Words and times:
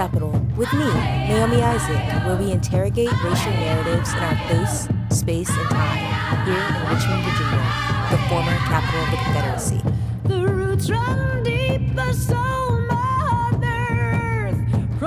Capital 0.00 0.30
with 0.56 0.72
me, 0.72 0.86
Naomi 1.28 1.60
Isaac, 1.60 2.24
where 2.24 2.34
we 2.34 2.52
interrogate 2.52 3.12
racial 3.22 3.52
narratives 3.52 4.14
in 4.14 4.18
our 4.20 4.34
place, 4.46 4.88
space, 5.10 5.50
and 5.50 5.68
time 5.68 6.46
here 6.46 6.54
in 6.54 6.88
Richmond, 6.88 7.22
Virginia, 7.22 7.62
the 8.10 8.16
former 8.30 8.56
capital 8.64 9.02
of 9.02 9.10
the 9.10 9.16
Confederacy. 9.18 9.82
The 10.24 10.46
roots 10.46 10.88
run 10.88 11.42
deep, 11.42 11.94
the 11.94 12.14
soul 12.14 12.78
mother 12.78 13.66
earth, 13.90 14.98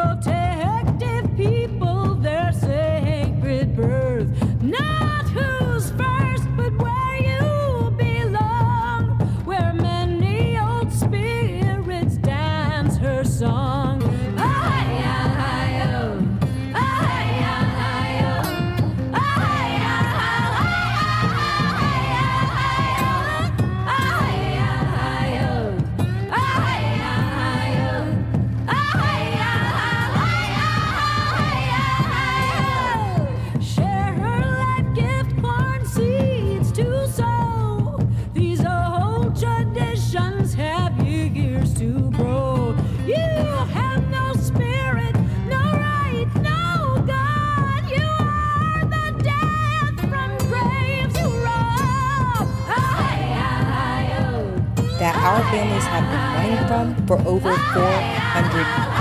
from 56.68 56.96
for 57.08 57.18
over 57.28 57.56
400 57.74 58.93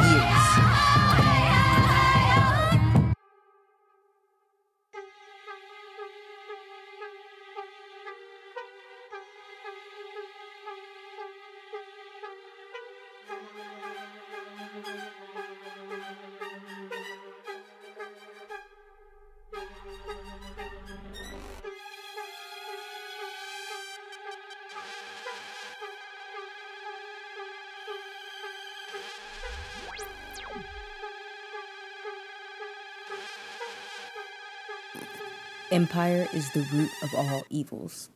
Empire 35.72 36.28
is 36.34 36.50
the 36.50 36.60
root 36.70 36.90
of 37.02 37.14
all 37.14 37.44
evils. 37.48 38.10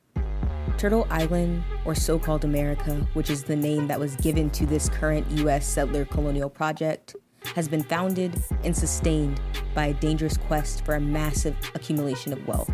Turtle 0.76 1.06
Island, 1.08 1.64
or 1.86 1.94
so 1.94 2.18
called 2.18 2.44
America, 2.44 3.08
which 3.14 3.30
is 3.30 3.44
the 3.44 3.56
name 3.56 3.88
that 3.88 3.98
was 3.98 4.14
given 4.16 4.50
to 4.50 4.66
this 4.66 4.90
current 4.90 5.26
US 5.38 5.66
settler 5.66 6.04
colonial 6.04 6.50
project, 6.50 7.16
has 7.54 7.66
been 7.66 7.82
founded 7.82 8.38
and 8.62 8.76
sustained 8.76 9.40
by 9.74 9.86
a 9.86 9.94
dangerous 9.94 10.36
quest 10.36 10.84
for 10.84 10.96
a 10.96 11.00
massive 11.00 11.56
accumulation 11.74 12.34
of 12.34 12.46
wealth. 12.46 12.70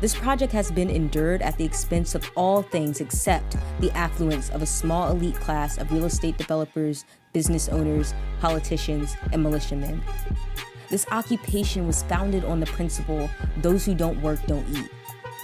This 0.00 0.14
project 0.14 0.52
has 0.52 0.70
been 0.70 0.90
endured 0.90 1.42
at 1.42 1.58
the 1.58 1.64
expense 1.64 2.14
of 2.14 2.30
all 2.36 2.62
things 2.62 3.00
except 3.00 3.56
the 3.80 3.90
affluence 3.96 4.48
of 4.50 4.62
a 4.62 4.66
small 4.66 5.10
elite 5.10 5.34
class 5.40 5.76
of 5.76 5.90
real 5.90 6.04
estate 6.04 6.38
developers, 6.38 7.04
business 7.32 7.68
owners, 7.68 8.14
politicians, 8.38 9.16
and 9.32 9.42
militiamen. 9.42 10.00
This 10.90 11.06
occupation 11.10 11.86
was 11.86 12.02
founded 12.04 12.44
on 12.44 12.60
the 12.60 12.66
principle 12.66 13.28
those 13.58 13.84
who 13.84 13.94
don't 13.94 14.20
work 14.22 14.40
don't 14.46 14.68
eat. 14.74 14.90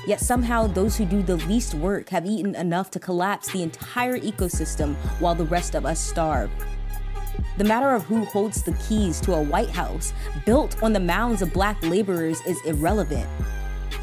Yet 0.06 0.21
somehow, 0.21 0.66
those 0.66 0.97
who 0.97 1.05
do 1.05 1.22
the 1.22 1.37
least 1.37 1.75
work 1.75 2.10
have 2.10 2.27
eaten 2.27 2.55
enough 2.55 2.91
to 2.93 3.00
collapse 3.00 3.50
the 3.50 3.62
entire 3.62 4.19
ecosystem 4.19 4.94
while 5.19 5.34
the 5.34 5.47
rest 5.47 5.75
of 5.75 5.87
us 5.87 5.99
starve. 5.99 6.50
The 7.56 7.65
matter 7.65 7.91
of 7.91 8.05
who 8.05 8.25
holds 8.25 8.62
the 8.62 8.72
keys 8.72 9.21
to 9.22 9.34
a 9.34 9.43
White 9.43 9.71
House 9.71 10.12
built 10.44 10.82
on 10.82 10.93
the 10.93 11.00
mounds 11.00 11.41
of 11.41 11.53
black 11.53 11.82
laborers 11.82 12.41
is 12.47 12.61
irrelevant. 12.66 13.28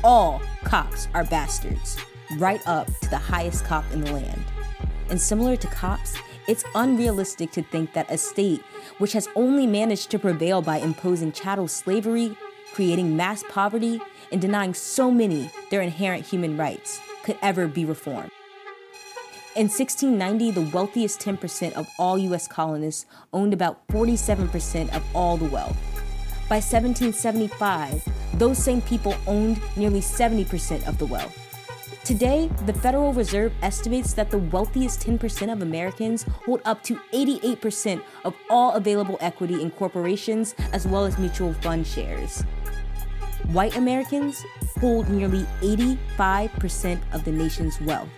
All 0.03 0.41
cops 0.63 1.07
are 1.13 1.25
bastards, 1.25 1.97
right 2.37 2.61
up 2.67 2.87
to 3.01 3.09
the 3.09 3.17
highest 3.17 3.65
cop 3.65 3.85
in 3.91 4.01
the 4.01 4.11
land. 4.11 4.43
And 5.09 5.19
similar 5.19 5.55
to 5.57 5.67
cops, 5.67 6.15
it's 6.51 6.65
unrealistic 6.75 7.49
to 7.49 7.63
think 7.63 7.93
that 7.93 8.11
a 8.11 8.17
state 8.17 8.61
which 8.97 9.13
has 9.13 9.29
only 9.37 9.65
managed 9.65 10.11
to 10.11 10.19
prevail 10.19 10.61
by 10.61 10.79
imposing 10.79 11.31
chattel 11.31 11.65
slavery, 11.65 12.35
creating 12.73 13.15
mass 13.15 13.41
poverty, 13.47 14.01
and 14.33 14.41
denying 14.41 14.73
so 14.73 15.09
many 15.09 15.49
their 15.69 15.79
inherent 15.79 16.25
human 16.25 16.57
rights 16.57 16.99
could 17.23 17.37
ever 17.41 17.69
be 17.69 17.85
reformed. 17.85 18.31
In 19.55 19.69
1690, 19.69 20.51
the 20.51 20.69
wealthiest 20.75 21.21
10% 21.21 21.71
of 21.71 21.87
all 21.97 22.17
US 22.17 22.49
colonists 22.49 23.05
owned 23.31 23.53
about 23.53 23.87
47% 23.87 24.93
of 24.93 25.03
all 25.15 25.37
the 25.37 25.45
wealth. 25.45 25.77
By 26.49 26.57
1775, 26.57 28.05
those 28.33 28.57
same 28.57 28.81
people 28.81 29.15
owned 29.25 29.61
nearly 29.77 30.01
70% 30.01 30.85
of 30.85 30.97
the 30.97 31.05
wealth. 31.05 31.50
Today, 32.03 32.49
the 32.65 32.73
Federal 32.73 33.13
Reserve 33.13 33.53
estimates 33.61 34.13
that 34.13 34.31
the 34.31 34.39
wealthiest 34.39 35.01
10% 35.01 35.53
of 35.53 35.61
Americans 35.61 36.23
hold 36.45 36.61
up 36.65 36.81
to 36.83 36.95
88% 37.13 38.01
of 38.25 38.33
all 38.49 38.73
available 38.73 39.19
equity 39.21 39.61
in 39.61 39.69
corporations 39.69 40.55
as 40.73 40.87
well 40.87 41.05
as 41.05 41.19
mutual 41.19 41.53
fund 41.53 41.85
shares. 41.85 42.41
White 43.51 43.77
Americans 43.77 44.43
hold 44.79 45.09
nearly 45.09 45.45
85% 45.61 46.99
of 47.13 47.23
the 47.23 47.31
nation's 47.31 47.79
wealth. 47.81 48.09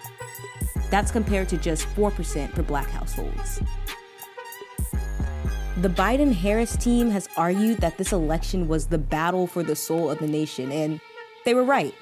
That's 0.90 1.12
compared 1.12 1.50
to 1.50 1.58
just 1.58 1.86
4% 1.88 2.54
for 2.54 2.64
black 2.64 2.90
households. 2.90 3.62
The 5.78 5.90
Biden 5.90 6.34
Harris 6.34 6.78
team 6.78 7.10
has 7.10 7.28
argued 7.36 7.80
that 7.80 7.98
this 7.98 8.14
election 8.14 8.70
was 8.70 8.88
the 8.88 8.98
battle 8.98 9.46
for 9.46 9.62
the 9.62 9.76
soul 9.76 10.10
of 10.10 10.20
the 10.20 10.28
nation, 10.28 10.72
and 10.72 11.02
they 11.44 11.54
were 11.54 11.66
right. 11.66 11.94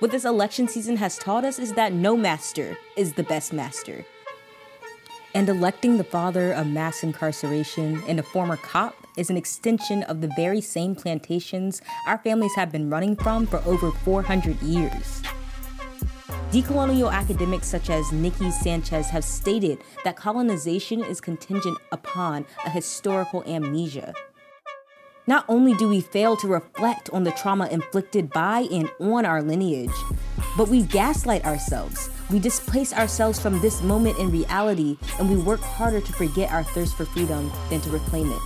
What 0.00 0.12
this 0.12 0.24
election 0.24 0.66
season 0.66 0.96
has 0.96 1.18
taught 1.18 1.44
us 1.44 1.58
is 1.58 1.74
that 1.74 1.92
no 1.92 2.16
master 2.16 2.78
is 2.96 3.12
the 3.12 3.22
best 3.22 3.52
master. 3.52 4.06
And 5.34 5.46
electing 5.46 5.98
the 5.98 6.04
father 6.04 6.52
of 6.52 6.68
mass 6.68 7.02
incarceration 7.02 8.02
and 8.08 8.18
a 8.18 8.22
former 8.22 8.56
cop 8.56 8.96
is 9.18 9.28
an 9.28 9.36
extension 9.36 10.02
of 10.04 10.22
the 10.22 10.32
very 10.36 10.62
same 10.62 10.94
plantations 10.94 11.82
our 12.06 12.16
families 12.16 12.54
have 12.54 12.72
been 12.72 12.88
running 12.88 13.14
from 13.14 13.46
for 13.46 13.58
over 13.66 13.90
400 13.90 14.62
years. 14.62 15.20
Decolonial 16.50 17.12
academics 17.12 17.68
such 17.68 17.90
as 17.90 18.10
Nikki 18.10 18.50
Sanchez 18.50 19.10
have 19.10 19.22
stated 19.22 19.80
that 20.04 20.16
colonization 20.16 21.04
is 21.04 21.20
contingent 21.20 21.76
upon 21.92 22.46
a 22.64 22.70
historical 22.70 23.44
amnesia. 23.44 24.14
Not 25.26 25.44
only 25.48 25.74
do 25.74 25.88
we 25.88 26.00
fail 26.00 26.36
to 26.38 26.48
reflect 26.48 27.10
on 27.10 27.24
the 27.24 27.30
trauma 27.32 27.68
inflicted 27.68 28.30
by 28.30 28.66
and 28.72 28.90
on 29.00 29.24
our 29.24 29.42
lineage, 29.42 29.90
but 30.56 30.68
we 30.68 30.82
gaslight 30.82 31.44
ourselves. 31.44 32.08
We 32.30 32.38
displace 32.38 32.92
ourselves 32.92 33.38
from 33.38 33.60
this 33.60 33.82
moment 33.82 34.18
in 34.18 34.30
reality, 34.30 34.96
and 35.18 35.28
we 35.28 35.36
work 35.36 35.60
harder 35.60 36.00
to 36.00 36.12
forget 36.14 36.50
our 36.50 36.64
thirst 36.64 36.96
for 36.96 37.04
freedom 37.04 37.52
than 37.68 37.80
to 37.82 37.90
reclaim 37.90 38.32
it. 38.32 38.40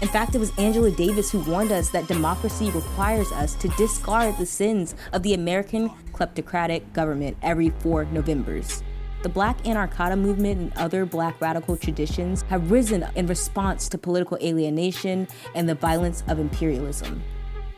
In 0.00 0.08
fact, 0.08 0.36
it 0.36 0.38
was 0.38 0.56
Angela 0.58 0.92
Davis 0.92 1.32
who 1.32 1.40
warned 1.40 1.72
us 1.72 1.90
that 1.90 2.06
democracy 2.06 2.70
requires 2.70 3.32
us 3.32 3.54
to 3.56 3.68
discard 3.70 4.38
the 4.38 4.46
sins 4.46 4.94
of 5.12 5.24
the 5.24 5.34
American 5.34 5.90
kleptocratic 6.12 6.92
government 6.92 7.36
every 7.42 7.70
four 7.80 8.04
Novembers. 8.04 8.84
The 9.20 9.28
Black 9.28 9.60
Anarchata 9.64 10.16
movement 10.16 10.60
and 10.60 10.72
other 10.76 11.04
Black 11.04 11.40
radical 11.40 11.76
traditions 11.76 12.42
have 12.42 12.70
risen 12.70 13.04
in 13.16 13.26
response 13.26 13.88
to 13.88 13.98
political 13.98 14.38
alienation 14.40 15.26
and 15.56 15.68
the 15.68 15.74
violence 15.74 16.22
of 16.28 16.38
imperialism. 16.38 17.20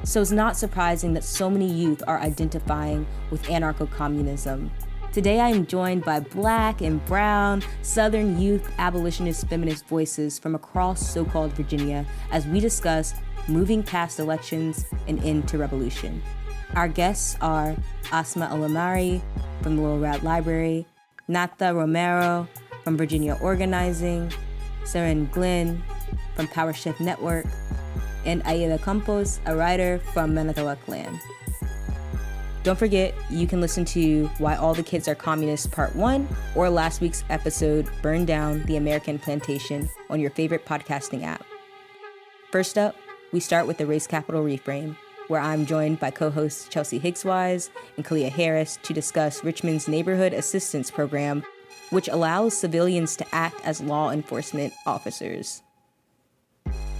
So 0.05 0.21
it's 0.21 0.31
not 0.31 0.59
surprising 0.59 1.15
that 1.15 1.25
so 1.25 1.49
many 1.49 1.67
youth 1.67 2.03
are 2.07 2.19
identifying 2.19 3.07
with 3.31 3.43
anarcho 3.45 3.91
communism. 3.91 4.71
Today 5.13 5.41
I 5.41 5.49
am 5.49 5.67
joined 5.67 6.05
by 6.05 6.21
Black 6.21 6.83
and 6.83 7.05
Brown, 7.07 7.63
Southern 7.81 8.39
youth 8.39 8.71
abolitionist 8.79 9.49
feminist 9.49 9.87
voices 9.87 10.39
from 10.39 10.55
across 10.55 11.11
so 11.11 11.25
called 11.25 11.53
Virginia 11.55 12.05
as 12.33 12.47
we 12.47 12.61
discuss 12.61 13.15
moving 13.49 13.83
past 13.83 14.21
elections 14.21 14.85
and 15.09 15.23
into 15.25 15.57
revolution. 15.57 16.23
Our 16.75 16.87
guests 16.87 17.37
are 17.41 17.75
Asma 18.13 18.47
Alamari 18.47 19.23
from 19.63 19.77
the 19.77 19.83
Little 19.83 19.99
Rad 19.99 20.23
Library, 20.23 20.87
Nata 21.31 21.73
Romero 21.73 22.49
from 22.83 22.97
Virginia 22.97 23.39
Organizing, 23.41 24.33
Seren 24.83 25.31
Glenn 25.31 25.81
from 26.35 26.49
Power 26.49 26.73
Shift 26.73 27.01
Network, 27.01 27.47
and 28.25 28.43
Aida 28.43 28.79
Campos, 28.79 29.41
a 29.47 29.55
writer 29.55 30.01
from 30.13 30.35
Manahoac 30.35 30.89
Land. 30.89 31.19
Don't 32.65 32.79
forget, 32.79 33.15
you 33.31 33.47
can 33.47 33.61
listen 33.61 33.85
to 33.87 34.27
Why 34.39 34.57
All 34.57 34.75
the 34.75 34.83
Kids 34.83 35.09
Are 35.09 35.15
Communists 35.15 35.67
Part 35.67 35.95
1 35.95 36.29
or 36.55 36.69
last 36.69 37.01
week's 37.01 37.25
episode, 37.31 37.89
Burn 38.03 38.27
Down 38.27 38.65
the 38.65 38.77
American 38.77 39.19
Plantation, 39.19 39.89
on 40.11 40.21
your 40.21 40.31
favorite 40.31 40.67
podcasting 40.67 41.23
app. 41.23 41.45
First 42.51 42.77
up, 42.77 42.97
we 43.33 43.39
start 43.39 43.69
with 43.69 43.79
the 43.79 43.87
Race 43.87 44.07
Capital 44.09 44.43
Reframe, 44.43 44.97
where 45.31 45.41
I'm 45.41 45.65
joined 45.65 46.01
by 46.01 46.11
co 46.11 46.29
hosts 46.29 46.69
Chelsea 46.69 46.99
Higgs 46.99 47.25
Wise 47.25 47.71
and 47.97 48.05
Kalia 48.05 48.29
Harris 48.29 48.79
to 48.83 48.93
discuss 48.93 49.45
Richmond's 49.45 49.87
Neighborhood 49.87 50.33
Assistance 50.33 50.91
Program, 50.91 51.45
which 51.91 52.09
allows 52.09 52.59
civilians 52.59 53.17
to 53.17 53.27
act 53.33 53.61
as 53.65 53.81
law 53.81 54.11
enforcement 54.11 54.75
officers. 54.87 55.63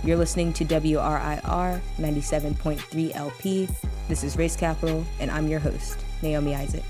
You're 0.05 0.17
listening 0.17 0.53
to 0.55 0.65
WRIR 0.65 1.81
97.3 1.99 3.15
LP. 3.17 3.69
This 4.09 4.23
is 4.23 4.37
Race 4.37 4.57
Capital, 4.57 5.05
and 5.19 5.29
I'm 5.31 5.49
your 5.49 5.61
host, 5.61 5.99
Naomi 6.23 6.55
Isaac. 6.55 6.85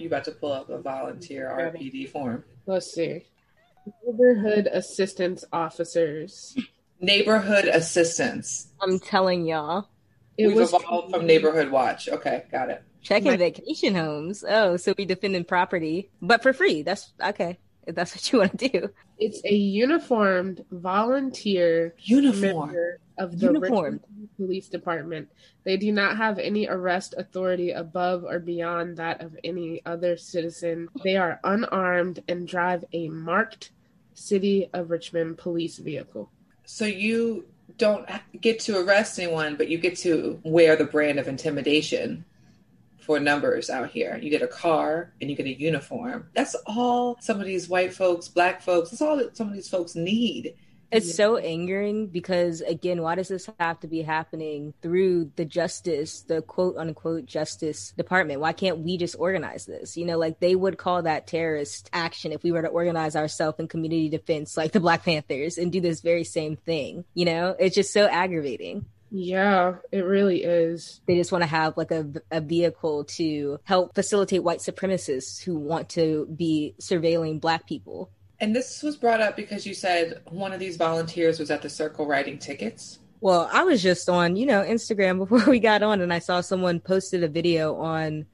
You 0.00 0.06
about 0.06 0.24
to 0.24 0.30
pull 0.30 0.52
up 0.52 0.70
a 0.70 0.80
volunteer 0.80 1.50
RPD 1.50 2.08
form. 2.08 2.42
Let's 2.70 2.92
see. 2.92 3.24
Neighborhood 4.06 4.68
assistance 4.72 5.44
officers. 5.52 6.56
Neighborhood 7.00 7.64
assistance. 7.64 8.68
I'm 8.80 9.00
telling 9.00 9.44
y'all. 9.44 9.88
It 10.38 10.46
We've 10.46 10.56
was 10.56 10.72
evolved 10.72 11.12
from 11.12 11.26
neighborhood 11.26 11.72
watch. 11.72 12.08
Okay, 12.08 12.44
got 12.52 12.70
it. 12.70 12.84
Checking 13.02 13.32
My- 13.32 13.36
vacation 13.38 13.96
homes. 13.96 14.44
Oh, 14.48 14.76
so 14.76 14.94
we 14.96 15.04
defending 15.04 15.42
property, 15.42 16.10
but 16.22 16.44
for 16.44 16.52
free. 16.52 16.82
That's 16.82 17.12
okay. 17.20 17.58
If 17.90 17.96
that's 17.96 18.14
what 18.14 18.32
you 18.32 18.38
want 18.38 18.56
to 18.56 18.68
do. 18.68 18.90
it's 19.18 19.42
a 19.44 19.52
uniformed 19.52 20.64
volunteer 20.70 21.92
Uniform. 21.98 22.68
member 22.68 23.00
of 23.18 23.32
the 23.32 23.46
Uniformed. 23.46 24.00
Richmond 24.00 24.28
Police 24.36 24.68
Department. 24.68 25.28
They 25.64 25.76
do 25.76 25.90
not 25.90 26.16
have 26.16 26.38
any 26.38 26.68
arrest 26.68 27.16
authority 27.18 27.72
above 27.72 28.22
or 28.22 28.38
beyond 28.38 28.96
that 28.98 29.20
of 29.20 29.36
any 29.42 29.82
other 29.84 30.16
citizen. 30.16 30.88
They 31.02 31.16
are 31.16 31.40
unarmed 31.42 32.22
and 32.28 32.46
drive 32.46 32.84
a 32.92 33.08
marked 33.08 33.72
City 34.14 34.70
of 34.72 34.90
Richmond 34.90 35.38
police 35.38 35.78
vehicle. 35.78 36.30
So 36.64 36.84
you 36.84 37.46
don't 37.76 38.08
get 38.40 38.60
to 38.60 38.78
arrest 38.78 39.18
anyone, 39.18 39.56
but 39.56 39.68
you 39.68 39.78
get 39.78 39.96
to 39.98 40.38
wear 40.44 40.76
the 40.76 40.84
brand 40.84 41.18
of 41.18 41.26
intimidation 41.26 42.24
for 43.00 43.20
numbers 43.20 43.70
out 43.70 43.90
here. 43.90 44.18
You 44.20 44.30
get 44.30 44.42
a 44.42 44.48
car 44.48 45.12
and 45.20 45.30
you 45.30 45.36
get 45.36 45.46
a 45.46 45.58
uniform. 45.58 46.28
That's 46.34 46.54
all 46.66 47.16
some 47.20 47.40
of 47.40 47.46
these 47.46 47.68
white 47.68 47.94
folks, 47.94 48.28
black 48.28 48.62
folks, 48.62 48.90
that's 48.90 49.02
all 49.02 49.16
that 49.16 49.36
some 49.36 49.48
of 49.48 49.54
these 49.54 49.68
folks 49.68 49.94
need. 49.94 50.54
It's 50.92 51.14
so 51.14 51.36
angering 51.36 52.08
because 52.08 52.62
again, 52.62 53.00
why 53.00 53.14
does 53.14 53.28
this 53.28 53.48
have 53.60 53.78
to 53.80 53.86
be 53.86 54.02
happening 54.02 54.74
through 54.82 55.30
the 55.36 55.44
justice, 55.44 56.22
the 56.22 56.42
quote 56.42 56.76
unquote 56.76 57.26
justice 57.26 57.92
department? 57.96 58.40
Why 58.40 58.52
can't 58.52 58.78
we 58.78 58.96
just 58.96 59.14
organize 59.18 59.66
this? 59.66 59.96
You 59.96 60.04
know, 60.04 60.18
like 60.18 60.40
they 60.40 60.56
would 60.56 60.78
call 60.78 61.02
that 61.02 61.28
terrorist 61.28 61.88
action 61.92 62.32
if 62.32 62.42
we 62.42 62.50
were 62.50 62.62
to 62.62 62.68
organize 62.68 63.14
ourselves 63.14 63.60
in 63.60 63.68
community 63.68 64.08
defense 64.08 64.56
like 64.56 64.72
the 64.72 64.80
Black 64.80 65.04
Panthers 65.04 65.58
and 65.58 65.70
do 65.70 65.80
this 65.80 66.00
very 66.00 66.24
same 66.24 66.56
thing. 66.56 67.04
You 67.14 67.26
know, 67.26 67.54
it's 67.58 67.76
just 67.76 67.92
so 67.92 68.06
aggravating. 68.06 68.86
Yeah, 69.10 69.76
it 69.90 70.04
really 70.04 70.44
is. 70.44 71.00
They 71.06 71.16
just 71.16 71.32
want 71.32 71.42
to 71.42 71.48
have 71.48 71.76
like 71.76 71.90
a, 71.90 72.06
a 72.30 72.40
vehicle 72.40 73.04
to 73.04 73.58
help 73.64 73.94
facilitate 73.94 74.44
white 74.44 74.60
supremacists 74.60 75.42
who 75.42 75.58
want 75.58 75.88
to 75.90 76.26
be 76.36 76.74
surveilling 76.80 77.40
black 77.40 77.66
people. 77.66 78.10
And 78.38 78.54
this 78.54 78.82
was 78.82 78.96
brought 78.96 79.20
up 79.20 79.36
because 79.36 79.66
you 79.66 79.74
said 79.74 80.22
one 80.28 80.52
of 80.52 80.60
these 80.60 80.76
volunteers 80.76 81.38
was 81.38 81.50
at 81.50 81.60
the 81.60 81.68
circle 81.68 82.06
writing 82.06 82.38
tickets. 82.38 83.00
Well, 83.20 83.50
I 83.52 83.64
was 83.64 83.82
just 83.82 84.08
on, 84.08 84.36
you 84.36 84.46
know, 84.46 84.62
Instagram 84.62 85.18
before 85.28 85.50
we 85.50 85.58
got 85.58 85.82
on 85.82 86.00
and 86.00 86.12
I 86.12 86.20
saw 86.20 86.40
someone 86.40 86.80
posted 86.80 87.24
a 87.24 87.28
video 87.28 87.76
on 87.76 88.26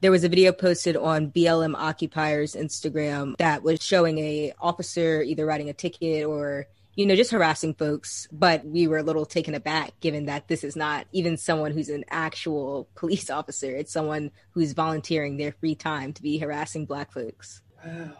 there 0.00 0.12
was 0.12 0.22
a 0.22 0.28
video 0.28 0.52
posted 0.52 0.96
on 0.96 1.32
BLM 1.32 1.74
occupiers 1.74 2.54
Instagram 2.54 3.36
that 3.38 3.64
was 3.64 3.82
showing 3.82 4.18
a 4.18 4.52
officer 4.60 5.22
either 5.22 5.44
writing 5.44 5.68
a 5.68 5.72
ticket 5.72 6.24
or 6.24 6.66
you 6.98 7.06
know 7.06 7.14
just 7.14 7.30
harassing 7.30 7.72
folks 7.74 8.26
but 8.32 8.64
we 8.64 8.88
were 8.88 8.98
a 8.98 9.02
little 9.04 9.24
taken 9.24 9.54
aback 9.54 9.92
given 10.00 10.26
that 10.26 10.48
this 10.48 10.64
is 10.64 10.74
not 10.74 11.06
even 11.12 11.36
someone 11.36 11.70
who's 11.70 11.88
an 11.88 12.04
actual 12.10 12.88
police 12.96 13.30
officer 13.30 13.74
it's 13.74 13.92
someone 13.92 14.32
who's 14.50 14.72
volunteering 14.72 15.36
their 15.36 15.52
free 15.52 15.76
time 15.76 16.12
to 16.12 16.20
be 16.20 16.38
harassing 16.38 16.84
black 16.84 17.12
folks 17.12 17.62
Wow. 17.86 18.10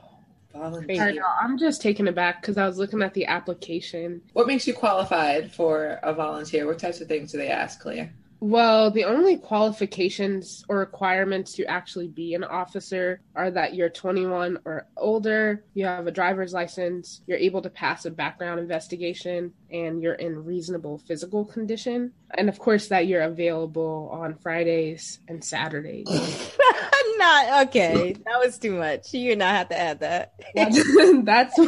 I 0.55 0.59
Volunteer. 0.59 1.13
know. 1.15 1.27
I'm 1.41 1.59
just 1.59 1.83
taken 1.83 2.09
aback 2.09 2.41
because 2.41 2.57
I 2.57 2.67
was 2.67 2.79
looking 2.79 3.03
at 3.03 3.15
the 3.15 3.27
application. 3.27 4.23
What 4.33 4.47
makes 4.47 4.67
you 4.67 4.75
qualified 4.75 5.53
for 5.53 6.01
a 6.03 6.13
volunteer? 6.13 6.67
What 6.67 6.79
types 6.79 7.01
of 7.01 7.07
things 7.07 7.31
do 7.33 7.39
they 7.39 7.49
ask, 7.49 7.83
Kalia? 7.83 8.11
Well, 8.41 8.91
the 8.91 9.05
only 9.05 9.37
qualifications 9.37 10.65
or 10.69 10.79
requirements 10.79 11.55
to 11.55 11.65
actually 11.65 12.09
be 12.09 12.35
an 12.35 12.45
officer 12.45 13.21
are 13.35 13.51
that 13.51 13.75
you're 13.75 13.89
21 13.89 14.59
or 14.65 14.87
older, 14.97 15.65
you 15.75 15.87
have 15.87 16.07
a 16.07 16.13
driver's 16.13 16.53
license, 16.53 17.21
you're 17.27 17.39
able 17.39 17.63
to 17.63 17.71
pass 17.71 18.05
a 18.05 18.11
background 18.11 18.61
investigation, 18.61 19.53
and 19.73 20.03
you're 20.03 20.15
in 20.15 20.45
reasonable 20.45 20.99
physical 20.99 21.45
condition. 21.45 22.13
And 22.37 22.49
of 22.49 22.59
course, 22.59 22.89
that 22.89 23.07
you're 23.07 23.23
available 23.23 24.09
on 24.13 24.37
Fridays 24.37 25.21
and 25.29 25.43
Saturdays. 25.43 26.07
not 27.19 27.67
okay 27.67 28.13
that 28.25 28.39
was 28.39 28.59
too 28.59 28.73
much 28.73 29.13
you 29.13 29.35
not 29.35 29.55
have 29.55 29.69
to 29.69 29.79
add 29.79 30.01
that 30.01 30.35
that's 30.55 30.77
that's 31.25 31.59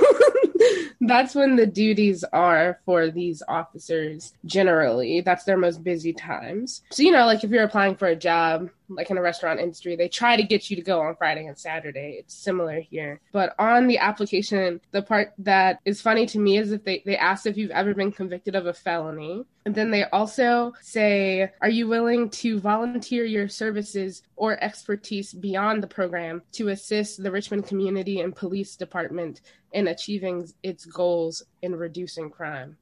that's 1.00 1.34
when 1.34 1.56
the 1.56 1.66
duties 1.66 2.24
are 2.32 2.80
for 2.84 3.10
these 3.10 3.42
officers 3.48 4.34
generally. 4.44 5.20
That's 5.20 5.44
their 5.44 5.56
most 5.56 5.82
busy 5.82 6.12
times. 6.12 6.82
So 6.90 7.02
you 7.02 7.12
know 7.12 7.26
like 7.26 7.44
if 7.44 7.50
you're 7.50 7.64
applying 7.64 7.96
for 7.96 8.08
a 8.08 8.16
job 8.16 8.70
like 8.88 9.10
in 9.10 9.16
a 9.16 9.22
restaurant 9.22 9.60
industry 9.60 9.94
they 9.94 10.08
try 10.08 10.36
to 10.36 10.42
get 10.42 10.68
you 10.68 10.74
to 10.74 10.82
go 10.82 11.00
on 11.00 11.14
friday 11.16 11.46
and 11.46 11.56
saturday. 11.56 12.16
It's 12.18 12.34
similar 12.34 12.80
here. 12.80 13.20
But 13.32 13.54
on 13.58 13.86
the 13.86 13.98
application 13.98 14.80
the 14.90 15.02
part 15.02 15.32
that 15.38 15.80
is 15.84 16.00
funny 16.02 16.26
to 16.26 16.38
me 16.38 16.58
is 16.58 16.72
if 16.72 16.84
they, 16.84 17.02
they 17.06 17.16
ask 17.16 17.46
if 17.46 17.56
you've 17.56 17.70
ever 17.70 17.94
been 17.94 18.12
convicted 18.12 18.54
of 18.54 18.66
a 18.66 18.74
felony 18.74 19.44
then 19.74 19.90
they 19.90 20.04
also 20.04 20.72
say, 20.80 21.50
Are 21.60 21.68
you 21.68 21.88
willing 21.88 22.30
to 22.30 22.60
volunteer 22.60 23.24
your 23.24 23.48
services 23.48 24.22
or 24.36 24.62
expertise 24.62 25.32
beyond 25.32 25.82
the 25.82 25.86
program 25.86 26.42
to 26.52 26.68
assist 26.68 27.22
the 27.22 27.30
Richmond 27.30 27.66
Community 27.66 28.20
and 28.20 28.34
Police 28.34 28.76
Department 28.76 29.40
in 29.72 29.88
achieving 29.88 30.48
its 30.62 30.84
goals 30.84 31.42
in 31.62 31.76
reducing 31.76 32.30
crime? 32.30 32.76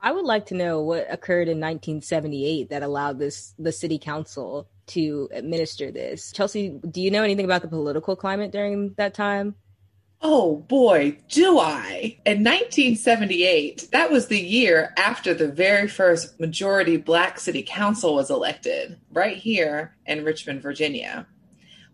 I 0.00 0.12
would 0.12 0.24
like 0.24 0.46
to 0.46 0.54
know 0.54 0.82
what 0.82 1.06
occurred 1.10 1.48
in 1.48 1.58
1978 1.58 2.70
that 2.70 2.82
allowed 2.82 3.18
this 3.18 3.54
the 3.58 3.72
city 3.72 3.98
council 3.98 4.68
to 4.88 5.28
administer 5.32 5.90
this. 5.90 6.32
Chelsea, 6.32 6.78
do 6.90 7.00
you 7.00 7.10
know 7.10 7.24
anything 7.24 7.44
about 7.44 7.62
the 7.62 7.68
political 7.68 8.14
climate 8.14 8.52
during 8.52 8.94
that 8.96 9.14
time? 9.14 9.56
Oh 10.20 10.56
boy, 10.56 11.18
do 11.28 11.60
I. 11.60 12.18
In 12.26 12.42
1978, 12.42 13.88
that 13.92 14.10
was 14.10 14.26
the 14.26 14.40
year 14.40 14.92
after 14.96 15.32
the 15.32 15.46
very 15.46 15.86
first 15.86 16.40
majority 16.40 16.96
black 16.96 17.38
city 17.38 17.62
council 17.62 18.16
was 18.16 18.28
elected, 18.28 18.98
right 19.12 19.36
here 19.36 19.94
in 20.06 20.24
Richmond, 20.24 20.60
Virginia. 20.60 21.26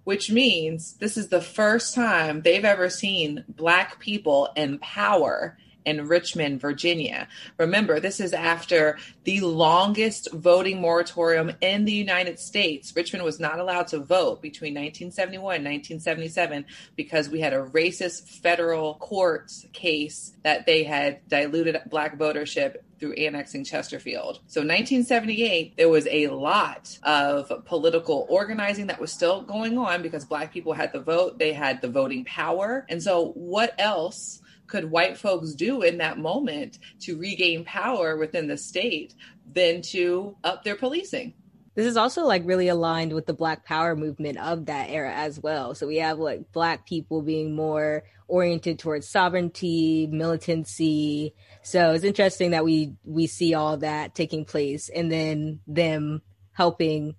Which 0.05 0.31
means 0.31 0.95
this 0.95 1.19
is 1.19 1.29
the 1.29 1.43
first 1.43 1.95
time 1.95 2.41
they've 2.41 2.65
ever 2.65 2.89
seen 2.89 3.45
black 3.49 4.01
people 4.01 4.49
in 4.57 4.79
power 4.79 5.59
in 5.85 6.07
Richmond, 6.09 6.61
Virginia. 6.61 7.29
Remember, 7.59 8.01
this 8.01 8.21
is 8.21 8.33
after 8.33 8.99
the 9.25 9.41
longest 9.41 10.33
voting 10.33 10.81
moratorium 10.81 11.53
in 11.61 11.85
the 11.85 11.93
United 11.93 12.39
States. 12.39 12.95
Richmond 12.95 13.25
was 13.25 13.41
not 13.41 13.59
allowed 13.59 13.89
to 13.89 13.99
vote 13.99 14.43
between 14.43 14.75
1971 14.75 15.57
and 15.57 15.65
1977 15.65 16.65
because 16.97 17.29
we 17.29 17.41
had 17.41 17.53
a 17.53 17.63
racist 17.63 18.29
federal 18.29 18.95
court 18.95 19.53
case 19.73 20.35
that 20.43 20.67
they 20.67 20.85
had 20.85 21.27
diluted 21.29 21.81
black 21.91 22.19
votership 22.19 22.77
through 22.99 23.13
annexing 23.13 23.65
Chesterfield. 23.65 24.41
So 24.47 24.61
1978, 24.61 25.77
there 25.77 25.89
was 25.89 26.07
a 26.11 26.29
lot 26.29 26.99
of 27.03 27.53
political 27.67 28.27
organizing 28.31 28.87
that 28.87 29.01
was 29.01 29.13
still 29.13 29.43
going 29.43 29.77
on 29.77 30.01
because 30.01 30.25
black 30.25 30.53
people 30.53 30.73
had 30.73 30.93
the 30.93 31.01
vote, 31.01 31.39
they 31.39 31.53
had 31.53 31.83
the 31.83 31.89
voting 31.89 32.25
power. 32.25 32.87
And 32.89 33.03
so 33.03 33.33
what 33.33 33.75
else 33.79 34.41
could 34.67 34.91
white 34.91 35.17
folks 35.17 35.55
do 35.55 35.83
in 35.83 35.99
that 35.99 36.19
moment 36.19 36.79
to 37.01 37.19
regain 37.19 37.65
power 37.65 38.17
within 38.17 38.49
the 38.49 38.57
state 38.57 39.15
than 39.53 39.83
to 39.83 40.37
up 40.45 40.65
their 40.65 40.77
policing? 40.77 41.35
This 41.75 41.87
is 41.87 41.97
also 41.97 42.25
like 42.25 42.43
really 42.45 42.69
aligned 42.69 43.13
with 43.13 43.27
the 43.27 43.35
Black 43.35 43.65
Power 43.65 43.97
movement 43.97 44.39
of 44.39 44.67
that 44.67 44.91
era 44.91 45.13
as 45.13 45.41
well. 45.41 45.75
So 45.75 45.89
we 45.89 45.97
have 45.97 46.19
like 46.19 46.53
Black 46.53 46.87
people 46.87 47.21
being 47.21 47.57
more 47.57 48.05
oriented 48.29 48.79
towards 48.79 49.09
sovereignty, 49.09 50.07
militancy. 50.07 51.35
So 51.63 51.93
it's 51.93 52.05
interesting 52.05 52.53
that 52.53 52.65
we 52.65 52.95
we 53.05 53.27
see 53.27 53.55
all 53.55 53.77
that 53.79 54.15
taking 54.15 54.45
place, 54.45 54.89
and 54.89 55.11
then 55.11 55.61
them 55.67 56.23
helping 56.53 57.17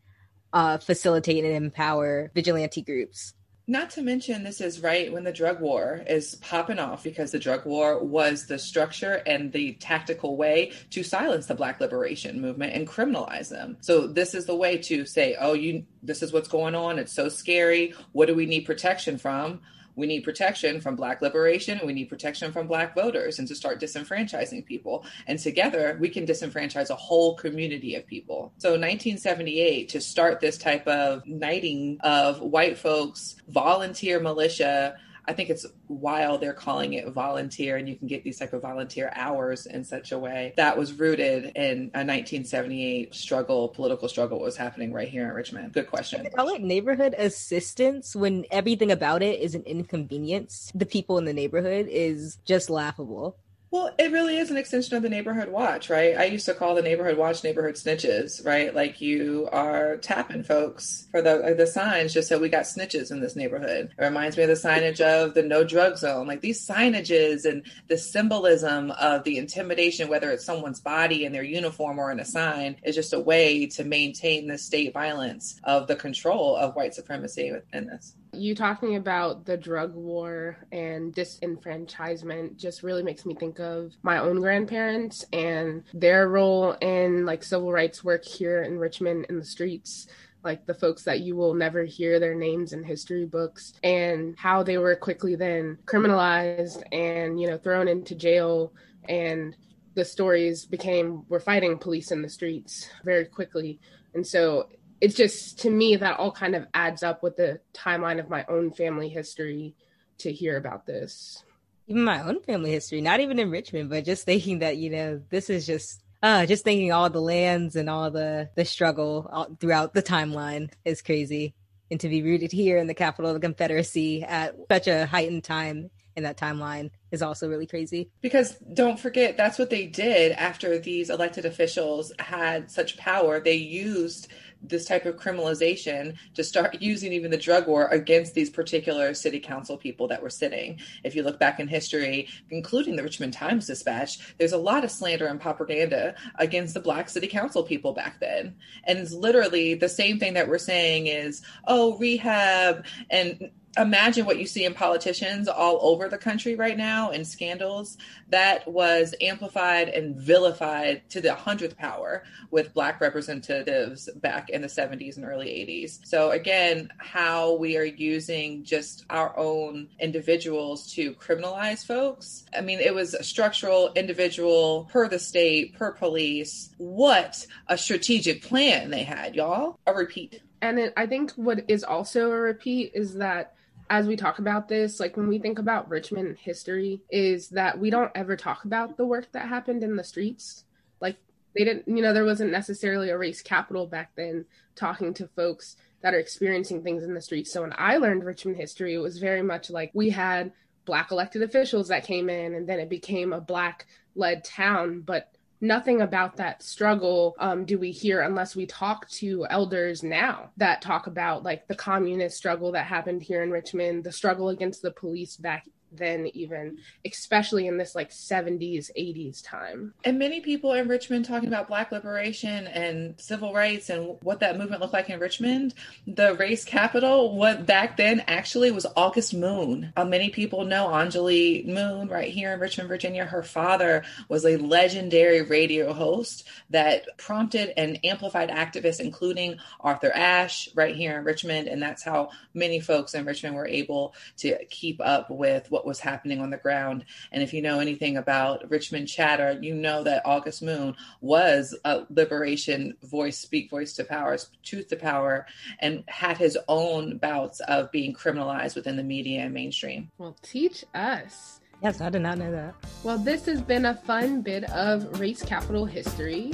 uh, 0.54 0.78
facilitate 0.78 1.44
and 1.44 1.54
empower 1.54 2.32
vigilante 2.34 2.82
groups. 2.82 3.34
Not 3.68 3.90
to 3.92 4.04
mention, 4.04 4.44
this 4.44 4.62
is 4.62 4.82
right 4.82 5.12
when 5.12 5.24
the 5.24 5.32
drug 5.32 5.60
war 5.60 6.04
is 6.08 6.36
popping 6.36 6.78
off 6.78 7.04
because 7.04 7.32
the 7.32 7.40
drug 7.40 7.66
war 7.66 8.04
was 8.04 8.46
the 8.46 8.60
structure 8.60 9.24
and 9.26 9.52
the 9.52 9.74
tactical 9.74 10.38
way 10.38 10.72
to 10.92 11.02
silence 11.02 11.48
the 11.48 11.56
Black 11.56 11.80
liberation 11.80 12.40
movement 12.40 12.74
and 12.74 12.88
criminalize 12.88 13.50
them. 13.50 13.78
So, 13.82 14.06
this 14.06 14.36
is 14.36 14.46
the 14.46 14.56
way 14.56 14.78
to 14.78 15.06
say, 15.06 15.36
oh, 15.40 15.54
you, 15.54 15.84
this 16.04 16.22
is 16.22 16.32
what's 16.32 16.48
going 16.48 16.76
on. 16.76 17.00
It's 17.00 17.14
so 17.14 17.28
scary. 17.28 17.96
What 18.12 18.28
do 18.28 18.36
we 18.36 18.46
need 18.46 18.62
protection 18.62 19.18
from? 19.18 19.62
We 19.96 20.08
need 20.08 20.22
protection 20.22 20.82
from 20.82 20.96
black 20.96 21.22
liberation 21.22 21.80
we 21.86 21.94
need 21.94 22.10
protection 22.10 22.52
from 22.52 22.68
black 22.68 22.96
voters 22.96 23.40
and 23.40 23.48
to 23.48 23.56
start 23.56 23.80
disenfranchising 23.80 24.66
people. 24.66 25.06
And 25.28 25.40
together 25.40 25.98
we 26.00 26.10
can 26.10 26.26
disenfranchise 26.26 26.90
a 26.90 26.96
whole 26.96 27.36
community 27.36 27.96
of 27.96 28.06
people. 28.06 28.54
So 28.58 28.70
1978 28.72 29.90
to 29.90 30.02
start 30.02 30.40
this 30.40 30.58
type 30.58 30.88
of 30.88 31.26
knighting 31.26 31.98
of 32.02 32.42
white 32.42 32.78
folks 32.78 33.36
volunteer 33.48 34.20
militia 34.20 34.98
I 35.28 35.34
think 35.34 35.50
it's 35.50 35.66
while 35.88 36.38
they're 36.38 36.54
calling 36.54 36.94
it 36.94 37.08
volunteer, 37.10 37.78
and 37.78 37.88
you 37.88 37.96
can 37.96 38.08
get 38.08 38.24
these 38.24 38.40
type 38.40 38.54
of 38.54 38.62
volunteer 38.62 39.12
hours 39.16 39.66
in 39.66 39.84
such 39.84 40.12
a 40.12 40.20
way 40.20 40.54
that 40.58 40.78
was 40.78 40.94
rooted 40.94 41.52
in 41.56 41.92
a 41.94 42.06
1978 42.06 43.14
struggle, 43.14 43.70
political 43.70 44.08
struggle 44.08 44.40
was 44.40 44.56
happening 44.56 44.94
right 44.94 45.08
here 45.08 45.28
in 45.28 45.34
Richmond. 45.34 45.74
Good 45.74 45.90
question. 45.90 46.28
Call 46.36 46.50
it 46.50 46.62
neighborhood 46.62 47.16
assistance 47.18 48.16
when 48.16 48.46
everything 48.52 48.92
about 48.92 49.24
it 49.24 49.40
is 49.40 49.56
an 49.56 49.64
inconvenience. 49.64 50.72
The 50.76 50.86
people 50.86 51.18
in 51.18 51.26
the 51.26 51.34
neighborhood 51.34 51.88
is 51.90 52.38
just 52.46 52.70
laughable. 52.70 53.38
Well, 53.76 53.94
it 54.00 54.14
really 54.14 54.38
is 54.38 54.52
an 54.52 54.56
extension 54.56 54.96
of 54.96 55.04
the 55.04 55.10
neighborhood 55.10 55.50
watch, 55.50 55.90
right? 55.90 56.18
I 56.18 56.24
used 56.24 56.46
to 56.46 56.54
call 56.54 56.76
the 56.76 56.82
neighborhood 56.82 57.18
watch 57.18 57.44
neighborhood 57.44 57.76
snitches, 57.76 58.44
right? 58.46 58.74
Like 58.74 59.02
you 59.02 59.50
are 59.52 59.98
tapping 59.98 60.44
folks 60.44 61.08
for 61.12 61.22
the 61.22 61.44
uh, 61.44 61.54
the 61.56 61.68
signs 61.68 62.14
just 62.14 62.30
so 62.30 62.40
we 62.40 62.48
got 62.48 62.64
snitches 62.64 63.12
in 63.12 63.20
this 63.20 63.36
neighborhood. 63.36 63.92
It 63.98 64.02
reminds 64.02 64.38
me 64.38 64.44
of 64.44 64.48
the 64.50 64.56
signage 64.56 65.02
of 65.02 65.34
the 65.34 65.44
no 65.44 65.66
drug 65.66 65.98
zone. 65.98 66.26
Like 66.26 66.40
these 66.40 66.66
signages 66.66 67.44
and 67.44 67.66
the 67.90 67.98
symbolism 67.98 68.92
of 68.92 69.26
the 69.26 69.38
intimidation, 69.38 70.08
whether 70.08 70.32
it's 70.32 70.46
someone's 70.46 70.80
body 70.80 71.26
in 71.26 71.34
their 71.34 71.44
uniform 71.44 72.00
or 72.00 72.14
in 72.14 72.22
a 72.22 72.26
sign, 72.26 72.78
is 72.82 72.96
just 72.96 73.12
a 73.12 73.20
way 73.20 73.66
to 73.68 73.84
maintain 73.84 74.48
the 74.48 74.58
state 74.58 74.94
violence 74.94 75.60
of 75.66 75.88
the 75.88 75.98
control 75.98 76.56
of 76.56 76.78
white 76.78 76.94
supremacy 76.94 77.52
within 77.52 77.88
this. 77.88 78.16
You 78.36 78.56
talking 78.56 78.96
about 78.96 79.46
the 79.46 79.58
drug 79.58 79.94
war 79.94 80.58
and 80.72 81.14
disenfranchisement 81.14 82.58
just 82.58 82.84
really 82.84 83.04
makes 83.04 83.26
me 83.26 83.36
think 83.36 83.60
of 83.60 83.94
my 84.04 84.20
own 84.20 84.40
grandparents 84.40 85.26
and 85.34 85.84
their 85.94 86.28
role 86.28 86.74
in 86.82 87.26
like 87.26 87.44
civil 87.44 87.72
rights 87.72 88.04
work 88.04 88.26
here 88.26 88.64
in 88.64 88.78
Richmond 88.78 89.26
in 89.30 89.40
the 89.40 89.46
streets 89.46 90.08
like 90.44 90.66
the 90.68 90.74
folks 90.76 91.04
that 91.04 91.22
you 91.22 91.36
will 91.36 91.56
never 91.56 91.84
hear 91.84 92.20
their 92.20 92.36
names 92.36 92.72
in 92.72 92.84
history 92.84 93.26
books 93.26 93.74
and 93.84 94.36
how 94.38 94.62
they 94.62 94.78
were 94.78 94.96
quickly 94.96 95.36
then 95.36 95.76
criminalized 95.86 96.84
and 96.92 97.42
you 97.42 97.48
know 97.48 97.58
thrown 97.58 97.88
into 97.88 98.14
jail 98.14 98.72
and 99.10 99.56
the 99.96 100.06
stories 100.06 100.66
became 100.66 101.24
we're 101.30 101.40
fighting 101.40 101.78
police 101.78 102.12
in 102.12 102.22
the 102.22 102.30
streets 102.30 102.90
very 103.04 103.26
quickly. 103.26 103.80
And 104.14 104.26
so 104.26 104.70
it's 105.02 105.16
just 105.16 105.60
to 105.60 105.70
me 105.70 105.96
that 105.98 106.20
all 106.20 106.32
kind 106.32 106.56
of 106.56 106.68
adds 106.74 107.04
up 107.04 107.22
with 107.24 107.36
the 107.36 107.60
timeline 107.74 108.20
of 108.20 108.30
my 108.30 108.46
own 108.48 108.72
family 108.72 109.10
history 109.10 109.76
to 110.20 110.32
hear 110.32 110.58
about 110.58 110.86
this. 110.86 111.44
Even 111.88 112.04
my 112.04 112.24
own 112.24 112.42
family 112.42 112.72
history, 112.72 113.02
not 113.02 113.20
even 113.20 113.38
in 113.38 113.52
Richmond, 113.52 113.90
but 113.90 114.06
just 114.06 114.26
thinking 114.26 114.60
that 114.60 114.78
you 114.78 114.90
know 114.90 115.22
this 115.30 115.50
is 115.50 115.66
just 115.66 116.02
uh 116.24 116.46
just 116.46 116.64
thinking 116.64 116.92
all 116.92 117.10
the 117.10 117.22
lands 117.22 117.76
and 117.76 117.90
all 117.90 118.10
the 118.10 118.50
the 118.56 118.66
struggle 118.66 119.30
all, 119.32 119.48
throughout 119.60 119.94
the 119.94 120.04
timeline 120.04 120.72
is 120.84 121.02
crazy, 121.02 121.54
and 121.92 122.00
to 122.00 122.10
be 122.10 122.24
rooted 122.24 122.52
here 122.52 122.78
in 122.78 122.88
the 122.88 122.94
capital 122.94 123.30
of 123.30 123.36
the 123.36 123.46
Confederacy 123.46 124.24
at 124.24 124.56
such 124.72 124.88
a 124.88 125.06
heightened 125.06 125.44
time 125.44 125.92
in 126.16 126.24
that 126.24 126.38
timeline 126.38 126.92
is 127.12 127.22
also 127.22 127.50
really 127.50 127.68
crazy. 127.68 128.10
Because 128.22 128.58
don't 128.74 129.00
forget, 129.00 129.38
that's 129.38 129.60
what 129.60 129.70
they 129.70 129.86
did 129.86 130.32
after 130.32 130.80
these 130.80 131.10
elected 131.10 131.46
officials 131.46 132.14
had 132.20 132.72
such 132.72 132.98
power. 132.98 133.40
They 133.40 133.56
used 133.56 134.30
this 134.62 134.86
type 134.86 135.06
of 135.06 135.16
criminalization 135.16 136.16
to 136.34 136.44
start 136.44 136.78
using 136.82 137.14
even 137.14 137.32
the 137.32 137.38
drug 137.38 137.68
war 137.68 137.88
against 137.88 138.34
these 138.34 138.50
particular 138.50 139.14
city 139.14 139.40
council 139.40 139.78
people 139.78 140.08
that 140.08 140.22
were 140.22 140.30
sitting. 140.30 140.80
If 141.04 141.16
you 141.16 141.24
look 141.24 141.40
back 141.40 141.60
in 141.60 141.68
history, 141.68 142.28
including 142.50 142.96
the 142.96 143.04
Richmond 143.04 143.34
Times 143.34 143.68
Dispatch, 143.68 144.36
there's 144.38 144.54
a 144.54 144.58
lot 144.58 144.84
of 144.84 144.92
slander 144.92 145.28
and 145.28 145.40
propaganda 145.40 146.16
against 146.36 146.74
the 146.74 146.80
black 146.80 147.10
city 147.10 147.28
council 147.28 147.64
people 147.64 147.94
back 147.94 148.20
then. 148.20 148.56
And 148.86 149.00
it's 149.00 149.14
literally 149.14 149.74
the 149.76 149.90
same 149.90 150.20
thing 150.20 150.34
that 150.34 150.48
we're 150.48 150.58
saying 150.58 151.08
is, 151.08 151.42
oh, 151.68 151.98
rehab 151.98 152.86
and 153.10 153.52
imagine 153.78 154.26
what 154.26 154.40
you 154.40 154.48
see 154.48 154.66
in 154.66 154.74
politicians 154.74 155.48
all 155.48 155.80
over 155.82 156.10
the 156.10 156.18
country 156.18 156.56
right 156.56 156.78
now 156.78 157.12
in 157.12 157.26
scandals. 157.26 157.98
That 158.30 158.68
was 158.68 159.14
amplified 159.22 159.90
and 159.90 160.16
vilified 160.16 161.10
to 161.10 161.22
the 161.22 161.36
hundredth 161.36 161.78
power 161.78 162.24
with 162.52 162.74
black 162.74 163.02
representatives 163.02 164.10
back 164.16 164.50
in 164.50 164.62
the 164.62 164.68
70s 164.68 165.18
and 165.18 165.26
early 165.26 165.48
80s 165.48 166.00
so 166.06 166.32
again 166.32 166.90
how 166.98 167.56
we 167.56 167.78
are 167.78 167.84
using 167.84 168.64
just 168.64 169.06
our 169.10 169.38
own 169.38 169.88
individuals 170.00 170.94
to 170.94 171.14
criminalize 171.16 171.86
folks. 171.86 172.46
I 172.56 172.62
mean 172.62 172.80
it 172.80 172.94
was 172.94 173.16
structural 173.26 173.92
individual 173.94 174.88
per 174.92 175.08
the 175.08 175.20
state 175.20 175.78
per 175.78 175.92
police. 175.92 176.70
What 176.78 177.46
a 177.68 177.78
strategic 177.78 178.44
plan 178.44 178.92
they 178.92 179.04
had 179.04 179.36
y'all. 179.36 179.80
A 179.88 179.94
repeat. 179.94 180.42
And 180.62 180.80
it, 180.80 180.94
I 180.96 181.06
think 181.06 181.32
what 181.34 181.66
is 181.68 181.84
also 181.84 182.32
a 182.32 182.40
repeat 182.40 182.92
is 182.94 183.16
that 183.16 183.55
as 183.90 184.08
we 184.08 184.16
talk 184.16 184.40
about 184.40 184.68
this, 184.68 185.00
like 185.00 185.16
when 185.16 185.28
we 185.28 185.40
think 185.40 185.60
about 185.60 185.90
Richmond 185.90 186.38
history, 186.40 187.02
is 187.10 187.50
that 187.50 187.80
we 187.80 187.90
don't 187.90 188.12
ever 188.16 188.36
talk 188.36 188.66
about 188.66 188.98
the 188.98 189.06
work 189.06 189.32
that 189.34 189.48
happened 189.48 189.84
in 189.84 189.96
the 189.96 190.04
streets. 190.04 190.64
Like 191.00 191.18
they 191.56 191.64
didn't, 191.64 191.88
you 191.88 192.02
know, 192.02 192.14
there 192.14 192.26
wasn't 192.26 192.52
necessarily 192.52 193.10
a 193.10 193.18
race 193.18 193.42
capital 193.42 193.86
back 193.86 194.12
then 194.16 194.46
talking 194.76 195.14
to 195.16 195.28
folks 195.28 195.78
that 196.02 196.14
are 196.14 196.20
experiencing 196.20 196.84
things 196.84 197.04
in 197.04 197.14
the 197.14 197.22
streets. 197.22 197.52
So 197.52 197.62
when 197.62 197.74
I 197.78 197.98
learned 197.98 198.24
Richmond 198.24 198.58
history, 198.58 198.94
it 198.96 199.00
was 199.00 199.20
very 199.20 199.42
much 199.42 199.70
like 199.70 199.92
we 199.94 200.10
had 200.10 200.52
black 200.86 201.12
elected 201.12 201.42
officials 201.42 201.88
that 201.88 202.06
came 202.06 202.30
in 202.30 202.54
and 202.54 202.68
then 202.68 202.80
it 202.80 202.90
became 202.90 203.34
a 203.34 203.42
black 203.42 203.88
led 204.16 204.44
town, 204.44 205.02
but 205.02 205.35
nothing 205.66 206.02
about 206.02 206.36
that 206.38 206.62
struggle 206.64 207.36
um, 207.40 207.66
do 207.66 207.78
we 207.78 207.92
hear 207.92 208.22
unless 208.22 208.56
we 208.56 208.66
talk 208.66 209.08
to 209.10 209.46
elders 209.50 210.04
now 210.04 210.50
that 210.58 210.82
talk 210.82 211.08
about 211.08 211.44
like 211.44 211.68
the 211.68 211.76
communist 211.76 212.38
struggle 212.38 212.72
that 212.72 212.86
happened 212.86 213.22
here 213.22 213.44
in 213.44 213.52
Richmond, 213.52 214.04
the 214.04 214.12
struggle 214.12 214.50
against 214.50 214.82
the 214.82 214.92
police 214.92 215.38
back 215.38 215.66
then 215.98 216.28
even 216.34 216.78
especially 217.06 217.68
in 217.68 217.78
this 217.78 217.96
like 217.96 218.10
70s 218.10 218.90
80s 218.98 219.44
time. 219.44 219.94
And 220.04 220.20
many 220.20 220.42
people 220.42 220.74
in 220.74 220.88
richmond 220.88 221.26
talking 221.26 221.48
about 221.48 221.68
black 221.68 221.92
liberation 221.92 222.68
and 222.68 223.20
civil 223.20 223.54
rights 223.54 223.90
and 223.90 224.18
what 224.22 224.40
that 224.40 224.58
movement 224.58 224.82
looked 224.82 224.94
like 224.94 225.10
in 225.10 225.20
richmond 225.20 225.74
the 226.08 226.36
race 226.36 226.66
capital 226.66 227.36
what 227.36 227.66
back 227.66 227.98
then 227.98 228.22
actually 228.28 228.72
was 228.72 228.86
august 228.96 229.34
moon. 229.34 229.92
Uh, 229.96 230.06
many 230.06 230.30
people 230.30 230.66
know 230.66 230.88
anjali 230.88 231.66
moon 231.66 232.08
right 232.08 232.32
here 232.32 232.54
in 232.54 232.60
richmond 232.60 232.90
virginia. 232.90 233.26
Her 233.26 233.44
father 233.44 234.04
was 234.30 234.46
a 234.46 234.58
legendary 234.58 235.42
radio 235.42 235.94
host 235.94 236.48
that 236.70 237.06
prompted 237.18 237.74
and 237.78 238.00
amplified 238.04 238.50
activists 238.50 239.00
including 239.00 239.58
arthur 239.80 240.12
ashe 240.14 240.70
right 240.76 240.96
here 240.96 241.18
in 241.18 241.26
richmond. 241.26 241.68
And 241.68 241.82
that's 241.82 242.04
how 242.04 242.30
many 242.54 242.80
folks 242.80 243.14
in 243.14 243.26
richmond 243.26 243.56
were 243.56 243.68
able 243.68 244.14
to 244.38 244.58
keep 244.66 245.00
up 245.02 245.30
with 245.30 245.70
what 245.70 245.85
was 245.86 246.00
happening 246.00 246.40
on 246.40 246.50
the 246.50 246.58
ground. 246.58 247.06
And 247.32 247.44
if 247.44 247.54
you 247.54 247.62
know 247.62 247.80
anything 247.80 248.18
about 248.18 248.70
Richmond 248.70 249.08
chatter, 249.08 249.58
you 249.62 249.74
know 249.74 250.04
that 250.04 250.24
August 250.26 250.62
Moon 250.62 250.96
was 251.22 251.78
a 251.86 252.06
liberation 252.10 252.96
voice, 253.04 253.38
speak 253.38 253.70
voice 253.70 253.94
to 253.94 254.04
power, 254.04 254.38
truth 254.64 254.88
to 254.90 254.96
power, 254.96 255.46
and 255.80 256.04
had 256.08 256.38
his 256.38 256.58
own 256.68 257.18
bouts 257.18 257.60
of 257.62 257.92
being 257.92 258.14
criminalized 258.14 258.76
within 258.76 258.96
the 258.96 259.04
media 259.04 259.42
and 259.42 259.54
mainstream. 259.54 260.12
Well, 260.18 260.36
teach 260.42 260.84
us. 260.94 261.62
Yes, 261.84 262.02
I 262.02 262.10
did 262.10 262.22
not 262.22 262.38
know 262.38 262.52
that. 262.52 262.74
Well, 263.04 263.18
this 263.18 263.46
has 263.46 263.62
been 263.62 263.86
a 263.86 263.96
fun 263.96 264.42
bit 264.42 264.64
of 264.72 265.20
race 265.20 265.44
capital 265.44 265.86
history. 265.86 266.54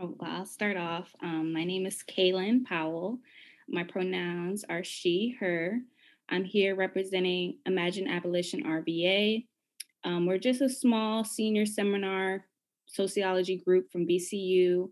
Oh, 0.00 0.14
well, 0.20 0.30
I'll 0.30 0.46
start 0.46 0.76
off. 0.76 1.12
Um, 1.24 1.52
my 1.52 1.64
name 1.64 1.84
is 1.84 2.04
Kaylin 2.08 2.64
Powell. 2.64 3.18
My 3.68 3.82
pronouns 3.82 4.64
are 4.68 4.84
she, 4.84 5.36
her. 5.40 5.80
I'm 6.28 6.44
here 6.44 6.76
representing 6.76 7.58
Imagine 7.66 8.06
Abolition 8.06 8.62
RVA. 8.62 9.44
Um, 10.04 10.24
we're 10.24 10.38
just 10.38 10.60
a 10.60 10.68
small 10.68 11.24
senior 11.24 11.66
seminar 11.66 12.44
sociology 12.86 13.56
group 13.56 13.90
from 13.90 14.06
VCU 14.06 14.88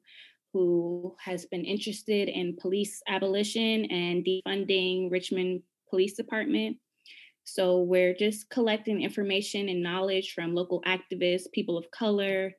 who 0.53 1.15
has 1.21 1.47
been 1.47 1.65
interested 1.65 2.29
in 2.29 2.57
police 2.61 3.01
abolition 3.07 3.85
and 3.85 4.27
defunding 4.27 5.09
Richmond 5.09 5.63
Police 5.89 6.15
Department. 6.15 6.79
So 7.45 7.83
we're 7.83 8.15
just 8.15 8.51
collecting 8.51 9.03
information 9.03 9.69
and 9.69 9.85
knowledge 9.85 10.33
from 10.33 10.53
local 10.53 10.83
activists, 10.83 11.53
people 11.53 11.79
of 11.79 11.89
color, 11.93 12.53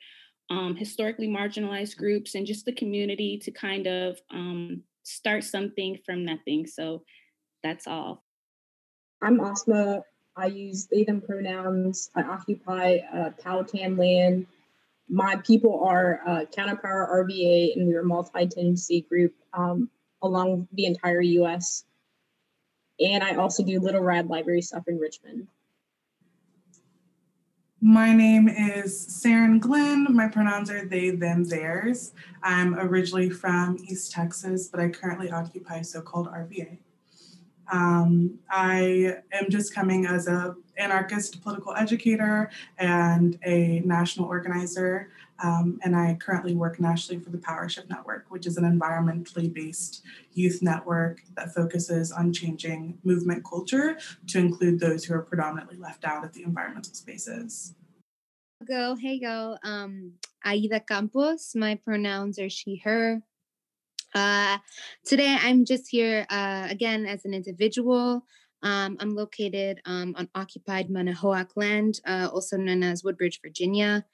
um, 0.49 0.75
historically 0.75 1.27
marginalized 1.27 1.97
groups, 1.97 2.35
and 2.35 2.45
just 2.45 2.65
the 2.65 2.71
community 2.73 3.37
to 3.39 3.51
kind 3.51 3.87
of 3.87 4.19
um, 4.31 4.83
start 5.03 5.43
something 5.43 5.97
from 6.05 6.25
nothing. 6.25 6.65
So 6.67 7.03
that's 7.63 7.87
all. 7.87 8.23
I'm 9.21 9.39
Asma. 9.39 10.03
I 10.35 10.45
use 10.47 10.87
they 10.87 11.03
them 11.03 11.21
pronouns. 11.21 12.11
I 12.15 12.21
occupy 12.21 12.97
uh, 13.13 13.31
Powhatan 13.41 13.97
land. 13.97 14.45
My 15.09 15.37
people 15.37 15.83
are 15.83 16.21
uh, 16.27 16.45
Counterpower 16.51 17.25
RVA, 17.25 17.75
and 17.75 17.87
we're 17.87 18.01
a 18.01 18.05
multi-tendency 18.05 19.01
group 19.09 19.33
um, 19.53 19.89
along 20.21 20.67
the 20.73 20.85
entire 20.85 21.21
U.S. 21.21 21.85
And 22.99 23.23
I 23.23 23.35
also 23.35 23.63
do 23.63 23.79
Little 23.79 24.01
Rad 24.01 24.27
Library 24.27 24.61
stuff 24.61 24.83
in 24.87 24.99
Richmond. 24.99 25.47
My 27.81 28.11
name 28.11 28.49
is 28.49 29.07
Saren 29.07 29.59
Glenn. 29.59 30.07
My 30.09 30.27
pronouns 30.27 30.71
are 30.71 30.83
they, 30.83 31.11
them, 31.11 31.43
theirs. 31.43 32.11
I'm 32.41 32.73
originally 32.73 33.29
from 33.29 33.77
East 33.87 34.11
Texas, 34.11 34.67
but 34.67 34.79
I 34.79 34.89
currently 34.89 35.29
occupy 35.29 35.83
so 35.83 36.01
called 36.01 36.27
RVA. 36.27 36.79
Um, 37.71 38.39
I 38.49 39.17
am 39.31 39.49
just 39.49 39.75
coming 39.75 40.07
as 40.07 40.27
a 40.27 40.55
anarchist 40.77 41.43
political 41.43 41.75
educator 41.75 42.49
and 42.79 43.37
a 43.45 43.81
national 43.81 44.25
organizer. 44.25 45.11
Um, 45.43 45.79
and 45.83 45.95
I 45.95 46.17
currently 46.19 46.55
work 46.55 46.79
nationally 46.79 47.23
for 47.23 47.29
the 47.29 47.37
Power 47.37 47.69
Shift 47.69 47.89
Network, 47.89 48.25
which 48.29 48.47
is 48.47 48.57
an 48.57 48.63
environmentally 48.63 49.53
based 49.53 50.03
youth 50.33 50.61
network 50.61 51.21
that 51.35 51.53
focuses 51.53 52.11
on 52.11 52.33
changing 52.33 52.97
movement 53.03 53.45
culture 53.45 53.97
to 54.27 54.39
include 54.39 54.79
those 54.79 55.03
who 55.05 55.13
are 55.13 55.21
predominantly 55.21 55.77
left 55.77 56.05
out 56.05 56.23
of 56.23 56.33
the 56.33 56.43
environmental 56.43 56.93
spaces. 56.93 57.75
Go, 58.67 58.95
hey, 58.95 59.19
go. 59.19 59.57
Um, 59.63 60.13
Aida 60.43 60.79
Campos. 60.79 61.53
My 61.55 61.75
pronouns 61.75 62.39
are 62.39 62.49
she, 62.49 62.77
her. 62.83 63.21
Uh, 64.15 64.57
today, 65.05 65.37
I'm 65.39 65.65
just 65.65 65.87
here 65.89 66.25
uh, 66.29 66.67
again 66.69 67.05
as 67.05 67.25
an 67.25 67.33
individual. 67.33 68.23
Um, 68.63 68.97
I'm 68.99 69.13
located 69.13 69.81
um, 69.85 70.15
on 70.17 70.29
occupied 70.33 70.89
Manahoac 70.89 71.49
land, 71.55 71.99
uh, 72.07 72.29
also 72.33 72.57
known 72.57 72.81
as 72.81 73.03
Woodbridge, 73.03 73.39
Virginia. 73.41 74.05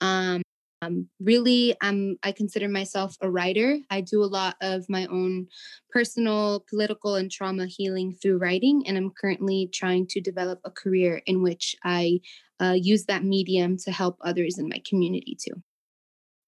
Um, 0.00 0.42
um, 0.82 1.08
really, 1.20 1.74
um, 1.80 2.16
I 2.22 2.32
consider 2.32 2.68
myself 2.68 3.16
a 3.20 3.30
writer. 3.30 3.78
I 3.90 4.00
do 4.00 4.22
a 4.22 4.26
lot 4.26 4.56
of 4.60 4.88
my 4.88 5.06
own 5.06 5.48
personal, 5.90 6.64
political, 6.68 7.16
and 7.16 7.30
trauma 7.30 7.66
healing 7.66 8.14
through 8.14 8.38
writing, 8.38 8.84
and 8.86 8.96
I'm 8.96 9.10
currently 9.10 9.68
trying 9.72 10.06
to 10.08 10.20
develop 10.20 10.60
a 10.64 10.70
career 10.70 11.20
in 11.26 11.42
which 11.42 11.74
I 11.84 12.20
uh, 12.60 12.76
use 12.76 13.06
that 13.06 13.24
medium 13.24 13.76
to 13.78 13.92
help 13.92 14.18
others 14.20 14.58
in 14.58 14.68
my 14.68 14.80
community 14.88 15.36
too. 15.40 15.62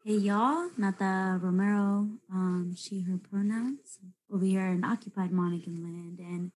Hey 0.05 0.17
y'all, 0.17 0.71
Nata 0.79 1.39
Romero, 1.43 2.09
um, 2.33 2.75
she, 2.77 3.03
her 3.03 3.19
pronouns. 3.19 3.99
Over 4.33 4.45
here 4.45 4.67
in 4.67 4.85
occupied 4.85 5.31
Monacan 5.31 5.83
land 5.83 6.19
and 6.21 6.53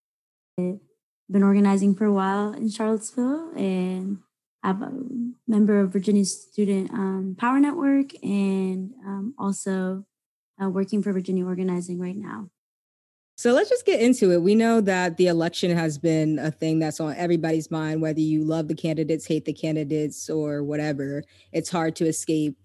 I've 0.58 0.80
been 1.28 1.42
organizing 1.42 1.94
for 1.94 2.06
a 2.06 2.12
while 2.12 2.52
in 2.52 2.70
Charlottesville 2.70 3.50
and 3.56 4.18
I'm 4.64 4.82
a 4.82 5.50
member 5.50 5.78
of 5.78 5.92
Virginia 5.92 6.24
Student 6.24 6.90
um, 6.90 7.36
Power 7.38 7.60
Network 7.60 8.12
and 8.24 8.92
um, 9.04 9.34
also 9.38 10.06
uh, 10.60 10.70
working 10.70 11.02
for 11.02 11.12
Virginia 11.12 11.44
Organizing 11.44 12.00
right 12.00 12.16
now. 12.16 12.48
So 13.36 13.52
let's 13.52 13.68
just 13.68 13.84
get 13.84 14.00
into 14.00 14.32
it. 14.32 14.40
We 14.42 14.54
know 14.54 14.80
that 14.80 15.16
the 15.16 15.26
election 15.26 15.76
has 15.76 15.98
been 15.98 16.38
a 16.38 16.50
thing 16.50 16.78
that's 16.78 17.00
on 17.00 17.14
everybody's 17.16 17.70
mind, 17.70 18.00
whether 18.00 18.20
you 18.20 18.44
love 18.44 18.68
the 18.68 18.74
candidates, 18.74 19.26
hate 19.26 19.44
the 19.44 19.52
candidates, 19.52 20.30
or 20.30 20.62
whatever. 20.62 21.24
It's 21.52 21.68
hard 21.68 21.94
to 21.96 22.06
escape 22.06 22.56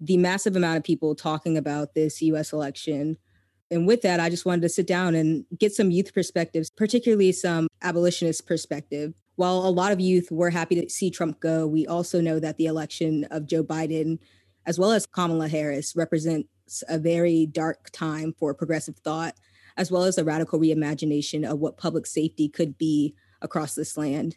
the 0.00 0.16
massive 0.18 0.56
amount 0.56 0.76
of 0.78 0.84
people 0.84 1.14
talking 1.14 1.56
about 1.56 1.94
this 1.94 2.20
US 2.20 2.52
election. 2.52 3.16
And 3.70 3.86
with 3.86 4.02
that, 4.02 4.20
I 4.20 4.28
just 4.28 4.44
wanted 4.44 4.62
to 4.62 4.68
sit 4.68 4.86
down 4.86 5.14
and 5.14 5.46
get 5.58 5.72
some 5.72 5.90
youth 5.90 6.12
perspectives, 6.12 6.70
particularly 6.70 7.32
some 7.32 7.68
abolitionist 7.80 8.46
perspective. 8.46 9.14
While 9.36 9.58
a 9.58 9.70
lot 9.70 9.92
of 9.92 10.00
youth 10.00 10.30
were 10.30 10.50
happy 10.50 10.80
to 10.80 10.90
see 10.90 11.10
Trump 11.10 11.40
go, 11.40 11.66
we 11.66 11.86
also 11.86 12.20
know 12.20 12.40
that 12.40 12.56
the 12.56 12.66
election 12.66 13.24
of 13.30 13.46
Joe 13.46 13.62
Biden, 13.62 14.18
as 14.64 14.78
well 14.78 14.92
as 14.92 15.06
Kamala 15.06 15.48
Harris, 15.48 15.94
represents 15.94 16.82
a 16.88 16.98
very 16.98 17.46
dark 17.46 17.90
time 17.92 18.34
for 18.38 18.54
progressive 18.54 18.96
thought, 18.96 19.34
as 19.76 19.90
well 19.90 20.04
as 20.04 20.16
a 20.16 20.24
radical 20.24 20.58
reimagination 20.58 21.48
of 21.48 21.58
what 21.58 21.76
public 21.76 22.06
safety 22.06 22.48
could 22.48 22.78
be 22.78 23.14
across 23.42 23.74
this 23.74 23.96
land. 23.96 24.36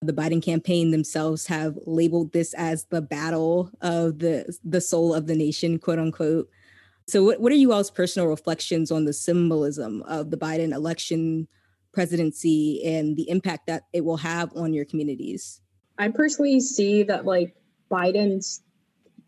The 0.00 0.12
Biden 0.12 0.42
campaign 0.42 0.90
themselves 0.90 1.46
have 1.46 1.78
labeled 1.86 2.32
this 2.32 2.52
as 2.54 2.86
the 2.86 3.00
battle 3.00 3.70
of 3.80 4.18
the 4.18 4.52
the 4.64 4.80
soul 4.80 5.14
of 5.14 5.28
the 5.28 5.36
nation, 5.36 5.78
quote 5.78 6.00
unquote. 6.00 6.48
So, 7.06 7.22
what, 7.22 7.40
what 7.40 7.52
are 7.52 7.56
you 7.56 7.72
all's 7.72 7.92
personal 7.92 8.28
reflections 8.28 8.90
on 8.90 9.04
the 9.04 9.12
symbolism 9.12 10.02
of 10.02 10.30
the 10.30 10.36
Biden 10.36 10.74
election 10.74 11.46
presidency 11.92 12.82
and 12.84 13.16
the 13.16 13.28
impact 13.28 13.66
that 13.66 13.84
it 13.92 14.04
will 14.04 14.16
have 14.18 14.54
on 14.56 14.72
your 14.72 14.84
communities? 14.84 15.60
I 15.98 16.08
personally 16.08 16.60
see 16.60 17.02
that 17.04 17.24
like 17.24 17.54
Biden's 17.90 18.62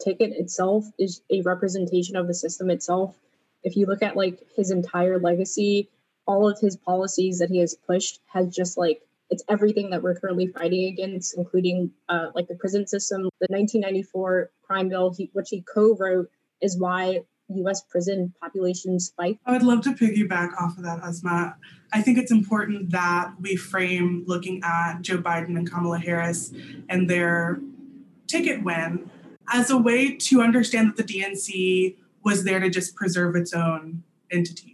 ticket 0.00 0.32
itself 0.32 0.84
is 0.98 1.20
a 1.30 1.42
representation 1.42 2.16
of 2.16 2.26
the 2.26 2.34
system 2.34 2.70
itself. 2.70 3.16
If 3.62 3.76
you 3.76 3.86
look 3.86 4.02
at 4.02 4.16
like 4.16 4.40
his 4.56 4.70
entire 4.70 5.18
legacy, 5.18 5.88
all 6.26 6.48
of 6.48 6.58
his 6.58 6.76
policies 6.76 7.38
that 7.38 7.50
he 7.50 7.58
has 7.58 7.74
pushed 7.74 8.20
has 8.26 8.54
just 8.54 8.76
like 8.78 9.02
it's 9.30 9.42
everything 9.48 9.90
that 9.90 10.02
we're 10.02 10.14
currently 10.14 10.46
fighting 10.46 10.84
against, 10.84 11.36
including 11.36 11.90
uh, 12.08 12.28
like 12.34 12.46
the 12.46 12.54
prison 12.54 12.86
system. 12.86 13.22
The 13.40 13.46
1994 13.48 14.50
crime 14.62 14.88
bill, 14.88 15.14
he, 15.14 15.30
which 15.32 15.48
he 15.50 15.62
co-wrote, 15.62 16.30
is 16.60 16.78
why 16.78 17.22
U.S. 17.48 17.82
prison 17.90 18.32
population 18.40 18.98
spike? 18.98 19.38
I 19.46 19.52
would 19.52 19.62
love 19.62 19.82
to 19.82 19.90
piggyback 19.90 20.50
off 20.60 20.76
of 20.76 20.84
that, 20.84 21.00
Asma. 21.02 21.56
I 21.92 22.02
think 22.02 22.18
it's 22.18 22.32
important 22.32 22.90
that 22.90 23.32
we 23.40 23.56
frame 23.56 24.24
looking 24.26 24.62
at 24.64 25.02
Joe 25.02 25.18
Biden 25.18 25.56
and 25.56 25.70
Kamala 25.70 25.98
Harris 25.98 26.52
and 26.88 27.08
their 27.08 27.60
ticket 28.26 28.64
win 28.64 29.10
as 29.52 29.70
a 29.70 29.76
way 29.76 30.16
to 30.16 30.40
understand 30.40 30.88
that 30.88 31.06
the 31.06 31.20
DNC 31.20 31.96
was 32.24 32.44
there 32.44 32.60
to 32.60 32.70
just 32.70 32.96
preserve 32.96 33.36
its 33.36 33.52
own 33.52 34.02
entity 34.30 34.73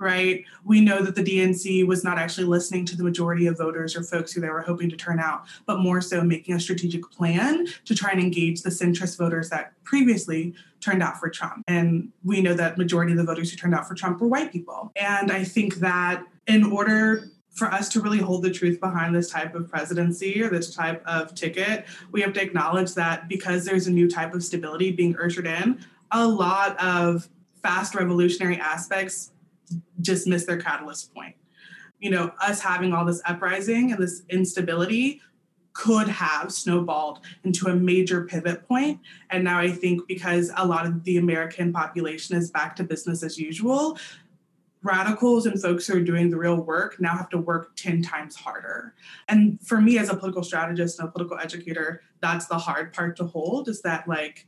right? 0.00 0.44
We 0.64 0.80
know 0.80 1.02
that 1.02 1.14
the 1.14 1.22
DNC 1.22 1.86
was 1.86 2.02
not 2.02 2.18
actually 2.18 2.46
listening 2.46 2.86
to 2.86 2.96
the 2.96 3.04
majority 3.04 3.46
of 3.46 3.58
voters 3.58 3.94
or 3.94 4.02
folks 4.02 4.32
who 4.32 4.40
they 4.40 4.48
were 4.48 4.62
hoping 4.62 4.88
to 4.90 4.96
turn 4.96 5.20
out, 5.20 5.44
but 5.66 5.78
more 5.78 6.00
so 6.00 6.22
making 6.22 6.54
a 6.54 6.60
strategic 6.60 7.08
plan 7.10 7.66
to 7.84 7.94
try 7.94 8.10
and 8.10 8.20
engage 8.20 8.62
the 8.62 8.70
centrist 8.70 9.18
voters 9.18 9.50
that 9.50 9.72
previously 9.84 10.54
turned 10.80 11.02
out 11.02 11.20
for 11.20 11.28
Trump. 11.28 11.62
And 11.68 12.10
we 12.24 12.40
know 12.40 12.54
that 12.54 12.78
majority 12.78 13.12
of 13.12 13.18
the 13.18 13.24
voters 13.24 13.50
who 13.50 13.56
turned 13.56 13.74
out 13.74 13.86
for 13.86 13.94
Trump 13.94 14.20
were 14.20 14.28
white 14.28 14.50
people. 14.50 14.90
And 14.96 15.30
I 15.30 15.44
think 15.44 15.76
that 15.76 16.24
in 16.46 16.64
order 16.64 17.28
for 17.50 17.66
us 17.66 17.88
to 17.90 18.00
really 18.00 18.18
hold 18.18 18.42
the 18.42 18.50
truth 18.50 18.80
behind 18.80 19.14
this 19.14 19.28
type 19.28 19.54
of 19.54 19.68
presidency 19.68 20.40
or 20.42 20.48
this 20.48 20.74
type 20.74 21.02
of 21.04 21.34
ticket, 21.34 21.84
we 22.12 22.22
have 22.22 22.32
to 22.32 22.42
acknowledge 22.42 22.94
that 22.94 23.28
because 23.28 23.64
there's 23.64 23.86
a 23.86 23.90
new 23.90 24.08
type 24.08 24.34
of 24.34 24.42
stability 24.42 24.92
being 24.92 25.16
ushered 25.18 25.46
in, 25.46 25.84
a 26.12 26.26
lot 26.26 26.80
of 26.80 27.28
fast 27.62 27.94
revolutionary 27.94 28.56
aspects 28.58 29.32
just 30.00 30.26
miss 30.26 30.44
their 30.44 30.58
catalyst 30.58 31.14
point. 31.14 31.34
You 31.98 32.10
know, 32.10 32.32
us 32.40 32.60
having 32.60 32.92
all 32.92 33.04
this 33.04 33.20
uprising 33.26 33.92
and 33.92 34.02
this 34.02 34.22
instability 34.30 35.20
could 35.72 36.08
have 36.08 36.52
snowballed 36.52 37.20
into 37.44 37.68
a 37.68 37.74
major 37.74 38.24
pivot 38.24 38.66
point. 38.66 39.00
And 39.30 39.44
now 39.44 39.58
I 39.58 39.70
think 39.70 40.06
because 40.08 40.50
a 40.56 40.66
lot 40.66 40.86
of 40.86 41.04
the 41.04 41.18
American 41.18 41.72
population 41.72 42.36
is 42.36 42.50
back 42.50 42.74
to 42.76 42.84
business 42.84 43.22
as 43.22 43.38
usual, 43.38 43.96
radicals 44.82 45.46
and 45.46 45.60
folks 45.60 45.86
who 45.86 45.96
are 45.96 46.02
doing 46.02 46.30
the 46.30 46.36
real 46.36 46.56
work 46.56 47.00
now 47.00 47.16
have 47.16 47.28
to 47.30 47.38
work 47.38 47.76
10 47.76 48.02
times 48.02 48.34
harder. 48.34 48.94
And 49.28 49.60
for 49.60 49.80
me 49.80 49.98
as 49.98 50.08
a 50.08 50.16
political 50.16 50.42
strategist 50.42 50.98
and 50.98 51.08
a 51.08 51.12
political 51.12 51.38
educator, 51.38 52.02
that's 52.20 52.46
the 52.46 52.58
hard 52.58 52.92
part 52.92 53.16
to 53.16 53.26
hold 53.26 53.68
is 53.68 53.82
that 53.82 54.08
like 54.08 54.46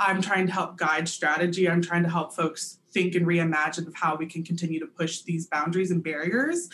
I'm 0.00 0.20
trying 0.20 0.46
to 0.46 0.52
help 0.52 0.76
guide 0.76 1.08
strategy. 1.08 1.68
I'm 1.68 1.82
trying 1.82 2.02
to 2.04 2.08
help 2.08 2.34
folks 2.34 2.78
think 2.94 3.14
and 3.14 3.26
reimagine 3.26 3.86
of 3.86 3.94
how 3.94 4.16
we 4.16 4.26
can 4.26 4.42
continue 4.42 4.80
to 4.80 4.86
push 4.86 5.22
these 5.22 5.46
boundaries 5.46 5.90
and 5.90 6.02
barriers. 6.02 6.70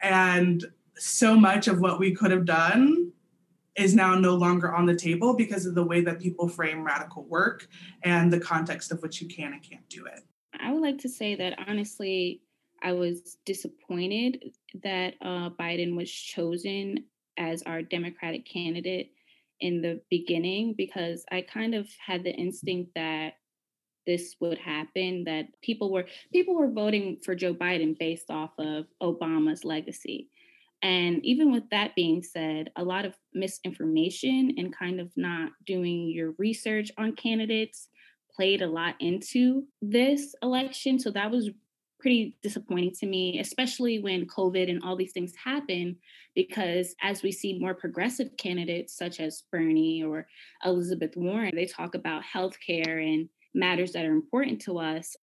And 0.00 0.64
so 0.96 1.36
much 1.36 1.68
of 1.68 1.80
what 1.80 2.00
we 2.00 2.14
could 2.14 2.30
have 2.30 2.44
done 2.44 3.12
is 3.76 3.94
now 3.94 4.14
no 4.14 4.34
longer 4.34 4.74
on 4.74 4.86
the 4.86 4.94
table 4.94 5.34
because 5.34 5.64
of 5.64 5.74
the 5.74 5.84
way 5.84 6.00
that 6.02 6.20
people 6.20 6.48
frame 6.48 6.84
radical 6.84 7.24
work 7.24 7.68
and 8.02 8.32
the 8.32 8.40
context 8.40 8.90
of 8.92 9.00
which 9.02 9.22
you 9.22 9.28
can 9.28 9.52
and 9.52 9.62
can't 9.62 9.88
do 9.88 10.04
it. 10.06 10.20
I 10.60 10.72
would 10.72 10.82
like 10.82 10.98
to 10.98 11.08
say 11.08 11.34
that 11.36 11.58
honestly, 11.66 12.42
I 12.82 12.92
was 12.92 13.38
disappointed 13.46 14.52
that 14.82 15.14
uh, 15.22 15.50
Biden 15.50 15.96
was 15.96 16.10
chosen 16.10 17.04
as 17.38 17.62
our 17.62 17.80
Democratic 17.80 18.44
candidate 18.44 19.12
in 19.60 19.80
the 19.80 20.00
beginning 20.10 20.74
because 20.76 21.24
I 21.30 21.42
kind 21.42 21.74
of 21.74 21.88
had 22.04 22.24
the 22.24 22.32
instinct 22.32 22.90
that 22.96 23.34
this 24.06 24.36
would 24.40 24.58
happen 24.58 25.24
that 25.24 25.46
people 25.62 25.92
were 25.92 26.06
people 26.32 26.54
were 26.54 26.70
voting 26.70 27.18
for 27.24 27.34
Joe 27.34 27.54
Biden 27.54 27.98
based 27.98 28.30
off 28.30 28.50
of 28.58 28.86
Obama's 29.02 29.64
legacy. 29.64 30.28
And 30.82 31.24
even 31.24 31.52
with 31.52 31.70
that 31.70 31.94
being 31.94 32.22
said, 32.22 32.70
a 32.74 32.82
lot 32.82 33.04
of 33.04 33.14
misinformation 33.32 34.54
and 34.58 34.76
kind 34.76 34.98
of 34.98 35.10
not 35.16 35.52
doing 35.64 36.08
your 36.08 36.32
research 36.38 36.90
on 36.98 37.14
candidates 37.14 37.88
played 38.34 38.62
a 38.62 38.66
lot 38.66 38.96
into 38.98 39.64
this 39.80 40.34
election. 40.42 40.98
So 40.98 41.10
that 41.12 41.30
was 41.30 41.50
pretty 42.00 42.36
disappointing 42.42 42.92
to 42.98 43.06
me, 43.06 43.38
especially 43.38 44.00
when 44.00 44.26
COVID 44.26 44.68
and 44.68 44.82
all 44.82 44.96
these 44.96 45.12
things 45.12 45.34
happen, 45.36 45.96
because 46.34 46.96
as 47.00 47.22
we 47.22 47.30
see 47.30 47.60
more 47.60 47.74
progressive 47.74 48.36
candidates 48.36 48.96
such 48.96 49.20
as 49.20 49.44
Bernie 49.52 50.02
or 50.02 50.26
Elizabeth 50.64 51.12
Warren, 51.14 51.54
they 51.54 51.66
talk 51.66 51.94
about 51.94 52.24
healthcare 52.24 53.00
and 53.00 53.28
matters 53.54 53.92
that 53.92 54.04
are 54.04 54.12
important 54.12 54.60
to 54.62 54.78
us. 54.78 55.16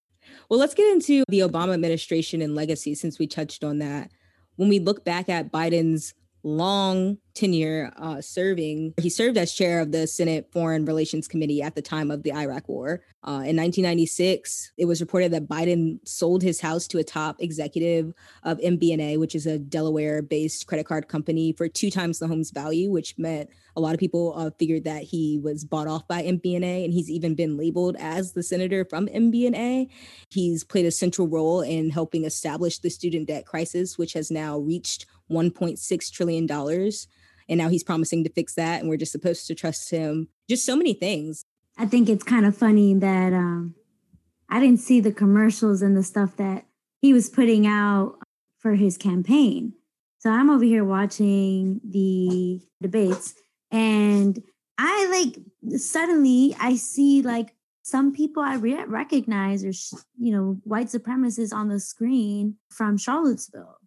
Well, 0.49 0.59
let's 0.59 0.73
get 0.73 0.91
into 0.91 1.23
the 1.29 1.39
Obama 1.39 1.73
administration 1.73 2.41
and 2.41 2.55
legacy 2.55 2.95
since 2.95 3.19
we 3.19 3.27
touched 3.27 3.63
on 3.63 3.79
that. 3.79 4.11
When 4.57 4.69
we 4.69 4.79
look 4.79 5.05
back 5.05 5.29
at 5.29 5.51
Biden's 5.51 6.13
long 6.43 7.17
tenure 7.34 7.91
uh, 7.97 8.21
serving. 8.21 8.93
He 8.99 9.10
served 9.10 9.38
as 9.38 9.54
chair 9.54 9.80
of 9.80 9.91
the 9.91 10.08
Senate 10.08 10.49
Foreign 10.52 10.86
Relations 10.86 11.28
Committee 11.28 11.62
at 11.62 11.75
the 11.75 11.82
time 11.82 12.12
of 12.12 12.23
the 12.23 12.34
Iraq 12.34 12.67
War. 12.67 13.02
Uh, 13.23 13.43
in 13.43 13.56
1996, 13.56 14.71
it 14.78 14.86
was 14.86 15.02
reported 15.02 15.32
that 15.32 15.47
Biden 15.47 15.99
sold 16.08 16.41
his 16.41 16.62
house 16.62 16.88
to 16.88 16.97
a 16.97 17.04
top 17.04 17.38
executive 17.39 18.13
of 18.43 18.58
MBNA, 18.60 19.19
which 19.19 19.36
is 19.36 19.45
a 19.45 19.60
Delaware 19.60 20.21
based 20.21 20.67
credit 20.67 20.86
card 20.86 21.08
company, 21.08 21.54
for 21.54 21.67
two 21.67 21.89
times 21.89 22.19
the 22.19 22.28
home's 22.28 22.52
value, 22.52 22.91
which 22.91 23.15
meant 23.17 23.49
a 23.75 23.82
lot 23.82 23.93
of 23.93 23.99
people 23.99 24.34
uh, 24.36 24.49
figured 24.58 24.84
that 24.86 25.04
he 25.04 25.39
was 25.41 25.63
bought 25.63 25.88
off 25.88 26.08
by 26.08 26.23
MBNA, 26.23 26.86
and 26.86 26.93
he's 26.93 27.10
even 27.10 27.36
been 27.36 27.58
labeled 27.58 27.95
as 27.99 28.34
the 28.34 28.43
senator 28.43 28.86
from 28.86 29.08
MBNA. 29.08 29.89
He's 30.30 30.63
played 30.63 30.86
a 30.86 30.91
central 30.91 31.28
role 31.28 31.62
in 31.62 31.89
helping 31.89 32.25
establish 32.25 32.80
the 32.80 32.89
student 32.89 33.28
debt 33.28 33.45
crisis, 33.45 33.97
which 33.97 34.13
has 34.13 34.32
now 34.32 34.58
reached 34.58 35.06
$1.6 35.29 36.11
trillion. 36.11 36.49
And 36.51 37.57
now 37.57 37.69
he's 37.69 37.83
promising 37.83 38.23
to 38.23 38.29
fix 38.29 38.55
that. 38.55 38.79
And 38.79 38.89
we're 38.89 38.97
just 38.97 39.11
supposed 39.11 39.47
to 39.47 39.55
trust 39.55 39.89
him. 39.89 40.29
Just 40.49 40.65
so 40.65 40.75
many 40.75 40.93
things. 40.93 41.45
I 41.77 41.85
think 41.85 42.09
it's 42.09 42.23
kind 42.23 42.45
of 42.45 42.55
funny 42.55 42.93
that 42.95 43.33
um, 43.33 43.75
I 44.49 44.59
didn't 44.59 44.79
see 44.79 44.99
the 44.99 45.11
commercials 45.11 45.81
and 45.81 45.95
the 45.95 46.03
stuff 46.03 46.35
that 46.37 46.65
he 47.01 47.13
was 47.13 47.29
putting 47.29 47.65
out 47.65 48.19
for 48.57 48.75
his 48.75 48.97
campaign. 48.97 49.73
So 50.19 50.29
I'm 50.29 50.49
over 50.49 50.65
here 50.65 50.83
watching 50.83 51.79
the 51.83 52.61
debates 52.81 53.33
and 53.71 54.41
I 54.77 55.07
like 55.09 55.77
suddenly 55.77 56.55
I 56.59 56.75
see 56.75 57.21
like 57.21 57.55
some 57.83 58.13
people 58.13 58.43
I 58.43 58.55
re- 58.55 58.85
recognize 58.85 59.63
or 59.63 59.71
you 60.17 60.31
know 60.31 60.59
white 60.63 60.87
supremacists 60.87 61.53
on 61.53 61.69
the 61.69 61.79
screen 61.79 62.55
from 62.69 62.97
Charlottesville 62.97 63.78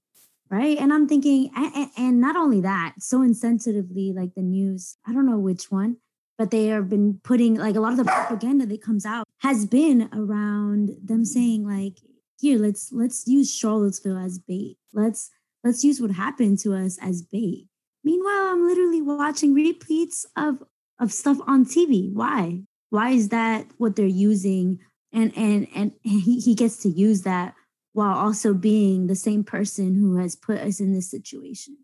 right? 0.52 0.78
And 0.78 0.92
i'm 0.92 1.08
thinking 1.08 1.50
and, 1.56 1.90
and, 1.96 2.20
not 2.20 2.36
only 2.36 2.60
that 2.60 2.94
so 2.98 3.20
insensitively 3.20 4.14
like 4.14 4.34
the 4.34 4.42
news 4.42 4.98
i 5.06 5.12
don't 5.12 5.26
know 5.26 5.38
which 5.38 5.70
one 5.70 5.96
but 6.38 6.50
they 6.50 6.66
have 6.66 6.88
been 6.88 7.20
putting 7.22 7.54
like 7.54 7.76
a 7.76 7.80
lot 7.80 7.92
of 7.92 7.98
the 7.98 8.04
propaganda 8.04 8.66
that 8.66 8.82
comes 8.82 9.06
out 9.06 9.26
has 9.38 9.66
been 9.66 10.08
around 10.12 10.88
them 11.02 11.18
mm-hmm. 11.18 11.24
saying 11.24 11.66
like 11.66 11.98
here 12.40 12.58
let's 12.58 12.92
let's 12.92 13.26
use 13.28 13.54
charlottesville 13.54 14.18
as 14.18 14.38
bait. 14.38 14.76
Let's 14.92 15.30
let's 15.62 15.84
use 15.84 16.00
what 16.00 16.10
happened 16.10 16.58
to 16.60 16.74
us 16.74 16.98
as 17.00 17.22
bait. 17.22 17.68
Meanwhile 18.02 18.48
i'm 18.48 18.66
literally 18.66 19.00
watching 19.00 19.54
repeats 19.54 20.26
of 20.36 20.62
of 20.98 21.12
stuff 21.12 21.38
on 21.46 21.64
tv 21.64 22.12
why? 22.12 22.62
Why 22.90 23.10
is 23.10 23.28
that 23.28 23.66
what 23.78 23.96
they're 23.96 24.06
using? 24.06 24.80
And 25.12 25.32
and 25.36 25.68
and 25.74 25.92
he, 26.02 26.40
he 26.40 26.54
gets 26.54 26.78
to 26.78 26.88
use 26.88 27.22
that 27.22 27.54
while 27.92 28.16
also 28.16 28.54
being 28.54 29.06
the 29.06 29.14
same 29.14 29.44
person 29.44 29.94
who 29.94 30.16
has 30.16 30.36
put 30.36 30.58
us 30.58 30.80
in 30.80 30.92
this 30.92 31.10
situation. 31.10 31.76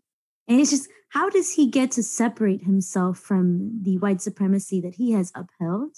And 0.47 0.59
it's 0.59 0.71
just, 0.71 0.89
how 1.09 1.29
does 1.29 1.53
he 1.53 1.69
get 1.69 1.91
to 1.91 2.03
separate 2.03 2.63
himself 2.63 3.19
from 3.19 3.83
the 3.83 3.97
white 3.97 4.21
supremacy 4.21 4.81
that 4.81 4.95
he 4.95 5.11
has 5.11 5.31
upheld 5.35 5.97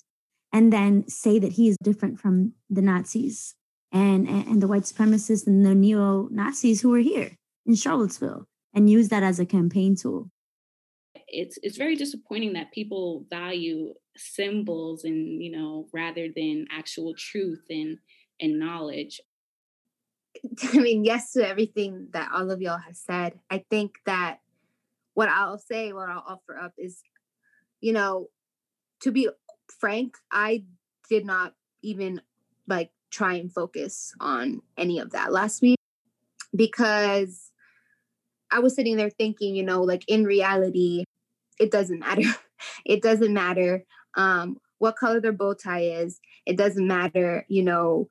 and 0.51 0.71
then 0.71 1.07
say 1.07 1.39
that 1.39 1.53
he 1.53 1.69
is 1.69 1.77
different 1.81 2.19
from 2.19 2.53
the 2.69 2.81
Nazis 2.81 3.55
and, 3.93 4.27
and, 4.27 4.61
the 4.61 4.67
white 4.67 4.83
supremacists 4.83 5.47
and 5.47 5.65
the 5.65 5.75
neo 5.75 6.27
Nazis 6.31 6.81
who 6.81 6.93
are 6.93 6.99
here 6.99 7.31
in 7.65 7.75
Charlottesville 7.75 8.47
and 8.73 8.89
use 8.89 9.09
that 9.09 9.23
as 9.23 9.39
a 9.39 9.45
campaign 9.45 9.95
tool? 9.95 10.29
It's, 11.27 11.57
it's 11.63 11.77
very 11.77 11.95
disappointing 11.95 12.53
that 12.53 12.73
people 12.73 13.25
value 13.29 13.93
symbols 14.17 15.05
and, 15.05 15.41
you 15.41 15.51
know, 15.51 15.87
rather 15.93 16.27
than 16.33 16.67
actual 16.71 17.13
truth 17.17 17.63
and, 17.69 17.97
and 18.41 18.59
knowledge. 18.59 19.21
I 20.73 20.77
mean, 20.79 21.03
yes 21.03 21.31
to 21.33 21.47
everything 21.47 22.07
that 22.11 22.31
all 22.33 22.51
of 22.51 22.61
y'all 22.61 22.77
have 22.77 22.95
said. 22.95 23.39
I 23.49 23.63
think 23.69 23.95
that 24.05 24.39
what 25.13 25.29
I'll 25.29 25.57
say, 25.57 25.93
what 25.93 26.09
I'll 26.09 26.23
offer 26.25 26.57
up 26.57 26.73
is, 26.77 27.01
you 27.79 27.93
know, 27.93 28.29
to 29.01 29.11
be 29.11 29.29
frank, 29.79 30.15
I 30.31 30.63
did 31.09 31.25
not 31.25 31.53
even 31.81 32.21
like 32.67 32.91
try 33.09 33.33
and 33.35 33.51
focus 33.51 34.13
on 34.19 34.61
any 34.77 34.99
of 34.99 35.11
that 35.11 35.31
last 35.31 35.61
week 35.61 35.77
because 36.55 37.51
I 38.51 38.59
was 38.59 38.75
sitting 38.75 38.97
there 38.97 39.09
thinking, 39.09 39.55
you 39.55 39.63
know, 39.63 39.81
like 39.81 40.03
in 40.07 40.23
reality, 40.23 41.03
it 41.59 41.71
doesn't 41.71 41.99
matter. 41.99 42.23
it 42.85 43.01
doesn't 43.01 43.33
matter 43.33 43.83
um, 44.15 44.57
what 44.79 44.95
color 44.95 45.19
their 45.19 45.31
bow 45.31 45.53
tie 45.53 45.81
is. 45.81 46.19
It 46.45 46.57
doesn't 46.57 46.87
matter, 46.87 47.45
you 47.47 47.63
know, 47.63 48.09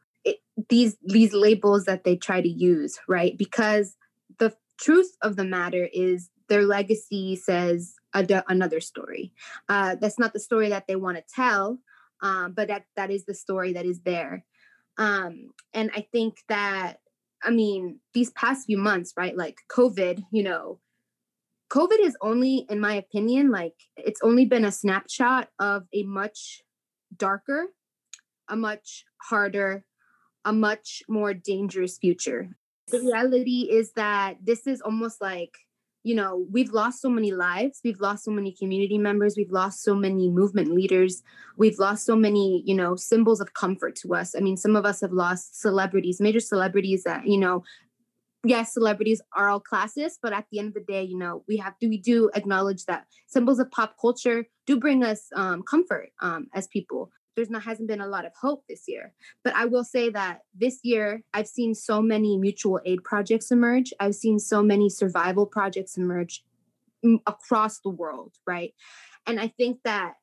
these 0.68 0.96
these 1.03 1.33
labels 1.33 1.85
that 1.85 2.05
they 2.05 2.16
try 2.16 2.40
to 2.40 2.49
use, 2.49 2.99
right? 3.09 3.37
Because 3.37 3.96
the 4.38 4.55
truth 4.79 5.16
of 5.23 5.37
the 5.37 5.44
matter 5.44 5.88
is 5.92 6.31
their 6.49 6.64
legacy 6.64 7.37
says 7.37 7.94
a, 8.14 8.42
another 8.49 8.81
story. 8.81 9.33
Uh, 9.68 9.96
that's 10.01 10.18
not 10.18 10.33
the 10.33 10.40
story 10.40 10.68
that 10.68 10.87
they 10.87 10.96
want 10.96 11.16
to 11.16 11.25
tell, 11.35 11.79
um, 12.23 12.53
but 12.53 12.68
that 12.68 12.85
that 12.96 13.11
is 13.11 13.25
the 13.25 13.35
story 13.35 13.73
that 13.73 13.87
is 13.87 14.01
there. 14.01 14.44
Um, 14.99 15.53
and 15.73 15.90
I 15.94 16.07
think 16.12 16.38
that 16.49 16.99
I 17.42 17.51
mean 17.51 18.01
these 18.14 18.31
past 18.31 18.66
few 18.66 18.79
months, 18.79 19.14
right? 19.16 19.37
Like 19.37 19.59
COVID, 19.70 20.25
you 20.33 20.42
know, 20.42 20.81
COVID 21.70 22.01
is 22.01 22.16
only, 22.20 22.66
in 22.68 22.81
my 22.81 22.94
opinion, 22.94 23.51
like 23.51 23.75
it's 23.96 24.20
only 24.23 24.44
been 24.44 24.64
a 24.64 24.73
snapshot 24.73 25.49
of 25.61 25.85
a 25.94 26.03
much 26.03 26.62
darker, 27.16 27.66
a 28.49 28.57
much 28.57 29.05
harder, 29.29 29.85
a 30.44 30.53
much 30.53 31.03
more 31.09 31.35
dangerous 31.35 31.98
future. 31.98 32.50
The 32.88 33.00
reality 33.00 33.68
is 33.70 33.92
that 33.92 34.38
this 34.42 34.66
is 34.66 34.81
almost 34.81 35.20
like, 35.20 35.55
you 36.03 36.14
know, 36.14 36.46
we've 36.50 36.72
lost 36.72 37.00
so 37.00 37.11
many 37.11 37.31
lives, 37.31 37.81
we've 37.85 38.00
lost 38.00 38.24
so 38.24 38.31
many 38.31 38.55
community 38.59 38.98
members, 38.98 39.35
we've 39.37 39.50
lost 39.50 39.83
so 39.83 39.94
many 39.94 40.31
movement 40.31 40.72
leaders, 40.72 41.22
we've 41.57 41.79
lost 41.79 42.07
so 42.07 42.16
many, 42.16 42.62
you 42.66 42.74
know, 42.74 42.96
symbols 42.96 43.40
of 43.40 43.53
comfort 43.53 43.96
to 43.96 44.14
us. 44.14 44.35
I 44.35 44.40
mean, 44.40 44.57
some 44.57 44.76
of 44.76 44.87
us 44.87 45.03
have 45.03 45.12
lost 45.12 45.61
celebrities, 45.61 46.20
major 46.20 46.40
celebrities 46.40 47.05
that, 47.05 47.26
you 47.26 47.38
know, 47.38 47.62
yes, 48.44 48.72
celebrities 48.72 49.20
are 49.37 49.50
all 49.50 49.61
classes, 49.61 50.18
but 50.22 50.33
at 50.33 50.46
the 50.50 50.59
end 50.59 50.68
of 50.68 50.74
the 50.74 50.92
day, 50.92 51.03
you 51.03 51.18
know, 51.18 51.44
we 51.46 51.59
have 51.59 51.79
to 51.79 51.87
we 51.87 51.98
do 51.98 52.31
acknowledge 52.35 52.87
that 52.87 53.05
symbols 53.29 53.59
of 53.59 53.70
pop 53.70 53.96
culture 54.00 54.46
do 54.66 54.81
bring 54.81 55.05
us 55.05 55.26
um, 55.37 55.62
comfort 55.62 56.09
um, 56.22 56.48
as 56.55 56.66
people 56.68 57.11
there's 57.37 57.51
not 57.51 57.62
hasn't 57.62 57.88
been 57.88 58.01
a 58.01 58.07
lot 58.07 58.27
of 58.27 58.33
hope 58.40 58.64
this 58.69 58.85
year. 58.88 59.12
But 59.45 59.55
I 59.55 59.64
will 59.64 59.85
say 59.85 60.11
that 60.11 60.40
this 60.55 60.81
year 60.83 61.23
I've 61.33 61.49
seen 61.49 61.75
so 61.75 62.03
many 62.03 62.37
mutual 62.37 62.81
aid 62.85 63.03
projects 63.05 63.51
emerge. 63.51 63.93
I've 64.01 64.14
seen 64.14 64.38
so 64.38 64.62
many 64.62 64.88
survival 64.88 65.47
projects 65.47 65.97
emerge. 65.97 66.45
across 67.27 67.81
the 67.81 67.88
world, 67.88 68.35
right? 68.47 68.75
And 69.27 69.40
I 69.40 69.49
think 69.49 69.79
that 69.85 70.16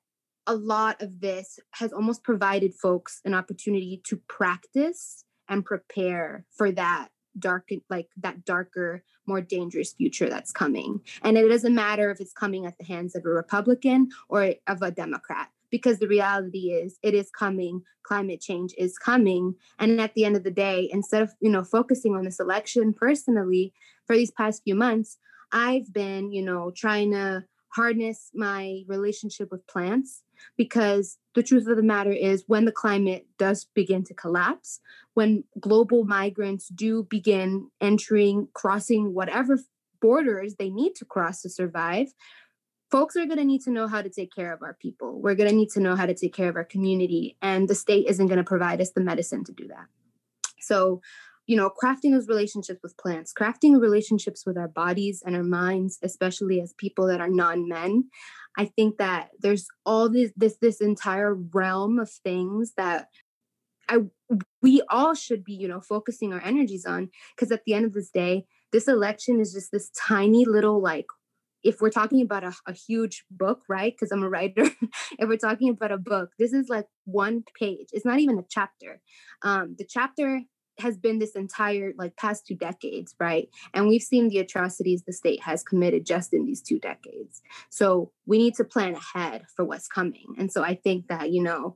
a 0.45 0.55
lot 0.55 1.01
of 1.01 1.19
this 1.19 1.59
has 1.71 1.91
almost 1.91 2.23
provided 2.23 2.73
folks 2.73 3.19
an 3.25 3.33
opportunity 3.33 4.01
to 4.05 4.17
practice 4.27 5.25
and 5.49 5.65
prepare 5.65 6.45
for 6.55 6.71
that 6.71 7.09
dark 7.39 7.69
like 7.89 8.07
that 8.17 8.45
darker 8.45 9.03
more 9.27 9.41
dangerous 9.41 9.93
future 9.93 10.27
that's 10.27 10.51
coming 10.51 10.99
and 11.21 11.37
it 11.37 11.47
doesn't 11.47 11.75
matter 11.75 12.09
if 12.09 12.19
it's 12.19 12.33
coming 12.33 12.65
at 12.65 12.75
the 12.79 12.85
hands 12.85 13.15
of 13.15 13.23
a 13.25 13.29
republican 13.29 14.09
or 14.27 14.55
of 14.65 14.81
a 14.81 14.89
democrat 14.89 15.49
because 15.71 15.99
the 15.99 16.07
reality 16.07 16.71
is 16.71 16.97
it 17.03 17.13
is 17.13 17.29
coming 17.29 17.81
climate 18.03 18.39
change 18.39 18.73
is 18.77 18.97
coming. 18.97 19.53
And 19.79 19.99
at 19.99 20.13
the 20.13 20.23
end 20.23 20.37
of 20.37 20.43
the 20.43 20.51
day 20.51 20.89
instead 20.91 21.21
of 21.21 21.33
you 21.39 21.49
know 21.49 21.63
focusing 21.63 22.15
on 22.15 22.23
this 22.23 22.39
election 22.39 22.93
personally 22.93 23.73
for 24.05 24.15
these 24.15 24.31
past 24.31 24.63
few 24.63 24.75
months 24.75 25.17
i've 25.51 25.91
been 25.93 26.31
you 26.31 26.43
know 26.43 26.71
trying 26.75 27.11
to 27.11 27.43
harness 27.69 28.31
my 28.33 28.81
relationship 28.87 29.51
with 29.51 29.67
plants 29.67 30.23
because 30.55 31.17
the 31.35 31.43
truth 31.43 31.67
of 31.67 31.75
the 31.75 31.83
matter 31.83 32.11
is 32.11 32.43
when 32.47 32.65
the 32.65 32.71
climate 32.71 33.27
does 33.37 33.65
begin 33.75 34.03
to 34.03 34.13
collapse 34.13 34.79
when 35.13 35.43
global 35.59 36.05
migrants 36.05 36.69
do 36.69 37.03
begin 37.03 37.69
entering 37.81 38.47
crossing 38.53 39.13
whatever 39.13 39.59
borders 40.01 40.55
they 40.55 40.69
need 40.69 40.95
to 40.95 41.05
cross 41.05 41.41
to 41.41 41.49
survive 41.49 42.07
folks 42.89 43.15
are 43.15 43.25
going 43.25 43.37
to 43.37 43.45
need 43.45 43.61
to 43.61 43.71
know 43.71 43.87
how 43.87 44.01
to 44.01 44.09
take 44.09 44.33
care 44.33 44.53
of 44.53 44.61
our 44.61 44.73
people. 44.73 45.21
We're 45.21 45.35
going 45.35 45.49
to 45.49 45.55
need 45.55 45.69
to 45.71 45.79
know 45.79 45.95
how 45.95 46.05
to 46.05 46.13
take 46.13 46.33
care 46.33 46.49
of 46.49 46.55
our 46.55 46.63
community 46.63 47.37
and 47.41 47.67
the 47.67 47.75
state 47.75 48.07
isn't 48.07 48.27
going 48.27 48.37
to 48.37 48.43
provide 48.43 48.81
us 48.81 48.91
the 48.91 49.01
medicine 49.01 49.43
to 49.45 49.51
do 49.51 49.67
that. 49.67 49.87
So 50.59 51.01
you 51.47 51.55
know 51.55 51.71
crafting 51.81 52.11
those 52.11 52.27
relationships 52.27 52.81
with 52.83 52.95
plants 52.97 53.33
crafting 53.33 53.79
relationships 53.81 54.45
with 54.45 54.57
our 54.57 54.67
bodies 54.67 55.23
and 55.25 55.35
our 55.35 55.43
minds 55.43 55.97
especially 56.03 56.61
as 56.61 56.73
people 56.73 57.07
that 57.07 57.21
are 57.21 57.29
non-men 57.29 58.03
i 58.57 58.65
think 58.65 58.97
that 58.97 59.29
there's 59.39 59.65
all 59.85 60.09
this 60.09 60.31
this 60.35 60.57
this 60.57 60.81
entire 60.81 61.33
realm 61.33 61.97
of 61.97 62.11
things 62.11 62.73
that 62.75 63.07
i 63.89 63.97
we 64.61 64.81
all 64.89 65.15
should 65.15 65.43
be 65.43 65.53
you 65.53 65.67
know 65.67 65.81
focusing 65.81 66.33
our 66.33 66.43
energies 66.43 66.85
on 66.85 67.09
because 67.35 67.51
at 67.51 67.63
the 67.65 67.73
end 67.73 67.85
of 67.85 67.93
this 67.93 68.11
day 68.11 68.45
this 68.73 68.87
election 68.87 69.39
is 69.39 69.53
just 69.53 69.71
this 69.71 69.89
tiny 69.91 70.45
little 70.45 70.81
like 70.81 71.07
if 71.63 71.81
we're 71.81 71.89
talking 71.89 72.21
about 72.21 72.43
a, 72.43 72.53
a 72.67 72.73
huge 72.73 73.25
book 73.31 73.61
right 73.67 73.93
because 73.93 74.11
i'm 74.11 74.23
a 74.23 74.29
writer 74.29 74.65
if 75.19 75.27
we're 75.27 75.37
talking 75.37 75.69
about 75.69 75.91
a 75.91 75.97
book 75.97 76.29
this 76.39 76.53
is 76.53 76.69
like 76.69 76.85
one 77.05 77.43
page 77.59 77.87
it's 77.93 78.05
not 78.05 78.19
even 78.19 78.37
a 78.37 78.45
chapter. 78.49 79.01
Um, 79.41 79.75
the 79.77 79.85
chapter 79.85 80.41
has 80.79 80.95
been 80.97 81.17
this 81.17 81.35
entire 81.35 81.93
like 81.97 82.15
past 82.17 82.45
two 82.45 82.55
decades 82.55 83.15
right 83.19 83.49
and 83.73 83.87
we've 83.87 84.01
seen 84.01 84.29
the 84.29 84.37
atrocities 84.37 85.03
the 85.03 85.13
state 85.13 85.41
has 85.41 85.63
committed 85.63 86.05
just 86.05 86.33
in 86.33 86.45
these 86.45 86.61
two 86.61 86.79
decades. 86.79 87.41
So 87.69 88.11
we 88.25 88.37
need 88.37 88.55
to 88.55 88.63
plan 88.63 88.95
ahead 88.95 89.43
for 89.55 89.65
what's 89.65 89.87
coming 89.87 90.35
and 90.37 90.51
so 90.51 90.63
i 90.63 90.75
think 90.75 91.07
that 91.07 91.31
you 91.31 91.41
know 91.41 91.75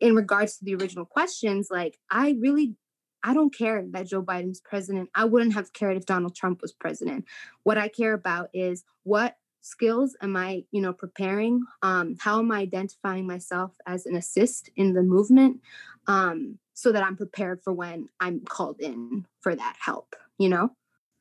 in 0.00 0.16
regards 0.16 0.58
to 0.58 0.64
the 0.64 0.74
original 0.74 1.04
questions 1.04 1.68
like 1.70 1.96
i 2.10 2.34
really 2.40 2.74
i 3.24 3.34
don't 3.34 3.54
care 3.54 3.84
that 3.90 4.06
joe 4.06 4.22
biden's 4.22 4.60
president 4.60 5.08
i 5.14 5.24
wouldn't 5.24 5.54
have 5.54 5.72
cared 5.72 5.96
if 5.96 6.06
donald 6.06 6.34
trump 6.34 6.62
was 6.62 6.72
president 6.72 7.24
what 7.62 7.78
i 7.78 7.88
care 7.88 8.14
about 8.14 8.48
is 8.52 8.84
what 9.04 9.36
skills 9.60 10.16
am 10.20 10.36
i 10.36 10.64
you 10.72 10.80
know 10.80 10.92
preparing 10.92 11.62
um, 11.82 12.16
how 12.18 12.38
am 12.40 12.50
i 12.50 12.58
identifying 12.58 13.26
myself 13.26 13.76
as 13.86 14.06
an 14.06 14.16
assist 14.16 14.70
in 14.76 14.92
the 14.92 15.02
movement 15.02 15.60
um, 16.06 16.58
so 16.74 16.92
that 16.92 17.04
I'm 17.04 17.16
prepared 17.16 17.62
for 17.62 17.72
when 17.72 18.08
I'm 18.20 18.40
called 18.40 18.80
in 18.80 19.26
for 19.40 19.54
that 19.54 19.76
help, 19.78 20.16
you 20.38 20.48
know? 20.48 20.70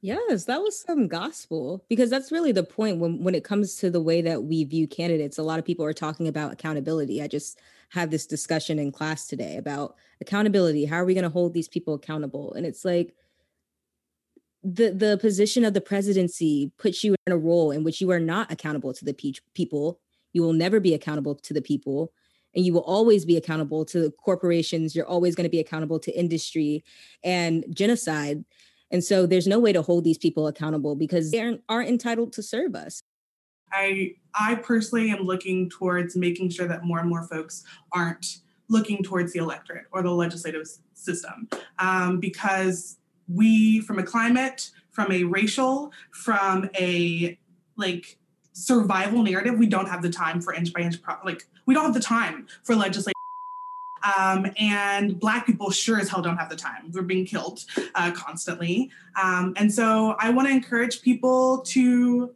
Yes, 0.01 0.45
that 0.45 0.61
was 0.61 0.79
some 0.79 1.07
gospel 1.07 1.83
because 1.87 2.09
that's 2.09 2.31
really 2.31 2.51
the 2.51 2.63
point 2.63 2.97
when 2.97 3.23
when 3.23 3.35
it 3.35 3.43
comes 3.43 3.75
to 3.77 3.91
the 3.91 4.01
way 4.01 4.21
that 4.23 4.43
we 4.43 4.63
view 4.63 4.87
candidates. 4.87 5.37
A 5.37 5.43
lot 5.43 5.59
of 5.59 5.65
people 5.65 5.85
are 5.85 5.93
talking 5.93 6.27
about 6.27 6.51
accountability. 6.51 7.21
I 7.21 7.27
just 7.27 7.59
had 7.91 8.10
this 8.10 8.25
discussion 8.25 8.80
in 8.80 8.91
class 8.91 9.27
today 9.27 9.58
about 9.58 9.95
accountability. 10.21 10.86
How 10.86 10.97
are 10.97 11.06
we 11.06 11.13
going 11.13 11.23
to 11.23 11.30
hold 11.30 11.54
these 11.54 11.67
people 11.67 11.93
accountable? 11.93 12.54
And 12.54 12.65
it's 12.65 12.86
like 12.86 13.13
the 14.63 14.91
the 14.91 15.17
position 15.17 15.65
of 15.65 15.73
the 15.73 15.82
presidency 15.82 16.71
puts 16.77 17.04
you 17.04 17.15
in 17.27 17.34
a 17.34 17.38
role 17.38 17.71
in 17.71 17.84
which 17.84 17.99
you 17.99 18.12
are 18.12 18.19
not 18.19 18.51
accountable 18.51 18.93
to 18.93 19.06
the 19.06 19.13
pe- 19.13 19.34
people. 19.54 19.99
You 20.34 20.41
will 20.41 20.54
never 20.54 20.80
be 20.80 20.93
accountable 20.93 21.36
to 21.36 21.54
the 21.54 21.62
people 21.62 22.13
and 22.56 22.65
you 22.65 22.73
will 22.73 22.82
always 22.82 23.25
be 23.25 23.38
accountable 23.38 23.86
to 23.86 24.01
the 24.01 24.12
corporations 24.12 24.95
you're 24.95 25.08
always 25.08 25.36
going 25.36 25.45
to 25.45 25.49
be 25.49 25.60
accountable 25.60 25.99
to 25.99 26.17
industry 26.17 26.84
and 27.23 27.65
genocide 27.73 28.43
and 28.91 29.04
so 29.04 29.25
there's 29.25 29.47
no 29.47 29.60
way 29.60 29.71
to 29.71 29.82
hold 29.82 30.04
these 30.04 30.17
people 30.17 30.47
accountable 30.47 30.95
because 30.95 31.32
they 31.32 31.39
aren't, 31.39 31.62
aren't 31.69 31.88
entitled 31.88 32.34
to 32.34 32.43
serve 32.43 32.75
us 32.75 33.04
I 33.71 34.15
I 34.34 34.55
personally 34.55 35.12
am 35.12 35.23
looking 35.23 35.69
towards 35.69 36.15
making 36.15 36.49
sure 36.49 36.67
that 36.67 36.84
more 36.84 36.99
and 36.99 37.10
more 37.10 37.23
folks 37.23 37.63
aren't 37.91 38.38
looking 38.69 39.03
towards 39.03 39.34
the 39.34 39.39
electorate 39.39 39.86
or 39.91 40.01
the 40.01 40.12
legislative 40.12 40.65
system 40.93 41.49
um, 41.79 42.19
because 42.19 42.97
we 43.27 43.81
from 43.81 43.99
a 43.99 44.03
climate 44.03 44.71
from 44.89 45.12
a 45.12 45.23
racial 45.23 45.91
from 46.12 46.69
a 46.79 47.38
like 47.75 48.17
survival 48.53 49.23
narrative 49.23 49.57
we 49.57 49.65
don't 49.65 49.88
have 49.88 50.01
the 50.01 50.10
time 50.10 50.41
for 50.41 50.53
inch 50.53 50.73
by 50.73 50.81
inch 50.81 51.01
pro- 51.01 51.15
like 51.25 51.47
we 51.65 51.73
don't 51.73 51.86
have 51.86 51.93
the 51.93 51.99
time 51.99 52.47
for 52.63 52.75
legislation. 52.75 53.13
Um, 54.17 54.47
and 54.57 55.19
Black 55.19 55.45
people 55.45 55.69
sure 55.69 55.99
as 55.99 56.10
hell 56.10 56.21
don't 56.21 56.38
have 56.38 56.49
the 56.49 56.55
time. 56.55 56.91
We're 56.91 57.03
being 57.03 57.25
killed 57.25 57.63
uh, 57.93 58.12
constantly. 58.12 58.89
Um, 59.21 59.53
and 59.57 59.71
so 59.71 60.15
I 60.19 60.31
want 60.31 60.47
to 60.47 60.53
encourage 60.53 61.01
people 61.01 61.60
to 61.67 62.34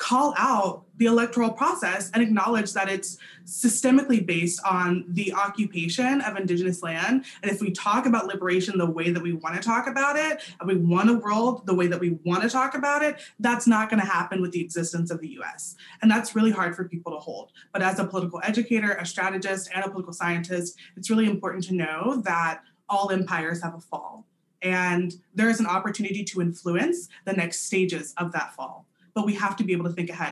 call 0.00 0.32
out 0.38 0.86
the 0.96 1.04
electoral 1.04 1.50
process 1.50 2.10
and 2.12 2.22
acknowledge 2.22 2.72
that 2.72 2.88
it's 2.88 3.18
systemically 3.44 4.24
based 4.24 4.58
on 4.64 5.04
the 5.08 5.32
occupation 5.34 6.22
of 6.22 6.38
indigenous 6.38 6.82
land. 6.82 7.26
And 7.42 7.52
if 7.52 7.60
we 7.60 7.70
talk 7.70 8.06
about 8.06 8.26
liberation 8.26 8.78
the 8.78 8.90
way 8.90 9.10
that 9.10 9.22
we 9.22 9.34
want 9.34 9.56
to 9.56 9.60
talk 9.60 9.86
about 9.86 10.16
it 10.16 10.40
and 10.58 10.66
we 10.66 10.76
want 10.76 11.10
a 11.10 11.14
world 11.14 11.66
the 11.66 11.74
way 11.74 11.86
that 11.86 12.00
we 12.00 12.18
want 12.24 12.42
to 12.42 12.48
talk 12.48 12.74
about 12.74 13.02
it 13.02 13.20
that's 13.40 13.66
not 13.66 13.90
going 13.90 14.00
to 14.00 14.06
happen 14.06 14.40
with 14.40 14.52
the 14.52 14.62
existence 14.62 15.10
of 15.10 15.20
the 15.20 15.28
us 15.28 15.76
and 16.00 16.10
that's 16.10 16.34
really 16.34 16.50
hard 16.50 16.74
for 16.74 16.88
people 16.88 17.12
to 17.12 17.18
hold. 17.18 17.52
But 17.72 17.82
as 17.82 17.98
a 17.98 18.04
political 18.04 18.40
educator 18.42 18.92
a 18.92 19.04
strategist 19.04 19.68
and 19.74 19.84
a 19.84 19.88
political 19.88 20.14
scientist 20.14 20.78
it's 20.96 21.10
really 21.10 21.26
important 21.26 21.64
to 21.64 21.74
know 21.74 22.22
that 22.24 22.62
all 22.88 23.10
empires 23.10 23.62
have 23.62 23.74
a 23.74 23.80
fall. 23.80 24.26
And 24.62 25.12
there 25.34 25.50
is 25.50 25.60
an 25.60 25.66
opportunity 25.66 26.24
to 26.24 26.40
influence 26.40 27.08
the 27.26 27.32
next 27.34 27.66
stages 27.66 28.14
of 28.16 28.32
that 28.32 28.54
fall 28.54 28.86
but 29.14 29.26
we 29.26 29.34
have 29.34 29.56
to 29.56 29.64
be 29.64 29.72
able 29.72 29.84
to 29.84 29.92
think 29.92 30.10
ahead. 30.10 30.30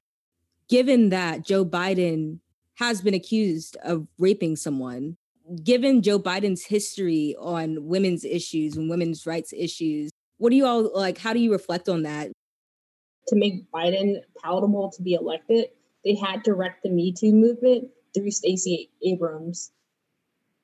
Given 0.69 1.09
that 1.11 1.45
Joe 1.45 1.65
Biden 1.65 2.41
has 2.77 3.01
been 3.01 3.15
accused 3.15 3.77
of 3.83 4.07
raping 4.19 4.57
someone, 4.57 5.17
given 5.65 6.03
Joe 6.03 6.19
Biden's 6.19 6.65
history 6.65 7.35
on 7.39 7.87
women's 7.87 8.25
issues 8.25 8.77
and 8.77 8.91
women's 8.91 9.27
rights 9.27 9.53
issues, 9.57 10.11
what 10.37 10.51
do 10.51 10.57
you 10.57 10.67
all 10.67 10.91
like? 10.95 11.19
How 11.19 11.33
do 11.33 11.41
you 11.41 11.53
reflect 11.53 11.89
on 11.89 12.03
that? 12.03 12.31
To 13.29 13.37
make 13.37 13.71
Biden 13.73 14.17
palatable 14.43 14.91
to 14.93 15.03
be 15.03 15.15
elected, 15.15 15.67
they 16.05 16.15
had 16.15 16.45
to 16.45 16.55
wreck 16.55 16.83
the 16.83 16.91
Me 16.91 17.13
Too 17.13 17.33
movement 17.33 17.89
through 18.15 18.31
Stacey 18.31 18.91
Abrams. 19.03 19.71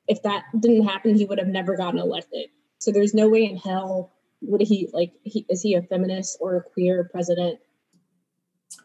If 0.06 0.22
that 0.22 0.44
didn't 0.58 0.86
happen, 0.86 1.14
he 1.14 1.24
would 1.24 1.38
have 1.38 1.48
never 1.48 1.76
gotten 1.76 1.98
elected. 1.98 2.48
So 2.78 2.92
there's 2.92 3.14
no 3.14 3.28
way 3.28 3.44
in 3.44 3.56
hell 3.56 4.12
would 4.46 4.60
he 4.60 4.88
like 4.92 5.12
he 5.22 5.46
is 5.48 5.62
he 5.62 5.74
a 5.74 5.82
feminist 5.82 6.36
or 6.40 6.56
a 6.56 6.62
queer 6.62 7.08
president 7.10 7.58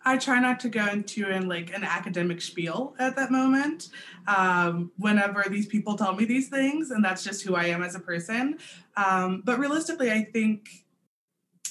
I 0.05 0.17
try 0.17 0.39
not 0.39 0.59
to 0.61 0.69
go 0.69 0.85
into 0.87 1.29
in 1.29 1.47
like 1.47 1.73
an 1.73 1.83
academic 1.83 2.41
spiel 2.41 2.95
at 2.99 3.15
that 3.15 3.31
moment. 3.31 3.89
Um, 4.27 4.91
whenever 4.97 5.45
these 5.49 5.67
people 5.67 5.95
tell 5.95 6.15
me 6.15 6.25
these 6.25 6.49
things, 6.49 6.91
and 6.91 7.03
that's 7.03 7.23
just 7.23 7.43
who 7.43 7.55
I 7.55 7.65
am 7.65 7.83
as 7.83 7.95
a 7.95 7.99
person. 7.99 8.59
Um, 8.95 9.41
but 9.45 9.59
realistically, 9.59 10.11
I 10.11 10.23
think 10.23 10.69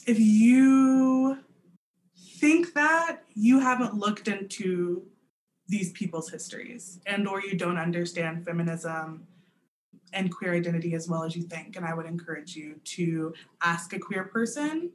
if 0.07 0.18
you 0.18 1.38
think 2.38 2.74
that 2.74 3.22
you 3.35 3.61
haven't 3.61 3.94
looked 3.94 4.28
into 4.28 5.02
these 5.68 5.92
people's 5.92 6.31
histories 6.31 6.98
and 7.07 7.28
or 7.28 7.42
you 7.42 7.54
don't 7.54 7.76
understand 7.76 8.44
feminism 8.44 9.26
and 10.12 10.33
queer 10.33 10.54
identity 10.54 10.94
as 10.94 11.09
well 11.09 11.24
as 11.24 11.37
you 11.37 11.42
think 11.42 11.76
and 11.76 11.85
i 11.85 11.92
would 11.92 12.07
encourage 12.07 12.57
you 12.57 12.81
to 12.85 13.35
ask 13.62 13.92
a 13.92 13.98
queer 13.98 14.24
person 14.24 14.90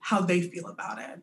how 0.00 0.20
they 0.20 0.42
feel 0.42 0.66
about 0.66 0.98
it 0.98 1.22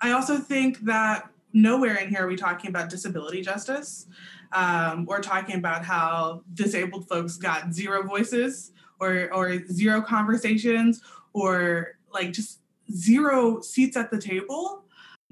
I 0.00 0.12
also 0.12 0.38
think 0.38 0.80
that 0.80 1.30
nowhere 1.52 1.96
in 1.96 2.08
here 2.08 2.24
are 2.24 2.28
we 2.28 2.36
talking 2.36 2.70
about 2.70 2.88
disability 2.88 3.42
justice. 3.42 4.06
Um, 4.52 5.04
we're 5.04 5.20
talking 5.20 5.56
about 5.56 5.84
how 5.84 6.42
disabled 6.54 7.08
folks 7.08 7.36
got 7.36 7.72
zero 7.72 8.02
voices 8.02 8.72
or, 8.98 9.32
or 9.32 9.66
zero 9.66 10.00
conversations 10.00 11.02
or 11.32 11.98
like 12.12 12.32
just 12.32 12.60
zero 12.92 13.60
seats 13.60 13.96
at 13.96 14.10
the 14.10 14.20
table, 14.20 14.84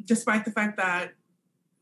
despite 0.05 0.45
the 0.45 0.51
fact 0.51 0.77
that, 0.77 1.15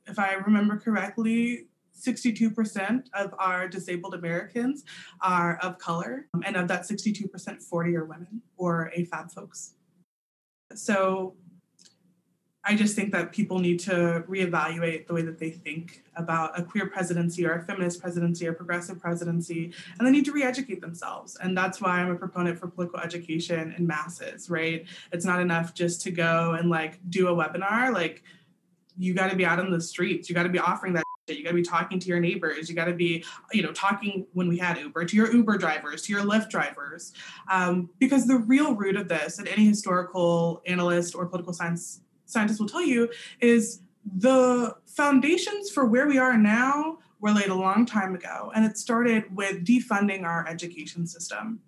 if 0.08 0.20
I 0.20 0.34
remember 0.34 0.76
correctly, 0.76 1.66
62% 2.00 3.08
of 3.14 3.34
our 3.38 3.68
disabled 3.68 4.14
Americans 4.14 4.84
are 5.20 5.58
of 5.62 5.78
color. 5.78 6.28
And 6.44 6.56
of 6.56 6.68
that 6.68 6.82
62%, 6.82 7.62
40 7.62 7.96
are 7.96 8.04
women 8.04 8.42
or 8.56 8.92
AFAB 8.96 9.32
folks. 9.32 9.74
So 10.74 11.34
I 12.68 12.74
just 12.74 12.96
think 12.96 13.12
that 13.12 13.30
people 13.30 13.60
need 13.60 13.78
to 13.80 14.24
reevaluate 14.28 15.06
the 15.06 15.14
way 15.14 15.22
that 15.22 15.38
they 15.38 15.50
think 15.50 16.02
about 16.16 16.58
a 16.58 16.64
queer 16.64 16.86
presidency 16.86 17.46
or 17.46 17.52
a 17.52 17.62
feminist 17.62 18.00
presidency 18.00 18.48
or 18.48 18.54
progressive 18.54 18.98
presidency, 18.98 19.72
and 19.96 20.06
they 20.06 20.10
need 20.10 20.24
to 20.24 20.32
re-educate 20.32 20.80
themselves. 20.80 21.36
And 21.40 21.56
that's 21.56 21.80
why 21.80 22.00
I'm 22.00 22.10
a 22.10 22.16
proponent 22.16 22.58
for 22.58 22.66
political 22.66 22.98
education 22.98 23.72
in 23.78 23.86
masses, 23.86 24.50
right? 24.50 24.84
It's 25.12 25.24
not 25.24 25.40
enough 25.40 25.74
just 25.74 26.02
to 26.02 26.10
go 26.10 26.54
and 26.54 26.68
like 26.68 26.98
do 27.08 27.28
a 27.28 27.34
webinar. 27.36 27.94
Like 27.94 28.24
you 28.98 29.14
got 29.14 29.30
to 29.30 29.36
be 29.36 29.46
out 29.46 29.60
on 29.60 29.70
the 29.70 29.80
streets. 29.80 30.28
You 30.28 30.34
got 30.34 30.42
to 30.42 30.48
be 30.48 30.58
offering 30.58 30.94
that. 30.94 31.04
You 31.28 31.42
got 31.42 31.50
to 31.50 31.56
be 31.56 31.62
talking 31.62 31.98
to 32.00 32.08
your 32.08 32.20
neighbors. 32.20 32.68
You 32.68 32.76
got 32.76 32.84
to 32.84 32.94
be, 32.94 33.24
you 33.52 33.62
know, 33.62 33.72
talking 33.72 34.26
when 34.32 34.48
we 34.48 34.58
had 34.58 34.78
Uber 34.78 35.04
to 35.04 35.16
your 35.16 35.32
Uber 35.32 35.58
drivers, 35.58 36.02
to 36.02 36.12
your 36.12 36.22
Lyft 36.22 36.50
drivers, 36.50 37.12
um, 37.50 37.90
because 37.98 38.26
the 38.26 38.38
real 38.38 38.74
root 38.74 38.96
of 38.96 39.08
this, 39.08 39.38
and 39.38 39.48
any 39.48 39.66
historical 39.66 40.62
analyst 40.66 41.16
or 41.16 41.26
political 41.26 41.52
science 41.52 42.00
scientists 42.26 42.60
will 42.60 42.68
tell 42.68 42.84
you 42.84 43.08
is 43.40 43.80
the 44.04 44.76
foundations 44.84 45.70
for 45.70 45.84
where 45.84 46.06
we 46.06 46.18
are 46.18 46.36
now 46.36 46.98
were 47.20 47.32
laid 47.32 47.48
a 47.48 47.54
long 47.54 47.86
time 47.86 48.14
ago. 48.14 48.52
And 48.54 48.64
it 48.64 48.76
started 48.76 49.34
with 49.34 49.64
defunding 49.64 50.24
our 50.24 50.46
education 50.46 51.06
system. 51.06 51.60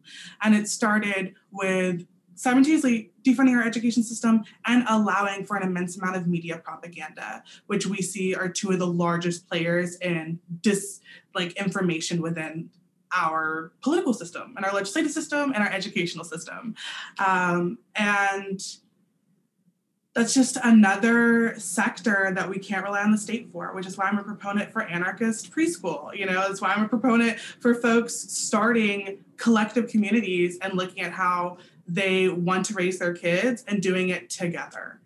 And 0.42 0.54
it 0.54 0.68
started 0.68 1.34
with 1.50 2.06
simultaneously 2.34 3.10
defunding 3.24 3.56
our 3.56 3.66
education 3.66 4.02
system 4.02 4.44
and 4.66 4.84
allowing 4.88 5.44
for 5.44 5.56
an 5.56 5.64
immense 5.64 5.96
amount 5.96 6.16
of 6.16 6.28
media 6.28 6.58
propaganda, 6.58 7.42
which 7.66 7.86
we 7.86 8.00
see 8.00 8.34
are 8.34 8.48
two 8.48 8.70
of 8.70 8.78
the 8.78 8.86
largest 8.86 9.48
players 9.48 9.96
in 9.96 10.38
dis 10.60 11.00
like 11.34 11.52
information 11.54 12.22
within 12.22 12.70
our 13.12 13.72
political 13.82 14.12
system 14.12 14.54
and 14.56 14.64
our 14.64 14.72
legislative 14.72 15.10
system 15.10 15.52
and 15.52 15.64
our 15.64 15.70
educational 15.70 16.24
system. 16.24 16.74
Um, 17.18 17.78
and 17.96 18.60
that's 20.14 20.34
just 20.34 20.56
another 20.64 21.54
sector 21.58 22.32
that 22.34 22.48
we 22.48 22.58
can't 22.58 22.84
rely 22.84 23.02
on 23.02 23.12
the 23.12 23.18
state 23.18 23.50
for, 23.52 23.72
which 23.74 23.86
is 23.86 23.96
why 23.96 24.06
I'm 24.06 24.18
a 24.18 24.22
proponent 24.22 24.72
for 24.72 24.82
anarchist 24.82 25.52
preschool. 25.52 26.16
You 26.16 26.26
know, 26.26 26.48
that's 26.48 26.60
why 26.60 26.70
I'm 26.70 26.84
a 26.84 26.88
proponent 26.88 27.38
for 27.38 27.74
folks 27.74 28.14
starting 28.14 29.24
collective 29.36 29.88
communities 29.88 30.58
and 30.60 30.74
looking 30.74 31.02
at 31.02 31.12
how 31.12 31.58
they 31.86 32.28
want 32.28 32.66
to 32.66 32.74
raise 32.74 32.98
their 32.98 33.14
kids 33.14 33.64
and 33.68 33.80
doing 33.80 34.08
it 34.08 34.28
together. 34.28 35.00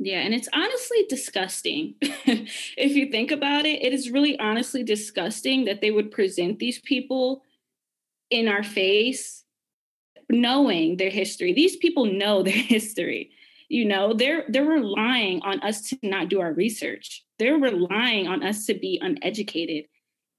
Yeah, 0.00 0.20
and 0.20 0.32
it's 0.32 0.48
honestly 0.52 1.04
disgusting. 1.08 1.94
if 2.00 2.94
you 2.94 3.10
think 3.10 3.32
about 3.32 3.66
it, 3.66 3.82
it 3.82 3.92
is 3.92 4.10
really 4.10 4.38
honestly 4.38 4.84
disgusting 4.84 5.64
that 5.64 5.80
they 5.80 5.90
would 5.90 6.12
present 6.12 6.58
these 6.60 6.78
people 6.78 7.42
in 8.30 8.46
our 8.46 8.62
face 8.62 9.44
knowing 10.30 10.96
their 10.96 11.10
history. 11.10 11.52
These 11.52 11.76
people 11.76 12.04
know 12.04 12.42
their 12.42 12.52
history 12.54 13.30
you 13.68 13.84
know 13.84 14.14
they're 14.14 14.44
they're 14.48 14.64
relying 14.64 15.40
on 15.42 15.60
us 15.60 15.82
to 15.88 15.98
not 16.02 16.28
do 16.28 16.40
our 16.40 16.52
research. 16.52 17.24
They're 17.38 17.58
relying 17.58 18.26
on 18.26 18.42
us 18.42 18.66
to 18.66 18.74
be 18.74 18.98
uneducated 19.02 19.84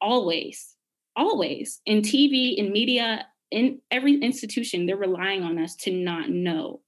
always 0.01 0.75
always 1.17 1.81
in 1.85 2.01
tv 2.01 2.55
in 2.55 2.71
media 2.71 3.25
in 3.51 3.81
every 3.91 4.15
institution 4.21 4.85
they're 4.85 4.95
relying 4.95 5.43
on 5.43 5.57
us 5.57 5.75
to 5.75 5.91
not 5.91 6.29
know. 6.29 6.81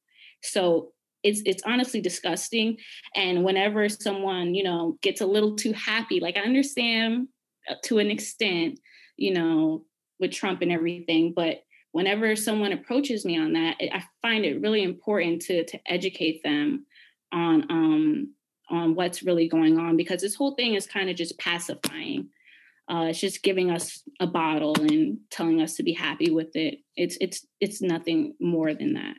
So 0.43 0.93
it's 1.23 1.41
it's 1.45 1.63
honestly 1.65 2.01
disgusting. 2.01 2.77
And 3.15 3.43
whenever 3.43 3.87
someone 3.89 4.55
you 4.55 4.63
know 4.63 4.97
gets 5.01 5.21
a 5.21 5.25
little 5.25 5.55
too 5.55 5.73
happy 5.73 6.19
like 6.19 6.37
i 6.37 6.41
understand 6.41 7.27
uh, 7.69 7.75
to 7.83 7.99
an 7.99 8.09
extent 8.09 8.79
you 9.17 9.33
know 9.33 9.85
with 10.19 10.31
trump 10.31 10.61
and 10.61 10.71
everything 10.71 11.33
but 11.35 11.63
whenever 11.91 12.35
someone 12.35 12.71
approaches 12.71 13.25
me 13.25 13.37
on 13.37 13.53
that, 13.53 13.77
I 13.79 14.03
find 14.21 14.45
it 14.45 14.61
really 14.61 14.83
important 14.83 15.41
to 15.43 15.65
to 15.65 15.79
educate 15.85 16.41
them 16.43 16.85
on 17.31 17.65
um, 17.69 18.33
on 18.69 18.95
what's 18.95 19.23
really 19.23 19.47
going 19.47 19.77
on 19.77 19.97
because 19.97 20.21
this 20.21 20.35
whole 20.35 20.55
thing 20.55 20.75
is 20.75 20.87
kind 20.87 21.09
of 21.09 21.15
just 21.15 21.37
pacifying. 21.37 22.29
Uh, 22.89 23.05
it's 23.09 23.19
just 23.19 23.43
giving 23.43 23.69
us 23.69 24.03
a 24.19 24.27
bottle 24.27 24.75
and 24.79 25.17
telling 25.29 25.61
us 25.61 25.75
to 25.75 25.83
be 25.83 25.93
happy 25.93 26.31
with 26.31 26.55
it. 26.55 26.79
It's 26.95 27.17
it's 27.21 27.45
it's 27.59 27.81
nothing 27.81 28.33
more 28.39 28.73
than 28.73 28.93
that. 28.93 29.15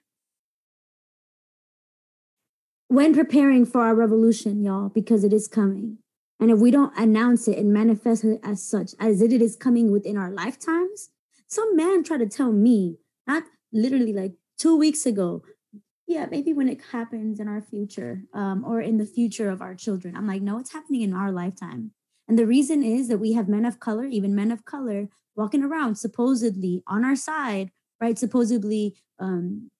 When 2.89 3.15
preparing 3.15 3.65
for 3.65 3.81
our 3.81 3.95
revolution, 3.95 4.63
y'all, 4.63 4.91
because 4.91 5.25
it 5.25 5.33
is 5.33 5.49
coming. 5.49 5.99
And 6.39 6.51
if 6.51 6.59
we 6.59 6.71
don't 6.71 6.93
announce 6.99 7.47
it 7.47 7.57
and 7.57 7.73
manifest 7.73 8.25
it 8.25 8.41
as 8.43 8.63
such, 8.63 8.95
as 8.99 9.23
it 9.23 9.31
is 9.31 9.57
coming 9.57 9.93
within 9.93 10.19
our 10.19 10.31
lifetimes, 10.31 11.09
some 11.53 11.77
man 11.77 12.03
tried 12.03 12.21
to 12.21 12.27
tell 12.27 12.51
me, 12.51 12.97
not 13.27 13.43
literally 13.73 14.15
like 14.15 14.33
two 14.59 14.75
weeks 14.75 15.05
ago, 15.05 15.43
yeah, 16.07 16.27
maybe 16.31 16.55
when 16.55 16.69
it 16.69 16.81
happens 16.93 17.38
in 17.38 17.47
our 17.47 17.61
future 17.61 18.23
um, 18.33 18.65
or 18.65 18.81
in 18.81 18.97
the 18.97 19.05
future 19.05 19.51
of 19.51 19.61
our 19.61 19.75
children. 19.75 20.17
I'm 20.17 20.27
like, 20.27 20.41
no, 20.41 20.59
it's 20.59 20.73
happening 20.73 21.03
in 21.03 21.12
our 21.12 21.31
lifetime. 21.31 21.91
And 22.27 22.38
the 22.38 22.47
reason 22.47 22.83
is 22.83 23.09
that 23.09 23.19
we 23.19 23.35
have 23.35 23.49
men 23.49 23.67
of 23.67 23.81
color, 23.81 24.07
even 24.07 24.35
men 24.35 24.51
of 24.51 24.65
color, 24.65 25.09
walking 25.37 25.62
around 25.62 25.97
supposedly 25.97 26.83
on 26.87 27.05
our 27.05 27.17
side, 27.17 27.71
right? 28.01 28.19
Supposedly 28.19 28.97
um, 29.19 29.71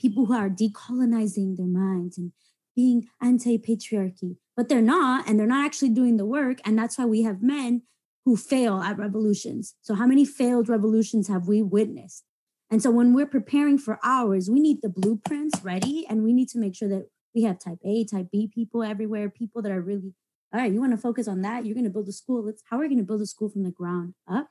people 0.00 0.26
who 0.26 0.34
are 0.34 0.50
decolonizing 0.50 1.56
their 1.56 1.66
minds 1.66 2.18
and 2.18 2.32
being 2.74 3.06
anti 3.20 3.58
patriarchy, 3.58 4.38
but 4.56 4.68
they're 4.68 4.82
not, 4.82 5.28
and 5.28 5.38
they're 5.38 5.46
not 5.46 5.64
actually 5.64 5.90
doing 5.90 6.16
the 6.16 6.26
work. 6.26 6.58
And 6.64 6.76
that's 6.76 6.98
why 6.98 7.04
we 7.04 7.22
have 7.22 7.42
men 7.42 7.82
who 8.24 8.36
fail 8.36 8.80
at 8.80 8.98
revolutions. 8.98 9.74
So, 9.82 9.94
how 9.94 10.06
many 10.06 10.24
failed 10.24 10.68
revolutions 10.68 11.28
have 11.28 11.48
we 11.48 11.62
witnessed? 11.62 12.24
And 12.70 12.82
so, 12.82 12.90
when 12.90 13.14
we're 13.14 13.26
preparing 13.26 13.78
for 13.78 13.98
ours, 14.02 14.48
we 14.50 14.60
need 14.60 14.78
the 14.82 14.88
blueprints 14.88 15.62
ready 15.62 16.06
and 16.08 16.22
we 16.22 16.32
need 16.32 16.48
to 16.50 16.58
make 16.58 16.74
sure 16.74 16.88
that 16.88 17.08
we 17.34 17.42
have 17.42 17.58
type 17.58 17.78
A, 17.84 18.04
type 18.04 18.28
B 18.30 18.50
people 18.52 18.82
everywhere, 18.82 19.30
people 19.30 19.62
that 19.62 19.72
are 19.72 19.80
really, 19.80 20.14
all 20.52 20.60
right, 20.60 20.72
you 20.72 20.80
want 20.80 20.92
to 20.92 20.98
focus 20.98 21.26
on 21.26 21.42
that. 21.42 21.64
You're 21.64 21.74
going 21.74 21.84
to 21.84 21.90
build 21.90 22.08
a 22.08 22.12
school. 22.12 22.44
Let's, 22.44 22.62
how 22.68 22.76
are 22.76 22.80
we 22.80 22.88
going 22.88 22.98
to 22.98 23.04
build 23.04 23.22
a 23.22 23.26
school 23.26 23.48
from 23.48 23.64
the 23.64 23.70
ground 23.70 24.14
up? 24.30 24.48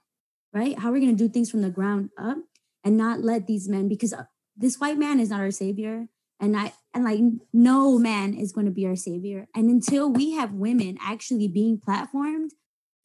Right? 0.54 0.78
How 0.78 0.90
are 0.90 0.94
we 0.94 1.00
going 1.00 1.16
to 1.16 1.24
do 1.24 1.32
things 1.32 1.50
from 1.50 1.62
the 1.62 1.70
ground 1.70 2.10
up 2.18 2.38
and 2.84 2.98
not 2.98 3.22
let 3.22 3.48
these 3.48 3.70
men, 3.70 3.88
because 3.88 4.12
uh, 4.14 4.24
this 4.56 4.80
white 4.80 4.98
man 4.98 5.20
is 5.20 5.30
not 5.30 5.40
our 5.40 5.52
savior. 5.52 6.08
And 6.40 6.58
I, 6.58 6.74
and 6.94 7.04
like 7.04 7.20
no 7.54 8.00
man 8.00 8.34
is 8.34 8.52
going 8.52 8.66
to 8.66 8.72
be 8.72 8.88
our 8.88 8.96
savior. 8.96 9.48
And 9.56 9.70
until 9.70 10.12
we 10.12 10.32
have 10.32 10.54
women 10.54 10.98
actually 11.00 11.48
being 11.48 11.80
platformed 11.80 12.50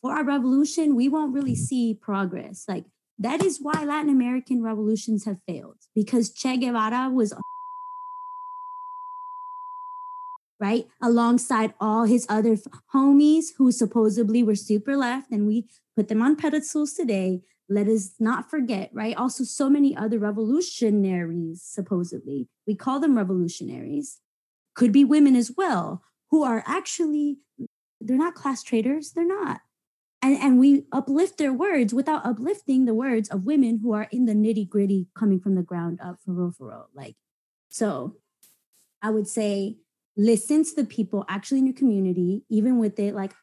for 0.02 0.12
our 0.12 0.24
revolution, 0.24 0.94
we 0.94 1.08
won't 1.08 1.34
really 1.34 1.54
see 1.54 1.94
progress. 1.94 2.64
Like 2.68 2.84
that 3.18 3.42
is 3.42 3.58
why 3.60 3.84
Latin 3.84 4.10
American 4.10 4.62
revolutions 4.62 5.24
have 5.24 5.38
failed 5.46 5.78
because 5.94 6.30
Che 6.32 6.56
Guevara 6.56 7.10
was 7.10 7.32
right 10.58 10.86
alongside 11.02 11.74
all 11.80 12.04
his 12.04 12.26
other 12.28 12.56
homies 12.94 13.46
who 13.58 13.70
supposedly 13.70 14.42
were 14.42 14.54
super 14.54 14.96
left 14.96 15.30
and 15.30 15.46
we 15.46 15.66
put 15.96 16.08
them 16.08 16.22
on 16.22 16.36
pedestals 16.36 16.92
today. 16.92 17.42
Let 17.68 17.88
us 17.88 18.14
not 18.20 18.48
forget 18.48 18.90
right? 18.92 19.16
Also 19.16 19.44
so 19.44 19.68
many 19.68 19.96
other 19.96 20.18
revolutionaries 20.18 21.62
supposedly. 21.62 22.48
We 22.66 22.74
call 22.74 23.00
them 23.00 23.16
revolutionaries. 23.16 24.20
Could 24.74 24.92
be 24.92 25.04
women 25.04 25.36
as 25.36 25.52
well 25.56 26.02
who 26.30 26.44
are 26.44 26.62
actually 26.66 27.38
they're 28.00 28.16
not 28.18 28.34
class 28.34 28.62
traitors 28.62 29.12
they're 29.12 29.26
not 29.26 29.60
and, 30.26 30.36
and 30.42 30.58
we 30.58 30.86
uplift 30.90 31.38
their 31.38 31.52
words 31.52 31.94
without 31.94 32.26
uplifting 32.26 32.84
the 32.84 32.94
words 32.94 33.28
of 33.28 33.44
women 33.44 33.78
who 33.80 33.92
are 33.92 34.08
in 34.10 34.24
the 34.24 34.32
nitty 34.32 34.68
gritty 34.68 35.06
coming 35.16 35.38
from 35.38 35.54
the 35.54 35.62
ground 35.62 36.00
up 36.02 36.16
for 36.24 36.32
real, 36.32 36.50
for 36.50 36.68
real. 36.68 36.88
Like, 36.92 37.14
so 37.68 38.16
I 39.00 39.10
would 39.10 39.28
say 39.28 39.76
listen 40.16 40.64
to 40.64 40.74
the 40.74 40.84
people 40.84 41.24
actually 41.28 41.60
in 41.60 41.66
your 41.66 41.76
community, 41.76 42.42
even 42.48 42.78
with 42.78 42.98
it. 42.98 43.14
Like, 43.14 43.34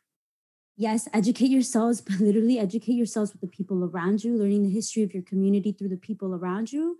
yes, 0.75 1.07
educate 1.13 1.51
yourselves, 1.51 2.01
but 2.07 2.19
literally 2.19 2.59
educate 2.59 2.95
yourselves 2.95 3.31
with 3.31 3.39
the 3.39 3.47
people 3.47 3.86
around 3.86 4.25
you, 4.25 4.38
learning 4.38 4.63
the 4.63 4.69
history 4.69 5.03
of 5.03 5.13
your 5.13 5.23
community 5.23 5.71
through 5.71 5.89
the 5.89 5.95
people 5.95 6.36
around 6.36 6.73
you, 6.73 6.97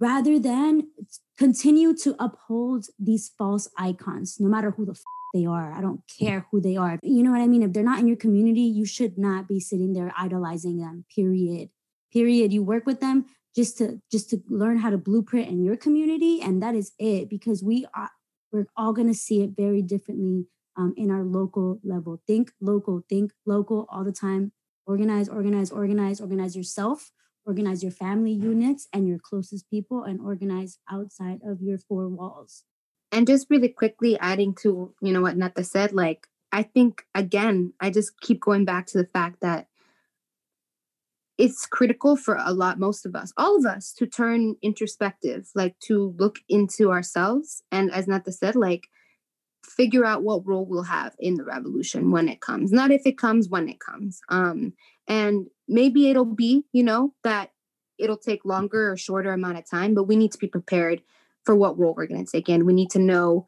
rather 0.00 0.40
than 0.40 0.88
continue 1.38 1.94
to 1.98 2.16
uphold 2.18 2.86
these 2.98 3.30
false 3.38 3.68
icons, 3.78 4.38
no 4.40 4.48
matter 4.48 4.72
who 4.72 4.86
the 4.86 4.92
f- 4.92 5.02
they 5.32 5.46
are. 5.46 5.72
I 5.72 5.80
don't 5.80 6.02
care 6.18 6.46
who 6.50 6.60
they 6.60 6.76
are. 6.76 6.98
You 7.02 7.22
know 7.22 7.30
what 7.30 7.40
I 7.40 7.46
mean? 7.46 7.62
If 7.62 7.72
they're 7.72 7.82
not 7.82 7.98
in 7.98 8.08
your 8.08 8.16
community, 8.16 8.62
you 8.62 8.84
should 8.84 9.18
not 9.18 9.48
be 9.48 9.60
sitting 9.60 9.92
there 9.92 10.12
idolizing 10.16 10.78
them. 10.78 11.04
Period. 11.14 11.70
Period. 12.12 12.52
You 12.52 12.62
work 12.62 12.86
with 12.86 13.00
them 13.00 13.26
just 13.54 13.78
to 13.78 14.00
just 14.10 14.30
to 14.30 14.42
learn 14.48 14.78
how 14.78 14.90
to 14.90 14.98
blueprint 14.98 15.48
in 15.48 15.62
your 15.64 15.76
community, 15.76 16.40
and 16.40 16.62
that 16.62 16.74
is 16.74 16.92
it. 16.98 17.28
Because 17.28 17.62
we 17.62 17.86
are 17.94 18.10
we're 18.52 18.66
all 18.76 18.92
going 18.92 19.08
to 19.08 19.14
see 19.14 19.42
it 19.42 19.50
very 19.56 19.82
differently 19.82 20.46
um, 20.76 20.94
in 20.96 21.10
our 21.10 21.22
local 21.22 21.80
level. 21.84 22.20
Think 22.26 22.52
local. 22.60 23.02
Think 23.08 23.32
local 23.46 23.86
all 23.90 24.04
the 24.04 24.12
time. 24.12 24.52
Organize, 24.86 25.28
organize, 25.28 25.70
organize, 25.70 26.20
organize 26.20 26.56
yourself. 26.56 27.12
Organize 27.46 27.82
your 27.82 27.92
family 27.92 28.32
units 28.32 28.86
and 28.92 29.08
your 29.08 29.18
closest 29.18 29.70
people, 29.70 30.04
and 30.04 30.20
organize 30.20 30.78
outside 30.90 31.40
of 31.44 31.62
your 31.62 31.78
four 31.78 32.08
walls. 32.08 32.64
And 33.12 33.26
just 33.26 33.48
really 33.50 33.68
quickly 33.68 34.18
adding 34.18 34.54
to, 34.62 34.94
you 35.00 35.12
know, 35.12 35.20
what 35.20 35.36
Netta 35.36 35.64
said, 35.64 35.92
like, 35.92 36.28
I 36.52 36.62
think, 36.62 37.04
again, 37.14 37.72
I 37.80 37.90
just 37.90 38.20
keep 38.20 38.40
going 38.40 38.64
back 38.64 38.86
to 38.86 38.98
the 38.98 39.06
fact 39.06 39.40
that 39.40 39.66
it's 41.38 41.66
critical 41.66 42.16
for 42.16 42.36
a 42.38 42.52
lot, 42.52 42.78
most 42.78 43.06
of 43.06 43.16
us, 43.16 43.32
all 43.36 43.56
of 43.56 43.64
us, 43.64 43.92
to 43.94 44.06
turn 44.06 44.56
introspective, 44.62 45.48
like 45.54 45.78
to 45.80 46.14
look 46.18 46.38
into 46.48 46.90
ourselves. 46.90 47.62
And 47.72 47.90
as 47.90 48.06
Netta 48.06 48.30
said, 48.30 48.56
like, 48.56 48.88
figure 49.64 50.04
out 50.04 50.22
what 50.22 50.46
role 50.46 50.64
we'll 50.66 50.82
have 50.82 51.14
in 51.18 51.34
the 51.34 51.44
revolution 51.44 52.10
when 52.10 52.28
it 52.28 52.40
comes 52.40 52.72
not 52.72 52.90
if 52.90 53.02
it 53.04 53.18
comes 53.18 53.48
when 53.48 53.68
it 53.68 53.78
comes 53.78 54.20
um 54.28 54.72
and 55.06 55.46
maybe 55.68 56.08
it'll 56.08 56.24
be 56.24 56.64
you 56.72 56.82
know 56.82 57.14
that 57.24 57.52
it'll 57.98 58.16
take 58.16 58.44
longer 58.44 58.90
or 58.90 58.96
shorter 58.96 59.32
amount 59.32 59.58
of 59.58 59.68
time 59.68 59.94
but 59.94 60.04
we 60.04 60.16
need 60.16 60.32
to 60.32 60.38
be 60.38 60.46
prepared 60.46 61.02
for 61.44 61.54
what 61.54 61.78
role 61.78 61.94
we're 61.96 62.06
going 62.06 62.24
to 62.24 62.30
take 62.30 62.48
in 62.48 62.66
we 62.66 62.72
need 62.72 62.90
to 62.90 62.98
know 62.98 63.46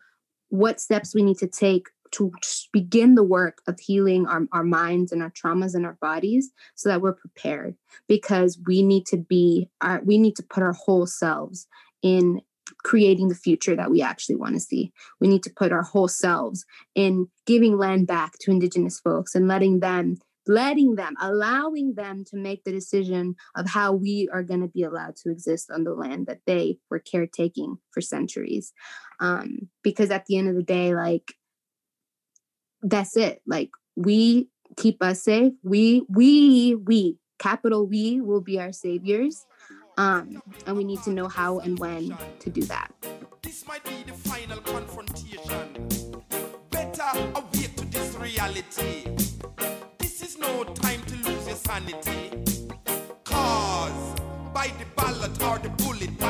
what 0.48 0.80
steps 0.80 1.14
we 1.14 1.22
need 1.22 1.38
to 1.38 1.46
take 1.46 1.86
to 2.12 2.30
begin 2.72 3.14
the 3.14 3.22
work 3.22 3.62
of 3.66 3.80
healing 3.80 4.26
our, 4.26 4.42
our 4.52 4.62
minds 4.62 5.12
and 5.12 5.22
our 5.22 5.30
traumas 5.30 5.74
and 5.74 5.86
our 5.86 5.96
bodies 6.00 6.50
so 6.74 6.88
that 6.88 7.00
we're 7.00 7.14
prepared 7.14 7.74
because 8.06 8.58
we 8.66 8.82
need 8.82 9.06
to 9.06 9.16
be 9.16 9.68
our 9.80 10.00
we 10.04 10.18
need 10.18 10.36
to 10.36 10.42
put 10.42 10.62
our 10.62 10.74
whole 10.74 11.06
selves 11.06 11.66
in 12.02 12.40
creating 12.84 13.28
the 13.28 13.34
future 13.34 13.76
that 13.76 13.90
we 13.90 14.02
actually 14.02 14.36
want 14.36 14.54
to 14.54 14.60
see. 14.60 14.92
We 15.20 15.28
need 15.28 15.42
to 15.44 15.50
put 15.50 15.72
our 15.72 15.82
whole 15.82 16.08
selves 16.08 16.64
in 16.94 17.28
giving 17.46 17.76
land 17.76 18.06
back 18.06 18.32
to 18.40 18.50
Indigenous 18.50 19.00
folks 19.00 19.34
and 19.34 19.48
letting 19.48 19.80
them, 19.80 20.18
letting 20.46 20.96
them, 20.96 21.14
allowing 21.20 21.94
them 21.94 22.24
to 22.30 22.36
make 22.36 22.64
the 22.64 22.72
decision 22.72 23.36
of 23.56 23.68
how 23.68 23.92
we 23.92 24.28
are 24.32 24.42
going 24.42 24.60
to 24.60 24.68
be 24.68 24.82
allowed 24.82 25.16
to 25.16 25.30
exist 25.30 25.70
on 25.70 25.84
the 25.84 25.94
land 25.94 26.26
that 26.26 26.40
they 26.46 26.78
were 26.90 26.98
caretaking 26.98 27.76
for 27.92 28.00
centuries. 28.00 28.72
Um, 29.20 29.68
because 29.82 30.10
at 30.10 30.26
the 30.26 30.36
end 30.36 30.48
of 30.48 30.56
the 30.56 30.62
day, 30.62 30.94
like, 30.94 31.34
that's 32.82 33.16
it. 33.16 33.40
Like, 33.46 33.70
we 33.94 34.48
keep 34.76 35.02
us 35.02 35.22
safe. 35.22 35.52
We, 35.62 36.04
we, 36.08 36.74
we, 36.74 37.18
capital 37.38 37.86
We 37.86 38.20
will 38.20 38.40
be 38.40 38.58
our 38.58 38.72
saviors. 38.72 39.44
Um, 39.98 40.42
and 40.66 40.76
we 40.76 40.84
need 40.84 41.02
to 41.02 41.10
know 41.10 41.28
how 41.28 41.58
and 41.58 41.78
when 41.78 42.16
to 42.40 42.50
do 42.50 42.62
that. 42.62 42.90
This 43.42 43.66
might 43.66 43.84
be 43.84 44.02
the 44.06 44.14
final 44.14 44.58
confrontation. 44.60 45.88
Better 46.70 47.10
awake 47.34 47.76
to 47.76 47.84
this 47.86 48.14
reality. 48.16 49.21
No 50.64 50.72
time 50.74 51.02
to 51.06 51.16
lose 51.28 51.46
your 51.48 51.56
sanity. 51.56 52.30
Cause 53.24 54.20
by 54.54 54.68
the 54.78 54.86
ballot 54.94 55.42
or 55.42 55.58
the 55.58 55.70
bullet, 55.70 56.21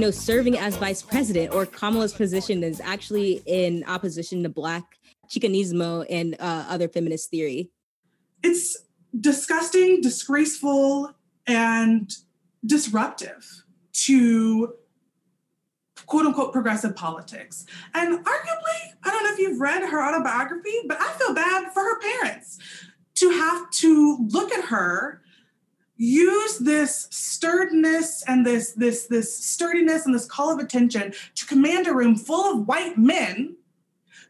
you 0.00 0.06
know, 0.06 0.10
serving 0.10 0.56
as 0.56 0.78
vice 0.78 1.02
president 1.02 1.52
or 1.52 1.66
Kamala's 1.66 2.14
position 2.14 2.64
is 2.64 2.80
actually 2.80 3.42
in 3.44 3.84
opposition 3.86 4.42
to 4.42 4.48
Black 4.48 4.82
Chicanismo 5.28 6.06
and 6.08 6.36
uh, 6.40 6.64
other 6.70 6.88
feminist 6.88 7.30
theory? 7.30 7.68
It's 8.42 8.78
disgusting, 9.20 10.00
disgraceful, 10.00 11.12
and 11.46 12.10
disruptive 12.64 13.46
to 13.92 14.72
quote 16.06 16.24
unquote 16.24 16.54
progressive 16.54 16.96
politics. 16.96 17.66
And 17.92 18.24
arguably, 18.24 18.94
I 19.04 19.10
don't 19.10 19.22
know 19.22 19.32
if 19.34 19.38
you've 19.38 19.60
read 19.60 19.86
her 19.86 20.02
autobiography, 20.02 20.78
but 20.86 20.96
I 20.98 21.12
feel 21.12 21.34
bad 21.34 21.74
for 21.74 21.82
her 21.82 22.00
parents 22.00 22.58
to 23.16 23.28
have 23.28 23.70
to 23.72 24.26
look 24.30 24.50
at 24.50 24.64
her 24.64 25.20
use 26.00 26.56
this 26.56 27.08
sturdiness 27.10 28.24
and 28.26 28.46
this 28.46 28.72
this 28.72 29.06
this 29.06 29.36
sturdiness 29.36 30.06
and 30.06 30.14
this 30.14 30.24
call 30.24 30.50
of 30.50 30.58
attention 30.58 31.12
to 31.34 31.46
command 31.46 31.86
a 31.86 31.94
room 31.94 32.16
full 32.16 32.54
of 32.54 32.66
white 32.66 32.96
men 32.96 33.54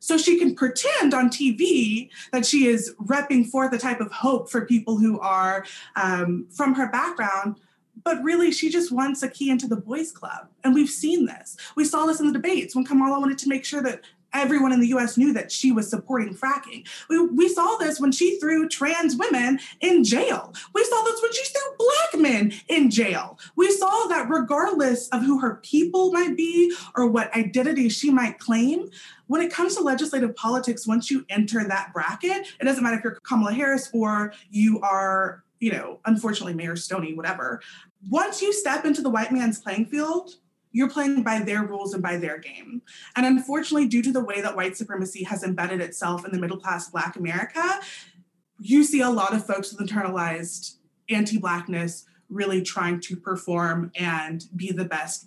so 0.00 0.18
she 0.18 0.36
can 0.36 0.56
pretend 0.56 1.14
on 1.14 1.28
TV 1.28 2.08
that 2.32 2.44
she 2.44 2.66
is 2.66 2.92
repping 3.04 3.46
forth 3.46 3.72
a 3.72 3.78
type 3.78 4.00
of 4.00 4.10
hope 4.10 4.50
for 4.50 4.66
people 4.66 4.96
who 4.96 5.20
are 5.20 5.64
um, 5.94 6.46
from 6.50 6.74
her 6.74 6.88
background. 6.88 7.60
But 8.02 8.22
really, 8.22 8.50
she 8.50 8.70
just 8.70 8.90
wants 8.90 9.22
a 9.22 9.28
key 9.28 9.50
into 9.50 9.68
the 9.68 9.76
boys' 9.76 10.10
club. 10.10 10.48
And 10.64 10.74
we've 10.74 10.88
seen 10.88 11.26
this. 11.26 11.56
We 11.76 11.84
saw 11.84 12.06
this 12.06 12.18
in 12.18 12.26
the 12.26 12.32
debates 12.32 12.74
when 12.74 12.86
Kamala 12.86 13.20
wanted 13.20 13.36
to 13.38 13.48
make 13.48 13.64
sure 13.64 13.82
that 13.82 14.00
everyone 14.32 14.72
in 14.72 14.80
the 14.80 14.88
US 14.88 15.16
knew 15.16 15.32
that 15.32 15.52
she 15.52 15.72
was 15.72 15.88
supporting 15.88 16.34
fracking. 16.34 16.86
We, 17.08 17.20
we 17.26 17.48
saw 17.48 17.76
this 17.76 18.00
when 18.00 18.12
she 18.12 18.38
threw 18.38 18.68
trans 18.68 19.16
women 19.16 19.60
in 19.80 20.04
jail. 20.04 20.52
We 20.74 20.84
saw 20.84 21.02
this 21.02 21.22
when 21.22 21.32
she 21.32 21.44
threw 21.44 21.76
black 21.78 22.22
men 22.22 22.52
in 22.68 22.90
jail. 22.90 23.38
We 23.56 23.70
saw 23.72 24.06
that 24.08 24.28
regardless 24.28 25.08
of 25.08 25.22
who 25.22 25.40
her 25.40 25.56
people 25.56 26.12
might 26.12 26.36
be 26.36 26.74
or 26.96 27.06
what 27.06 27.34
identity 27.34 27.88
she 27.88 28.10
might 28.10 28.38
claim, 28.38 28.90
when 29.26 29.42
it 29.42 29.52
comes 29.52 29.76
to 29.76 29.82
legislative 29.82 30.34
politics, 30.34 30.86
once 30.86 31.10
you 31.10 31.24
enter 31.28 31.62
that 31.66 31.92
bracket, 31.92 32.48
it 32.60 32.64
doesn't 32.64 32.82
matter 32.82 32.96
if 32.96 33.04
you're 33.04 33.18
Kamala 33.22 33.52
Harris 33.52 33.88
or 33.92 34.32
you 34.50 34.80
are, 34.80 35.44
you 35.60 35.70
know, 35.70 36.00
unfortunately 36.04 36.54
Mayor 36.54 36.74
Stoney, 36.74 37.14
whatever. 37.14 37.60
Once 38.08 38.42
you 38.42 38.52
step 38.52 38.84
into 38.84 39.02
the 39.02 39.10
white 39.10 39.30
man's 39.30 39.60
playing 39.60 39.86
field, 39.86 40.34
you're 40.72 40.90
playing 40.90 41.22
by 41.22 41.40
their 41.40 41.64
rules 41.64 41.94
and 41.94 42.02
by 42.02 42.16
their 42.16 42.38
game. 42.38 42.82
And 43.16 43.26
unfortunately, 43.26 43.88
due 43.88 44.02
to 44.02 44.12
the 44.12 44.24
way 44.24 44.40
that 44.40 44.56
white 44.56 44.76
supremacy 44.76 45.24
has 45.24 45.42
embedded 45.42 45.80
itself 45.80 46.24
in 46.24 46.32
the 46.32 46.38
middle 46.38 46.56
class 46.56 46.90
Black 46.90 47.16
America, 47.16 47.80
you 48.60 48.84
see 48.84 49.00
a 49.00 49.10
lot 49.10 49.34
of 49.34 49.46
folks 49.46 49.72
with 49.72 49.86
internalized 49.86 50.76
anti 51.08 51.38
Blackness 51.38 52.06
really 52.28 52.62
trying 52.62 53.00
to 53.00 53.16
perform 53.16 53.90
and 53.96 54.44
be 54.54 54.70
the 54.70 54.84
best 54.84 55.26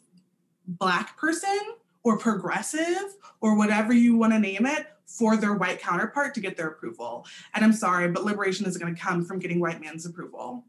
Black 0.65 1.17
person 1.17 1.59
or 2.03 2.17
progressive 2.17 3.15
or 3.41 3.57
whatever 3.57 3.93
you 3.93 4.15
want 4.15 4.33
to 4.33 4.39
name 4.39 4.65
it 4.65 4.87
for 5.05 5.35
their 5.35 5.53
white 5.53 5.79
counterpart 5.79 6.33
to 6.33 6.39
get 6.39 6.57
their 6.57 6.67
approval. 6.67 7.25
And 7.53 7.63
I'm 7.63 7.73
sorry, 7.73 8.07
but 8.09 8.23
liberation 8.23 8.65
is 8.65 8.77
going 8.77 8.95
to 8.95 9.01
come 9.01 9.23
from 9.23 9.39
getting 9.39 9.59
white 9.59 9.81
man's 9.81 10.05
approval. 10.05 10.65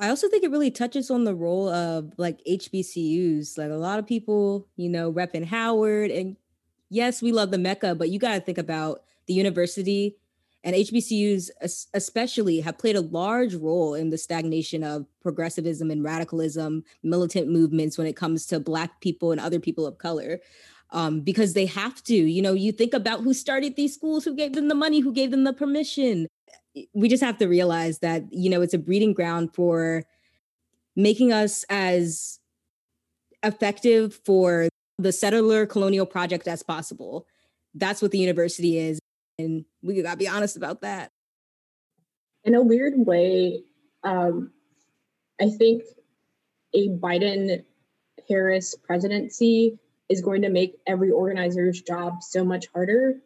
I 0.00 0.08
also 0.08 0.28
think 0.28 0.44
it 0.44 0.50
really 0.50 0.70
touches 0.70 1.10
on 1.10 1.24
the 1.24 1.34
role 1.34 1.68
of 1.68 2.14
like 2.16 2.40
HBCUs. 2.48 3.58
Like 3.58 3.70
a 3.70 3.74
lot 3.74 3.98
of 3.98 4.06
people, 4.06 4.66
you 4.76 4.88
know, 4.88 5.12
repping 5.12 5.44
Howard, 5.44 6.10
and 6.10 6.36
yes, 6.88 7.20
we 7.20 7.32
love 7.32 7.50
the 7.50 7.58
Mecca, 7.58 7.94
but 7.94 8.08
you 8.08 8.18
got 8.18 8.34
to 8.34 8.40
think 8.40 8.58
about 8.58 9.02
the 9.26 9.34
university 9.34 10.16
and 10.62 10.76
HBCUs, 10.76 11.50
especially, 11.94 12.60
have 12.60 12.76
played 12.76 12.96
a 12.96 13.00
large 13.00 13.54
role 13.54 13.94
in 13.94 14.10
the 14.10 14.18
stagnation 14.18 14.84
of 14.84 15.06
progressivism 15.22 15.90
and 15.90 16.04
radicalism, 16.04 16.84
militant 17.02 17.48
movements 17.48 17.96
when 17.96 18.06
it 18.06 18.16
comes 18.16 18.44
to 18.46 18.60
Black 18.60 19.00
people 19.00 19.32
and 19.32 19.40
other 19.40 19.58
people 19.58 19.86
of 19.86 19.96
color. 19.98 20.40
Um, 20.92 21.20
because 21.20 21.54
they 21.54 21.66
have 21.66 22.02
to, 22.04 22.14
you 22.14 22.42
know, 22.42 22.52
you 22.52 22.72
think 22.72 22.94
about 22.94 23.20
who 23.20 23.32
started 23.32 23.76
these 23.76 23.94
schools, 23.94 24.24
who 24.24 24.34
gave 24.34 24.54
them 24.54 24.66
the 24.66 24.74
money, 24.74 24.98
who 24.98 25.12
gave 25.12 25.30
them 25.30 25.44
the 25.44 25.52
permission 25.52 26.26
we 26.94 27.08
just 27.08 27.22
have 27.22 27.38
to 27.38 27.46
realize 27.46 27.98
that 27.98 28.24
you 28.32 28.50
know 28.50 28.62
it's 28.62 28.74
a 28.74 28.78
breeding 28.78 29.12
ground 29.12 29.54
for 29.54 30.04
making 30.96 31.32
us 31.32 31.64
as 31.68 32.38
effective 33.42 34.20
for 34.24 34.68
the 34.98 35.12
settler 35.12 35.66
colonial 35.66 36.06
project 36.06 36.46
as 36.46 36.62
possible. 36.62 37.26
That's 37.74 38.02
what 38.02 38.10
the 38.10 38.18
university 38.18 38.78
is 38.78 39.00
and 39.38 39.64
we 39.82 40.00
gotta 40.02 40.16
be 40.16 40.28
honest 40.28 40.56
about 40.56 40.82
that. 40.82 41.10
In 42.44 42.54
a 42.54 42.62
weird 42.62 42.94
way 42.96 43.62
um, 44.02 44.50
i 45.40 45.48
think 45.48 45.82
a 46.74 46.88
biden 46.88 47.64
harris 48.28 48.74
presidency 48.82 49.78
is 50.08 50.20
going 50.20 50.42
to 50.42 50.48
make 50.48 50.76
every 50.86 51.10
organizer's 51.10 51.80
job 51.82 52.22
so 52.22 52.44
much 52.44 52.66
harder 52.72 53.16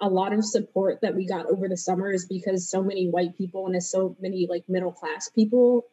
a 0.00 0.08
lot 0.08 0.32
of 0.32 0.44
support 0.44 1.00
that 1.02 1.14
we 1.14 1.26
got 1.26 1.46
over 1.46 1.68
the 1.68 1.76
summer 1.76 2.10
is 2.10 2.26
because 2.26 2.70
so 2.70 2.82
many 2.82 3.08
white 3.08 3.36
people 3.36 3.66
and 3.66 3.82
so 3.82 4.16
many 4.20 4.46
like 4.48 4.64
middle 4.68 4.92
class 4.92 5.28
people 5.28 5.86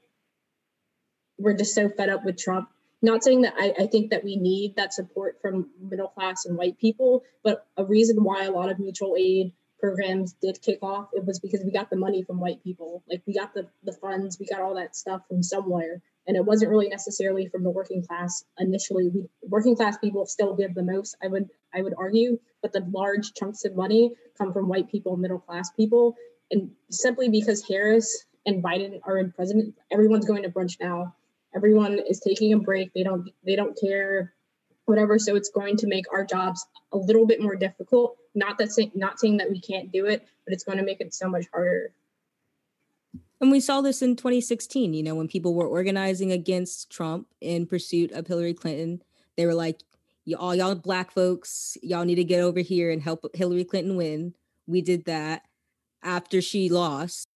were 1.38 1.54
just 1.54 1.74
so 1.74 1.90
fed 1.90 2.10
up 2.10 2.24
with 2.24 2.38
Trump. 2.38 2.70
Not 3.02 3.24
saying 3.24 3.42
that 3.42 3.56
I, 3.58 3.74
I 3.84 3.88
think 3.88 4.12
that 4.12 4.24
we 4.24 4.36
need 4.38 4.76
that 4.78 4.94
support 4.94 5.40
from 5.42 5.70
middle 5.80 6.08
class 6.08 6.46
and 6.46 6.58
white 6.58 6.80
people, 6.80 7.24
but 7.44 7.66
a 7.78 7.84
reason 7.84 8.24
why 8.24 8.46
a 8.46 8.52
lot 8.52 8.70
of 8.70 8.80
mutual 8.80 9.16
aid 9.18 9.54
programs 9.80 10.34
did 10.42 10.62
kick 10.62 10.80
off 10.82 11.10
it 11.14 11.26
was 11.26 11.40
because 11.40 11.62
we 11.64 11.72
got 11.72 11.90
the 11.90 11.96
money 11.96 12.24
from 12.24 12.40
white 12.40 12.64
people. 12.64 13.04
Like 13.10 13.22
we 13.26 13.34
got 13.34 13.54
the 13.54 13.68
the 13.84 13.94
funds 13.94 14.38
we 14.40 14.48
got 14.48 14.62
all 14.62 14.76
that 14.76 14.96
stuff 14.96 15.22
from 15.28 15.44
somewhere. 15.44 16.02
And 16.28 16.36
it 16.36 16.44
wasn't 16.44 16.72
really 16.72 16.90
necessarily 16.90 17.48
from 17.48 17.64
the 17.64 17.70
working 17.70 18.04
class 18.04 18.44
initially. 18.58 19.10
We 19.10 19.28
working 19.44 19.76
class 19.76 19.98
people 19.98 20.26
still 20.26 20.56
give 20.56 20.74
the 20.74 20.84
most 20.84 21.16
i 21.24 21.28
would 21.28 21.50
i 21.74 21.82
would 21.82 21.94
argue. 21.98 22.40
But 22.62 22.74
the 22.74 22.86
large 22.92 23.34
chunks 23.34 23.66
of 23.66 23.76
money 23.76 24.16
come 24.38 24.54
from 24.54 24.68
white 24.68 24.90
people 24.90 25.18
middle 25.18 25.40
class 25.40 25.70
people. 25.72 26.16
And 26.52 26.72
simply 26.90 27.30
because 27.30 27.68
Harris 27.68 28.26
and 28.46 28.64
Biden 28.64 29.00
are 29.04 29.18
in 29.18 29.32
president, 29.32 29.76
everyone's 29.92 30.26
going 30.26 30.44
to 30.44 30.50
brunch 30.50 30.80
now. 30.80 31.16
Everyone 31.56 32.00
is 32.00 32.20
taking 32.20 32.54
a 32.54 32.60
break. 32.60 32.94
They 32.94 33.04
don't 33.04 33.30
they 33.46 33.56
don't 33.56 33.78
care 33.80 34.34
whatever. 34.86 35.20
So 35.20 35.36
it's 35.36 35.50
going 35.50 35.78
to 35.78 35.88
make 35.88 36.06
our 36.12 36.26
jobs 36.26 36.66
a 36.92 36.98
little 36.98 37.26
bit 37.26 37.42
more 37.42 37.56
difficult. 37.56 38.18
Not 38.34 38.58
that 38.58 38.72
say, 38.72 38.92
not 38.96 39.20
saying 39.20 39.38
that 39.38 39.50
we 39.50 39.60
can't 39.60 39.92
do 39.92 40.06
it, 40.06 40.26
but 40.46 40.54
it's 40.54 40.64
going 40.64 40.78
to 40.78 40.84
make 40.84 41.02
it 41.02 41.14
so 41.14 41.28
much 41.28 41.46
harder. 41.52 41.92
And 43.42 43.52
we 43.52 43.60
saw 43.60 43.82
this 43.82 44.02
in 44.02 44.16
2016, 44.16 44.94
you 44.94 45.04
know, 45.04 45.16
when 45.16 45.28
people 45.28 45.54
were 45.54 45.68
organizing 45.68 46.32
against 46.32 46.90
Trump 46.90 47.28
in 47.42 47.66
pursuit 47.66 48.12
of 48.12 48.28
Hillary 48.28 48.54
Clinton. 48.54 49.02
They 49.36 49.46
were 49.46 49.54
like, 49.54 49.82
all 50.40 50.56
y'all 50.56 50.74
black 50.76 51.12
folks, 51.12 51.78
y'all 51.84 52.06
need 52.06 52.16
to 52.16 52.24
get 52.24 52.42
over 52.42 52.62
here 52.62 52.90
and 52.90 53.02
help 53.02 53.26
Hillary 53.36 53.66
Clinton 53.66 53.96
win. 53.96 54.34
We 54.66 54.82
did 54.82 55.06
that 55.06 55.44
after 56.02 56.42
she 56.42 56.70
lost. 56.70 57.28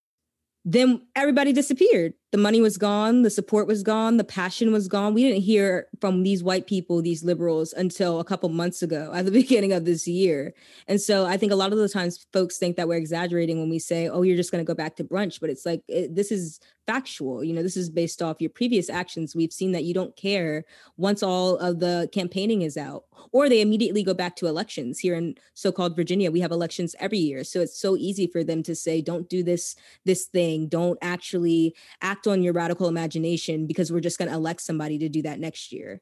Then 0.66 1.08
everybody 1.16 1.54
disappeared 1.54 2.14
the 2.32 2.38
money 2.38 2.62
was 2.62 2.78
gone, 2.78 3.24
the 3.24 3.30
support 3.30 3.68
was 3.68 3.82
gone, 3.82 4.18
the 4.18 4.24
passion 4.24 4.72
was 4.72 4.88
gone. 4.88 5.14
We 5.14 5.24
didn't 5.24 5.42
hear 5.42 5.88
from 6.00 6.24
these 6.24 6.44
white 6.44 6.68
people, 6.68 7.02
these 7.02 7.24
liberals, 7.24 7.74
until 7.74 8.20
a 8.20 8.24
couple 8.24 8.50
months 8.50 8.84
ago 8.84 9.12
at 9.14 9.26
the 9.26 9.32
beginning 9.42 9.74
of 9.74 9.86
this 9.86 10.08
year. 10.08 10.54
And 10.88 11.02
so 11.02 11.26
I 11.26 11.38
think 11.38 11.52
a 11.52 11.56
lot 11.56 11.72
of 11.72 11.80
the 11.80 11.90
times 11.90 12.28
folks 12.32 12.58
think 12.58 12.76
that 12.78 12.88
we're 12.88 12.98
exaggerating 12.98 13.60
when 13.60 13.70
we 13.70 13.80
say, 13.80 14.08
oh, 14.10 14.22
you're 14.22 14.38
just 14.38 14.52
going 14.52 14.64
to 14.64 14.68
go 14.68 14.76
back 14.76 14.96
to 14.98 15.04
brunch. 15.04 15.40
But 15.40 15.50
it's 15.50 15.66
like, 15.66 15.82
it, 15.88 16.16
this 16.16 16.32
is 16.32 16.60
factual. 16.90 17.44
You 17.44 17.54
know, 17.54 17.62
this 17.62 17.78
is 17.78 17.88
based 17.88 18.20
off 18.20 18.42
your 18.42 18.50
previous 18.50 18.90
actions. 18.90 19.36
We've 19.36 19.54
seen 19.54 19.74
that 19.74 19.84
you 19.84 19.94
don't 19.94 20.16
care 20.16 20.66
once 20.98 21.22
all 21.22 21.56
of 21.58 21.80
the 21.80 22.10
campaigning 22.12 22.64
is 22.64 22.78
out, 22.78 23.04
or 23.32 23.48
they 23.48 23.62
immediately 23.62 24.02
go 24.02 24.16
back 24.16 24.36
to 24.38 24.48
elections. 24.48 24.98
Here 24.98 25.14
in 25.14 25.36
so-called 25.54 25.96
Virginia, 25.96 26.32
we 26.32 26.40
have 26.40 26.50
elections 26.50 26.96
every 27.00 27.20
year. 27.20 27.44
So 27.44 27.62
it's 27.62 27.80
so 27.80 27.96
easy 27.96 28.26
for 28.26 28.44
them 28.44 28.64
to 28.64 28.74
say, 28.76 29.02
don't 29.02 29.30
do 29.30 29.44
this, 29.44 29.76
this 30.06 30.26
thing, 30.26 30.68
don't 30.68 30.98
actually 31.04 31.76
act 32.02 32.19
act 32.20 32.28
on 32.28 32.44
your 32.44 32.54
radical 32.54 32.88
imagination 32.88 33.66
because 33.66 33.92
we're 33.92 34.02
just 34.02 34.18
going 34.18 34.30
to 34.30 34.36
elect 34.36 34.62
somebody 34.62 34.98
to 34.98 35.08
do 35.08 35.22
that 35.22 35.40
next 35.40 35.72
year. 35.72 36.02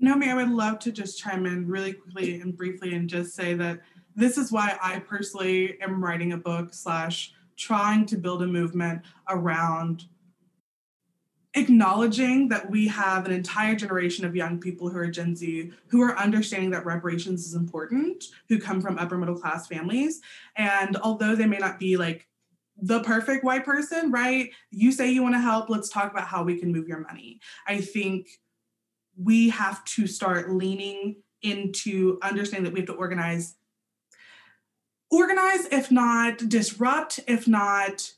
Naomi, 0.00 0.30
I 0.30 0.34
would 0.34 0.50
love 0.50 0.78
to 0.80 0.90
just 0.90 1.18
chime 1.18 1.46
in 1.46 1.68
really 1.68 1.92
quickly 1.92 2.40
and 2.40 2.56
briefly 2.56 2.94
and 2.94 3.08
just 3.08 3.34
say 3.34 3.54
that 3.54 3.80
this 4.16 4.38
is 4.38 4.50
why 4.50 4.76
I 4.82 4.98
personally 4.98 5.80
am 5.80 6.02
writing 6.02 6.32
a 6.32 6.36
book 6.36 6.74
slash 6.74 7.34
trying 7.56 8.06
to 8.06 8.16
build 8.16 8.42
a 8.42 8.46
movement 8.46 9.02
around 9.28 10.06
acknowledging 11.54 12.48
that 12.48 12.68
we 12.70 12.88
have 12.88 13.26
an 13.26 13.32
entire 13.32 13.74
generation 13.76 14.24
of 14.24 14.34
young 14.34 14.58
people 14.58 14.88
who 14.88 14.96
are 14.96 15.06
Gen 15.06 15.36
Z 15.36 15.70
who 15.86 16.00
are 16.00 16.16
understanding 16.16 16.70
that 16.70 16.86
reparations 16.86 17.46
is 17.46 17.54
important, 17.54 18.24
who 18.48 18.58
come 18.58 18.80
from 18.80 18.98
upper 18.98 19.18
middle 19.18 19.38
class 19.38 19.66
families. 19.66 20.22
And 20.56 20.96
although 20.96 21.36
they 21.36 21.46
may 21.46 21.58
not 21.58 21.78
be 21.78 21.98
like 21.98 22.26
the 22.76 23.00
perfect 23.00 23.44
white 23.44 23.64
person, 23.64 24.10
right? 24.10 24.50
You 24.70 24.92
say 24.92 25.10
you 25.10 25.22
want 25.22 25.34
to 25.34 25.40
help, 25.40 25.68
let's 25.68 25.88
talk 25.88 26.10
about 26.10 26.26
how 26.26 26.42
we 26.42 26.58
can 26.58 26.72
move 26.72 26.88
your 26.88 27.00
money. 27.00 27.40
I 27.66 27.80
think 27.80 28.28
we 29.16 29.50
have 29.50 29.84
to 29.84 30.06
start 30.06 30.50
leaning 30.50 31.16
into 31.42 32.18
understanding 32.22 32.64
that 32.64 32.72
we 32.72 32.80
have 32.80 32.88
to 32.88 32.94
organize 32.94 33.56
organize 35.10 35.66
if 35.66 35.90
not 35.90 36.38
disrupt 36.48 37.20
if 37.26 37.46
not 37.46 38.10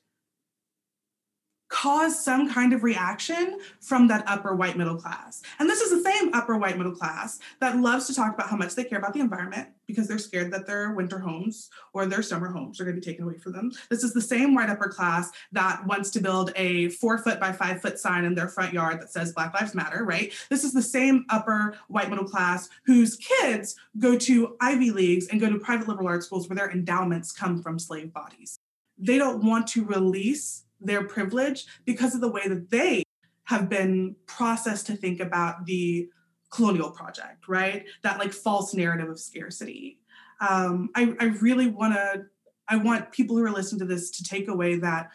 cause 1.75 2.25
some 2.25 2.49
kind 2.49 2.73
of 2.73 2.85
reaction 2.85 3.59
from 3.81 4.07
that 4.07 4.23
upper 4.29 4.55
white 4.55 4.77
middle 4.77 4.95
class. 4.95 5.43
And 5.59 5.69
this 5.69 5.81
is 5.81 5.91
the 5.91 6.09
same 6.09 6.33
upper 6.33 6.57
white 6.57 6.79
middle 6.79 6.95
class 6.95 7.41
that 7.61 7.77
loves 7.77 8.07
to 8.07 8.15
talk 8.15 8.33
about 8.33 8.49
how 8.49 8.57
much 8.57 8.77
they 8.77 8.85
care 8.85 9.01
about 9.01 9.13
the 9.13 9.19
environment 9.19 9.71
because 9.89 10.07
they're 10.07 10.19
scared 10.19 10.53
that 10.53 10.69
their 10.69 10.93
winter 10.93 11.19
homes 11.19 11.71
or 11.93 12.07
their 12.07 12.23
summer 12.23 12.49
homes 12.49 12.81
are 12.81 12.85
going 12.85 12.95
to 12.95 13.01
be 13.01 13.05
taken 13.05 13.25
away 13.25 13.39
from 13.39 13.53
them. 13.53 13.73
This 13.91 14.05
is 14.05 14.15
the 14.15 14.21
same 14.21 14.55
white 14.55 14.71
upper 14.71 14.89
class 14.89 15.33
that 15.51 15.85
wants 15.85 16.11
to 16.11 16.21
build 16.21 16.53
a 16.55 16.91
four 16.91 17.19
foot 17.19 17.41
by 17.41 17.51
five 17.51 17.83
foot 17.83 17.99
sign 17.99 18.25
in 18.25 18.37
their 18.37 18.49
front 18.49 18.73
yard 18.73 19.01
that 19.01 19.11
says 19.11 19.33
Black 19.33 19.53
Lives 19.53 19.75
Matter, 19.75 20.05
right? 20.05 20.33
This 20.51 20.63
is 20.63 20.73
the 20.73 20.81
same 20.83 21.27
upper 21.29 21.77
white 21.89 22.09
middle 22.09 22.25
class 22.25 22.69
whose 22.87 23.17
kids 23.17 23.75
go 23.99 24.17
to 24.17 24.57
Ivy 24.61 24.93
Leagues 24.93 25.27
and 25.27 25.41
go 25.41 25.51
to 25.51 25.59
private 25.59 25.89
liberal 25.89 26.07
arts 26.07 26.27
schools 26.27 26.49
where 26.49 26.57
their 26.57 26.71
endowments 26.71 27.33
come 27.33 27.61
from 27.61 27.81
slave 27.81 28.13
bodies. 28.13 28.61
They 28.97 29.19
don't 29.19 29.45
want 29.45 29.67
to 29.69 29.85
release 29.85 30.64
their 30.85 31.05
privilege 31.05 31.67
because 31.85 32.15
of 32.15 32.21
the 32.21 32.31
way 32.31 32.47
that 32.49 32.71
they 32.71 33.05
have 33.45 33.69
been 33.69 34.17
processed 34.27 34.87
to 34.87 34.97
think 34.97 35.21
about 35.21 35.67
the 35.67 36.09
colonial 36.51 36.91
project, 36.91 37.49
right? 37.49 37.85
That 38.03 38.19
like 38.19 38.33
false 38.33 38.75
narrative 38.75 39.09
of 39.09 39.19
scarcity. 39.19 40.01
Um, 40.41 40.91
I, 40.95 41.15
I 41.21 41.25
really 41.41 41.67
want 41.67 41.95
to, 41.95 42.27
I 42.69 42.77
want 42.77 43.13
people 43.13 43.37
who 43.37 43.45
are 43.45 43.51
listening 43.51 43.81
to 43.81 43.85
this 43.85 44.11
to 44.13 44.25
take 44.25 44.49
away 44.49 44.77
that 44.77 45.11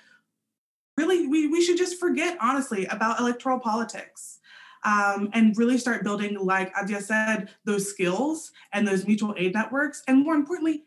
really 0.98 1.28
we, 1.28 1.48
we 1.48 1.64
should 1.64 1.78
just 1.78 2.00
forget, 2.00 2.38
honestly, 2.42 2.86
about 2.88 3.20
electoral 3.20 3.60
politics. 3.60 4.40
Um, 4.86 5.30
and 5.34 5.58
really 5.58 5.78
start 5.78 6.06
building, 6.06 6.38
like 6.40 6.72
Adia 6.74 7.02
said, 7.02 7.50
those 7.66 7.90
skills 7.90 8.54
and 8.72 8.88
those 8.88 9.06
mutual 9.06 9.36
aid 9.38 9.54
networks, 9.54 10.02
and 10.08 10.24
more 10.24 10.36
importantly, 10.36 10.86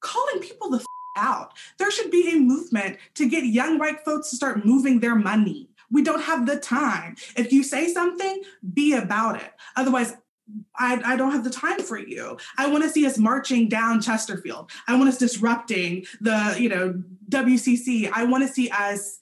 calling 0.00 0.40
people 0.40 0.68
the 0.68 0.84
out. 1.16 1.52
There 1.78 1.90
should 1.90 2.10
be 2.10 2.32
a 2.32 2.40
movement 2.40 2.98
to 3.14 3.28
get 3.28 3.44
young 3.44 3.78
white 3.78 4.04
folks 4.04 4.30
to 4.30 4.36
start 4.36 4.64
moving 4.64 5.00
their 5.00 5.14
money. 5.14 5.68
We 5.90 6.02
don't 6.02 6.22
have 6.22 6.46
the 6.46 6.58
time. 6.58 7.16
If 7.36 7.52
you 7.52 7.62
say 7.62 7.92
something, 7.92 8.42
be 8.72 8.94
about 8.94 9.36
it. 9.36 9.52
Otherwise, 9.76 10.14
I, 10.76 11.00
I, 11.04 11.16
don't 11.16 11.32
have 11.32 11.44
the 11.44 11.50
time 11.50 11.80
for 11.80 11.98
you. 11.98 12.36
I 12.58 12.68
want 12.68 12.84
to 12.84 12.90
see 12.90 13.06
us 13.06 13.16
marching 13.16 13.68
down 13.68 14.02
Chesterfield. 14.02 14.70
I 14.86 14.96
want 14.96 15.08
us 15.08 15.16
disrupting 15.16 16.04
the, 16.20 16.56
you 16.58 16.68
know, 16.68 17.02
WCC. 17.30 18.10
I 18.12 18.24
want 18.24 18.46
to 18.46 18.52
see 18.52 18.68
us, 18.68 19.18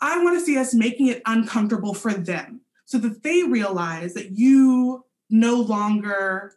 I 0.00 0.22
want 0.22 0.38
to 0.38 0.44
see 0.44 0.58
us 0.58 0.74
making 0.74 1.06
it 1.06 1.22
uncomfortable 1.24 1.94
for 1.94 2.12
them 2.12 2.60
so 2.84 2.98
that 2.98 3.22
they 3.22 3.44
realize 3.44 4.14
that 4.14 4.32
you 4.32 5.04
no 5.30 5.56
longer 5.56 6.56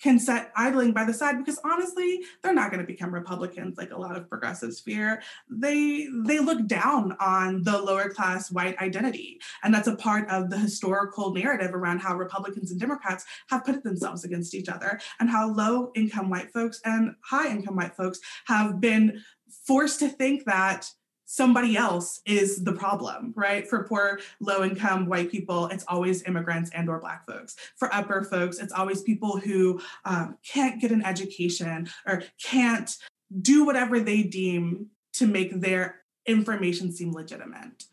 can 0.00 0.18
set 0.18 0.50
idling 0.56 0.92
by 0.92 1.04
the 1.04 1.12
side 1.12 1.38
because 1.38 1.60
honestly 1.64 2.20
they're 2.42 2.54
not 2.54 2.70
going 2.70 2.80
to 2.80 2.86
become 2.86 3.12
republicans 3.12 3.76
like 3.76 3.92
a 3.92 3.98
lot 3.98 4.16
of 4.16 4.28
progressives 4.28 4.80
fear. 4.80 5.22
They 5.48 6.08
they 6.24 6.38
look 6.38 6.66
down 6.66 7.16
on 7.20 7.62
the 7.62 7.80
lower 7.80 8.08
class 8.08 8.50
white 8.50 8.78
identity 8.78 9.40
and 9.62 9.72
that's 9.72 9.88
a 9.88 9.96
part 9.96 10.28
of 10.28 10.50
the 10.50 10.58
historical 10.58 11.32
narrative 11.32 11.74
around 11.74 12.00
how 12.00 12.16
republicans 12.16 12.70
and 12.70 12.80
democrats 12.80 13.24
have 13.48 13.64
put 13.64 13.82
themselves 13.82 14.24
against 14.24 14.54
each 14.54 14.68
other 14.68 15.00
and 15.18 15.28
how 15.28 15.50
low 15.50 15.90
income 15.94 16.30
white 16.30 16.50
folks 16.52 16.80
and 16.84 17.14
high 17.22 17.48
income 17.48 17.76
white 17.76 17.94
folks 17.94 18.20
have 18.46 18.80
been 18.80 19.22
forced 19.66 19.98
to 19.98 20.08
think 20.08 20.44
that 20.44 20.90
somebody 21.30 21.76
else 21.76 22.20
is 22.26 22.64
the 22.64 22.72
problem 22.72 23.32
right? 23.36 23.68
For 23.68 23.84
poor 23.84 24.18
low 24.40 24.64
income 24.64 25.06
white 25.06 25.30
people 25.30 25.66
it's 25.66 25.84
always 25.86 26.24
immigrants 26.24 26.72
and 26.74 26.88
or 26.88 26.98
black 26.98 27.24
folks. 27.24 27.54
For 27.76 27.94
upper 27.94 28.24
folks 28.24 28.58
it's 28.58 28.72
always 28.72 29.02
people 29.02 29.38
who 29.38 29.80
um, 30.04 30.38
can't 30.44 30.80
get 30.80 30.90
an 30.90 31.04
education 31.04 31.88
or 32.04 32.24
can't 32.42 32.96
do 33.40 33.64
whatever 33.64 34.00
they 34.00 34.24
deem 34.24 34.88
to 35.12 35.26
make 35.28 35.60
their 35.60 36.00
information 36.26 36.92
seem 36.92 37.12
legitimate. 37.12 37.84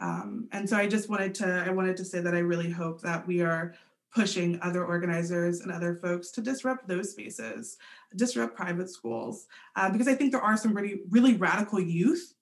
Um, 0.00 0.48
and 0.50 0.68
so 0.68 0.76
i 0.76 0.88
just 0.88 1.08
wanted 1.08 1.34
to 1.36 1.64
i 1.64 1.70
wanted 1.70 1.96
to 1.98 2.04
say 2.04 2.20
that 2.20 2.34
i 2.34 2.38
really 2.38 2.70
hope 2.70 3.02
that 3.02 3.24
we 3.24 3.40
are 3.42 3.74
pushing 4.12 4.58
other 4.62 4.84
organizers 4.84 5.60
and 5.60 5.70
other 5.70 5.94
folks 6.02 6.32
to 6.32 6.40
disrupt 6.40 6.88
those 6.88 7.12
spaces 7.12 7.76
disrupt 8.16 8.56
private 8.56 8.88
schools 8.90 9.46
uh, 9.76 9.90
because 9.90 10.08
i 10.08 10.14
think 10.14 10.32
there 10.32 10.40
are 10.40 10.56
some 10.56 10.74
really 10.74 11.02
really 11.10 11.34
radical 11.34 11.78
youth 11.78 12.34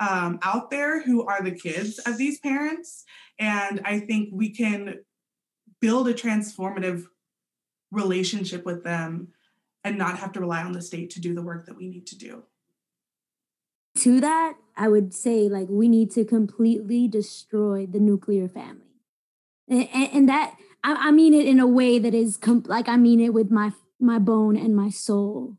um, 0.00 0.38
out 0.42 0.70
there 0.70 1.02
who 1.02 1.24
are 1.26 1.42
the 1.42 1.52
kids 1.52 1.98
of 2.00 2.18
these 2.18 2.38
parents. 2.40 3.04
And 3.38 3.80
I 3.84 4.00
think 4.00 4.30
we 4.32 4.50
can 4.50 5.00
build 5.80 6.08
a 6.08 6.14
transformative 6.14 7.04
relationship 7.90 8.64
with 8.64 8.84
them 8.84 9.28
and 9.84 9.96
not 9.96 10.18
have 10.18 10.32
to 10.32 10.40
rely 10.40 10.62
on 10.62 10.72
the 10.72 10.82
state 10.82 11.10
to 11.10 11.20
do 11.20 11.34
the 11.34 11.42
work 11.42 11.66
that 11.66 11.76
we 11.76 11.86
need 11.86 12.06
to 12.08 12.18
do. 12.18 12.44
To 13.98 14.20
that, 14.20 14.54
I 14.76 14.88
would 14.88 15.14
say 15.14 15.48
like 15.48 15.68
we 15.70 15.88
need 15.88 16.10
to 16.12 16.24
completely 16.24 17.08
destroy 17.08 17.86
the 17.86 18.00
nuclear 18.00 18.48
family. 18.48 18.82
And, 19.68 19.88
and 19.92 20.28
that 20.28 20.56
I, 20.84 21.08
I, 21.08 21.10
mean 21.12 21.32
it 21.34 21.46
in 21.46 21.58
a 21.58 21.66
way 21.66 21.98
that 21.98 22.14
is 22.14 22.36
com- 22.36 22.64
like 22.66 22.88
I 22.88 22.96
mean 22.96 23.20
it 23.20 23.32
with 23.32 23.50
my 23.50 23.72
my 23.98 24.18
bone 24.18 24.56
and 24.56 24.76
my 24.76 24.90
soul 24.90 25.56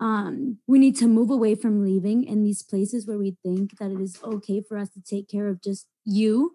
um, 0.00 0.58
we 0.66 0.78
need 0.78 0.96
to 0.98 1.08
move 1.08 1.30
away 1.30 1.54
from 1.54 1.84
living 1.84 2.24
in 2.24 2.44
these 2.44 2.62
places 2.62 3.06
where 3.06 3.18
we 3.18 3.36
think 3.42 3.78
that 3.78 3.90
it 3.90 4.00
is 4.00 4.18
okay 4.22 4.60
for 4.60 4.78
us 4.78 4.90
to 4.90 5.00
take 5.02 5.28
care 5.28 5.48
of 5.48 5.62
just 5.62 5.86
you 6.04 6.54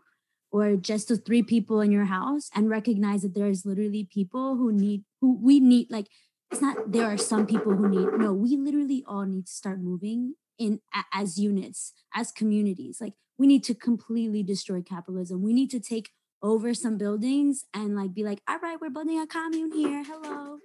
or 0.51 0.75
just 0.75 1.09
the 1.09 1.17
three 1.17 1.43
people 1.43 1.81
in 1.81 1.91
your 1.91 2.05
house 2.05 2.49
and 2.55 2.69
recognize 2.69 3.23
that 3.23 3.33
there 3.35 3.49
is 3.49 3.65
literally 3.65 4.07
people 4.11 4.55
who 4.55 4.71
need 4.71 5.03
who 5.19 5.37
we 5.41 5.59
need 5.59 5.87
like 5.89 6.07
it's 6.51 6.61
not 6.61 6.91
there 6.91 7.05
are 7.05 7.17
some 7.17 7.45
people 7.45 7.75
who 7.75 7.89
need 7.89 8.07
no 8.17 8.31
we 8.31 8.55
literally 8.55 9.03
all 9.07 9.25
need 9.25 9.45
to 9.47 9.51
start 9.51 9.79
moving 9.79 10.35
in 10.57 10.79
as 11.13 11.37
units 11.37 11.93
as 12.13 12.31
communities. 12.31 12.99
Like 13.01 13.13
we 13.37 13.47
need 13.47 13.63
to 13.65 13.73
completely 13.73 14.43
destroy 14.43 14.81
capitalism. 14.81 15.41
We 15.41 15.53
need 15.53 15.71
to 15.71 15.79
take 15.79 16.11
over 16.41 16.73
some 16.73 16.97
buildings 16.97 17.65
and 17.73 17.95
like 17.95 18.13
be 18.13 18.23
like 18.23 18.41
all 18.49 18.59
right 18.59 18.79
we're 18.79 18.89
building 18.89 19.19
a 19.19 19.27
commune 19.27 19.71
here. 19.71 20.03
Hello. 20.03 20.59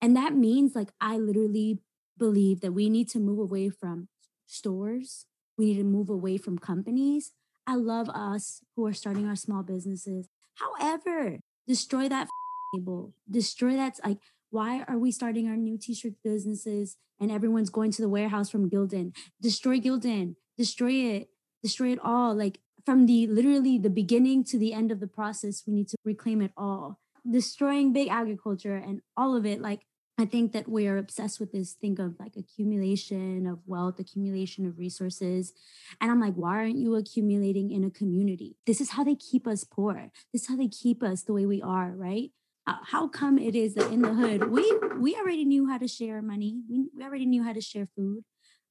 And 0.00 0.16
that 0.16 0.34
means 0.34 0.74
like 0.74 0.90
i 1.00 1.16
literally 1.16 1.78
believe 2.18 2.60
that 2.60 2.72
we 2.72 2.88
need 2.88 3.08
to 3.10 3.18
move 3.18 3.38
away 3.38 3.68
from 3.70 4.08
stores. 4.46 5.26
We 5.56 5.66
need 5.66 5.78
to 5.78 5.84
move 5.84 6.08
away 6.08 6.36
from 6.36 6.58
companies. 6.58 7.32
I 7.66 7.76
love 7.76 8.08
us 8.10 8.60
who 8.76 8.86
are 8.86 8.92
starting 8.92 9.26
our 9.26 9.36
small 9.36 9.62
businesses. 9.62 10.28
However, 10.54 11.40
destroy 11.66 12.08
that 12.08 12.28
label. 12.74 13.14
Destroy 13.30 13.76
that. 13.76 13.98
Like, 14.04 14.18
why 14.50 14.84
are 14.86 14.98
we 14.98 15.10
starting 15.10 15.48
our 15.48 15.56
new 15.56 15.78
t-shirt 15.78 16.14
businesses 16.22 16.96
and 17.20 17.30
everyone's 17.30 17.70
going 17.70 17.90
to 17.92 18.02
the 18.02 18.08
warehouse 18.08 18.50
from 18.50 18.70
Gildan? 18.70 19.12
Destroy 19.40 19.80
Gildan. 19.80 20.36
Destroy 20.56 20.92
it. 20.92 21.28
Destroy 21.62 21.92
it 21.92 21.98
all. 22.02 22.34
Like 22.34 22.60
from 22.84 23.06
the 23.06 23.26
literally 23.26 23.78
the 23.78 23.90
beginning 23.90 24.44
to 24.44 24.58
the 24.58 24.72
end 24.72 24.92
of 24.92 25.00
the 25.00 25.06
process, 25.06 25.62
we 25.66 25.72
need 25.72 25.88
to 25.88 25.96
reclaim 26.04 26.40
it 26.42 26.52
all. 26.56 27.00
Destroying 27.28 27.92
big 27.92 28.08
agriculture 28.08 28.76
and 28.76 29.00
all 29.16 29.34
of 29.34 29.46
it. 29.46 29.60
Like 29.60 29.86
I 30.16 30.26
think 30.26 30.52
that 30.52 30.68
we 30.68 30.86
are 30.86 30.96
obsessed 30.96 31.40
with 31.40 31.50
this 31.50 31.72
thing 31.72 31.98
of 32.00 32.14
like 32.20 32.36
accumulation 32.36 33.46
of 33.48 33.58
wealth, 33.66 33.98
accumulation 33.98 34.64
of 34.64 34.78
resources. 34.78 35.52
And 36.00 36.10
I'm 36.10 36.20
like, 36.20 36.34
why 36.34 36.58
aren't 36.58 36.78
you 36.78 36.94
accumulating 36.94 37.72
in 37.72 37.82
a 37.82 37.90
community? 37.90 38.56
This 38.64 38.80
is 38.80 38.90
how 38.90 39.02
they 39.02 39.16
keep 39.16 39.46
us 39.48 39.64
poor. 39.64 40.12
This 40.32 40.42
is 40.42 40.48
how 40.48 40.56
they 40.56 40.68
keep 40.68 41.02
us 41.02 41.22
the 41.22 41.32
way 41.32 41.46
we 41.46 41.60
are, 41.60 41.90
right? 41.90 42.30
How 42.66 43.08
come 43.08 43.38
it 43.38 43.54
is 43.54 43.74
that 43.74 43.92
in 43.92 44.00
the 44.00 44.14
hood 44.14 44.50
we 44.50 44.64
we 44.98 45.14
already 45.16 45.44
knew 45.44 45.68
how 45.68 45.76
to 45.76 45.86
share 45.86 46.22
money, 46.22 46.62
we, 46.70 46.86
we 46.96 47.04
already 47.04 47.26
knew 47.26 47.42
how 47.42 47.52
to 47.52 47.60
share 47.60 47.88
food, 47.94 48.24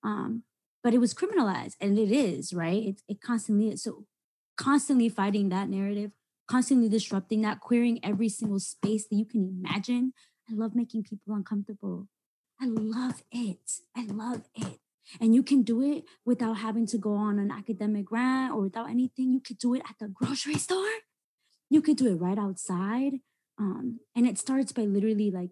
um, 0.03 0.43
but 0.83 0.95
it 0.95 0.97
was 0.97 1.13
criminalized, 1.13 1.75
and 1.79 1.99
it 1.99 2.11
is 2.11 2.53
right. 2.53 2.83
It 2.83 3.01
it 3.07 3.21
constantly 3.21 3.69
is. 3.69 3.83
So 3.83 4.05
constantly 4.57 5.09
fighting 5.09 5.49
that 5.49 5.69
narrative, 5.69 6.09
constantly 6.47 6.89
disrupting 6.89 7.41
that, 7.41 7.59
queering 7.59 7.99
every 8.03 8.29
single 8.29 8.59
space 8.59 9.05
that 9.07 9.15
you 9.15 9.25
can 9.25 9.61
imagine. 9.63 10.13
I 10.49 10.53
love 10.53 10.75
making 10.75 11.03
people 11.03 11.35
uncomfortable. 11.35 12.07
I 12.61 12.65
love 12.67 13.23
it. 13.31 13.79
I 13.95 14.05
love 14.05 14.43
it. 14.55 14.79
And 15.19 15.35
you 15.35 15.43
can 15.43 15.63
do 15.63 15.81
it 15.81 16.05
without 16.25 16.57
having 16.57 16.85
to 16.87 16.97
go 16.97 17.13
on 17.13 17.39
an 17.39 17.51
academic 17.51 18.11
rant 18.11 18.53
or 18.53 18.61
without 18.61 18.89
anything. 18.89 19.33
You 19.33 19.41
could 19.41 19.57
do 19.57 19.73
it 19.73 19.81
at 19.89 19.95
the 19.99 20.07
grocery 20.07 20.57
store. 20.57 20.87
You 21.69 21.81
could 21.81 21.97
do 21.97 22.07
it 22.07 22.15
right 22.15 22.37
outside. 22.37 23.13
Um, 23.59 23.99
and 24.15 24.27
it 24.27 24.37
starts 24.37 24.71
by 24.71 24.83
literally 24.83 25.31
like 25.31 25.51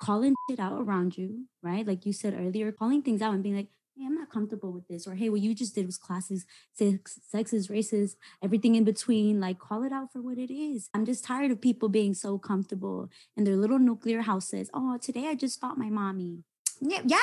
calling 0.00 0.34
shit 0.48 0.58
out 0.58 0.80
around 0.80 1.16
you, 1.16 1.46
right? 1.62 1.86
Like 1.86 2.04
you 2.06 2.12
said 2.12 2.34
earlier, 2.34 2.72
calling 2.72 3.02
things 3.02 3.22
out 3.22 3.34
and 3.34 3.42
being 3.42 3.56
like, 3.56 3.68
hey, 3.96 4.04
I'm 4.06 4.14
not 4.14 4.30
comfortable 4.30 4.72
with 4.72 4.88
this. 4.88 5.06
Or 5.06 5.14
hey, 5.14 5.28
what 5.28 5.40
you 5.40 5.54
just 5.54 5.74
did 5.74 5.86
was 5.86 5.98
classes, 5.98 6.46
sex, 6.74 7.18
sexist, 7.34 7.70
racist, 7.70 8.16
everything 8.42 8.74
in 8.74 8.84
between. 8.84 9.40
Like 9.40 9.58
call 9.58 9.82
it 9.82 9.92
out 9.92 10.12
for 10.12 10.22
what 10.22 10.38
it 10.38 10.52
is. 10.52 10.88
I'm 10.94 11.04
just 11.04 11.24
tired 11.24 11.50
of 11.50 11.60
people 11.60 11.88
being 11.88 12.14
so 12.14 12.38
comfortable 12.38 13.10
in 13.36 13.44
their 13.44 13.56
little 13.56 13.78
nuclear 13.78 14.22
houses. 14.22 14.70
Oh, 14.74 14.98
today 14.98 15.28
I 15.28 15.34
just 15.34 15.60
fought 15.60 15.78
my 15.78 15.90
mommy. 15.90 16.44
Yeah, 16.80 17.02
yeah, 17.04 17.18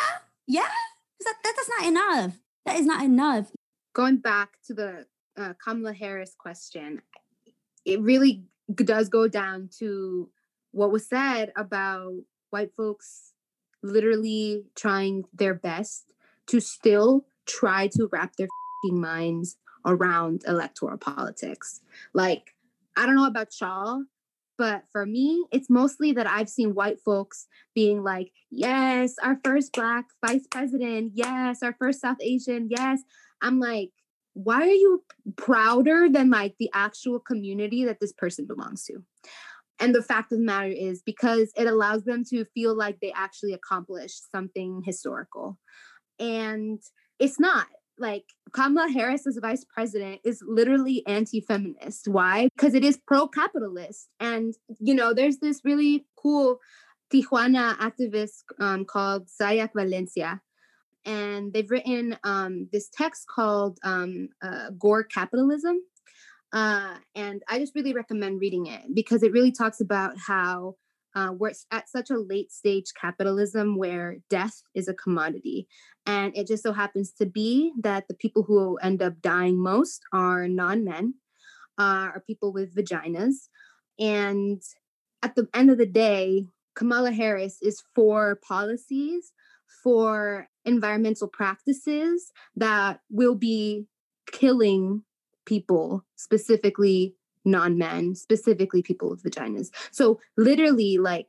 yeah. 0.47 0.69
That, 1.21 1.35
that, 1.43 1.53
that's 1.55 1.69
not 1.79 1.87
enough. 1.87 2.39
That 2.65 2.77
is 2.77 2.85
not 2.85 3.03
enough. 3.03 3.51
going 3.93 4.17
back 4.17 4.49
to 4.67 4.73
the 4.73 5.05
uh, 5.37 5.53
Kamala 5.63 5.93
Harris 5.93 6.35
question, 6.37 7.01
it 7.85 7.99
really 8.01 8.43
does 8.75 9.09
go 9.09 9.27
down 9.27 9.69
to 9.79 10.29
what 10.71 10.91
was 10.91 11.07
said 11.07 11.51
about 11.55 12.13
white 12.51 12.71
folks 12.77 13.33
literally 13.81 14.63
trying 14.75 15.23
their 15.33 15.53
best 15.53 16.05
to 16.49 16.59
still 16.59 17.25
try 17.47 17.87
to 17.87 18.07
wrap 18.11 18.35
their 18.37 18.47
minds 18.91 19.57
around 19.85 20.43
electoral 20.47 20.97
politics. 20.97 21.81
Like, 22.13 22.55
I 22.95 23.05
don't 23.05 23.15
know 23.15 23.27
about 23.27 23.49
y'all, 23.59 24.03
but 24.57 24.83
for 24.91 25.05
me, 25.05 25.45
it's 25.51 25.69
mostly 25.69 26.11
that 26.13 26.27
I've 26.27 26.49
seen 26.49 26.75
white 26.75 26.99
folks 26.99 27.47
being 27.73 28.03
like, 28.03 28.31
yes, 28.51 29.15
our 29.23 29.39
first 29.43 29.73
Black 29.73 30.05
vice 30.25 30.47
president, 30.47 31.13
yes, 31.15 31.63
our 31.63 31.75
first 31.79 32.01
South 32.01 32.17
Asian, 32.21 32.67
yes. 32.69 33.01
I'm 33.41 33.59
like, 33.59 33.91
why 34.33 34.61
are 34.61 34.65
you 34.65 35.03
prouder 35.37 36.07
than 36.09 36.29
like 36.29 36.55
the 36.59 36.69
actual 36.73 37.19
community 37.19 37.85
that 37.85 37.99
this 37.99 38.13
person 38.13 38.45
belongs 38.45 38.85
to? 38.85 39.03
And 39.79 39.95
the 39.95 40.03
fact 40.03 40.31
of 40.31 40.39
the 40.39 40.43
matter 40.43 40.67
is 40.67 41.01
because 41.05 41.51
it 41.55 41.65
allows 41.65 42.03
them 42.03 42.23
to 42.29 42.43
feel 42.53 42.75
like 42.75 42.99
they 42.99 43.13
actually 43.13 43.53
accomplished 43.53 44.29
something 44.29 44.81
historical. 44.85 45.57
And 46.19 46.81
it's 47.19 47.39
not 47.39 47.67
like 47.97 48.23
Kamala 48.53 48.89
Harris 48.89 49.27
as 49.27 49.37
vice 49.41 49.65
president 49.65 50.21
is 50.23 50.41
literally 50.47 51.03
anti-feminist. 51.05 52.07
Why? 52.07 52.49
Because 52.55 52.73
it 52.73 52.83
is 52.83 52.97
pro-capitalist. 53.05 54.09
And 54.19 54.53
you 54.79 54.93
know, 54.93 55.13
there's 55.13 55.39
this 55.39 55.61
really 55.63 56.05
cool 56.15 56.59
Tijuana 57.13 57.75
activist 57.77 58.43
um, 58.59 58.85
called 58.85 59.27
Sayak 59.27 59.71
Valencia. 59.75 60.41
And 61.05 61.53
they've 61.53 61.69
written 61.69 62.17
um, 62.23 62.67
this 62.71 62.89
text 62.89 63.27
called 63.27 63.79
um, 63.83 64.29
uh, 64.41 64.69
Gore 64.77 65.03
Capitalism. 65.03 65.77
Uh, 66.51 66.95
and 67.15 67.43
I 67.47 67.59
just 67.59 67.75
really 67.75 67.93
recommend 67.93 68.41
reading 68.41 68.65
it 68.67 68.81
because 68.93 69.23
it 69.23 69.31
really 69.31 69.51
talks 69.51 69.81
about 69.81 70.17
how 70.17 70.75
uh, 71.15 71.33
we're 71.37 71.53
at 71.71 71.89
such 71.89 72.09
a 72.09 72.17
late 72.17 72.51
stage 72.51 72.93
capitalism 72.99 73.77
where 73.77 74.17
death 74.29 74.61
is 74.75 74.87
a 74.87 74.93
commodity. 74.93 75.67
And 76.05 76.35
it 76.35 76.47
just 76.47 76.63
so 76.63 76.73
happens 76.73 77.11
to 77.13 77.25
be 77.25 77.73
that 77.81 78.07
the 78.07 78.13
people 78.13 78.43
who 78.43 78.77
end 78.77 79.01
up 79.01 79.21
dying 79.21 79.61
most 79.61 80.01
are 80.13 80.47
non 80.47 80.83
men, 80.83 81.15
uh, 81.77 82.11
are 82.13 82.23
people 82.25 82.53
with 82.53 82.75
vaginas. 82.75 83.49
And 83.99 84.61
at 85.23 85.35
the 85.35 85.47
end 85.53 85.69
of 85.69 85.77
the 85.77 85.85
day, 85.85 86.47
Kamala 86.75 87.11
Harris 87.11 87.57
is 87.61 87.83
for 87.93 88.39
policies, 88.47 89.33
for 89.83 90.47
environmental 90.65 91.27
practices 91.27 92.31
that 92.55 93.01
will 93.09 93.35
be 93.35 93.85
killing 94.31 95.03
people, 95.45 96.05
specifically 96.15 97.15
non 97.49 97.77
men, 97.77 98.15
specifically 98.15 98.81
people 98.81 99.09
with 99.09 99.23
vaginas. 99.23 99.69
So, 99.91 100.19
literally, 100.37 100.97
like 100.97 101.27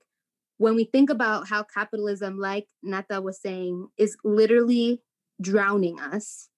when 0.61 0.75
we 0.75 0.85
think 0.85 1.09
about 1.09 1.49
how 1.49 1.63
capitalism, 1.63 2.39
like 2.39 2.67
Nata 2.83 3.23
was 3.23 3.41
saying, 3.41 3.89
is 3.97 4.15
literally 4.25 5.01
drowning 5.41 5.99
us, 5.99 6.51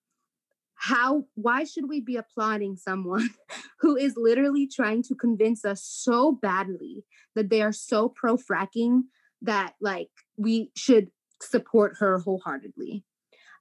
how, 0.74 1.26
why 1.36 1.62
should 1.62 1.88
we 1.88 2.00
be 2.00 2.16
applauding 2.16 2.76
someone 2.76 3.30
who 3.80 3.96
is 3.96 4.14
literally 4.16 4.66
trying 4.66 5.04
to 5.04 5.14
convince 5.14 5.64
us 5.64 5.84
so 5.84 6.32
badly 6.32 7.04
that 7.36 7.48
they 7.48 7.62
are 7.62 7.72
so 7.72 8.08
pro 8.08 8.36
fracking 8.36 9.02
that, 9.40 9.74
like, 9.80 10.10
we 10.36 10.72
should 10.76 11.12
support 11.40 11.94
her 12.00 12.18
wholeheartedly? 12.18 13.04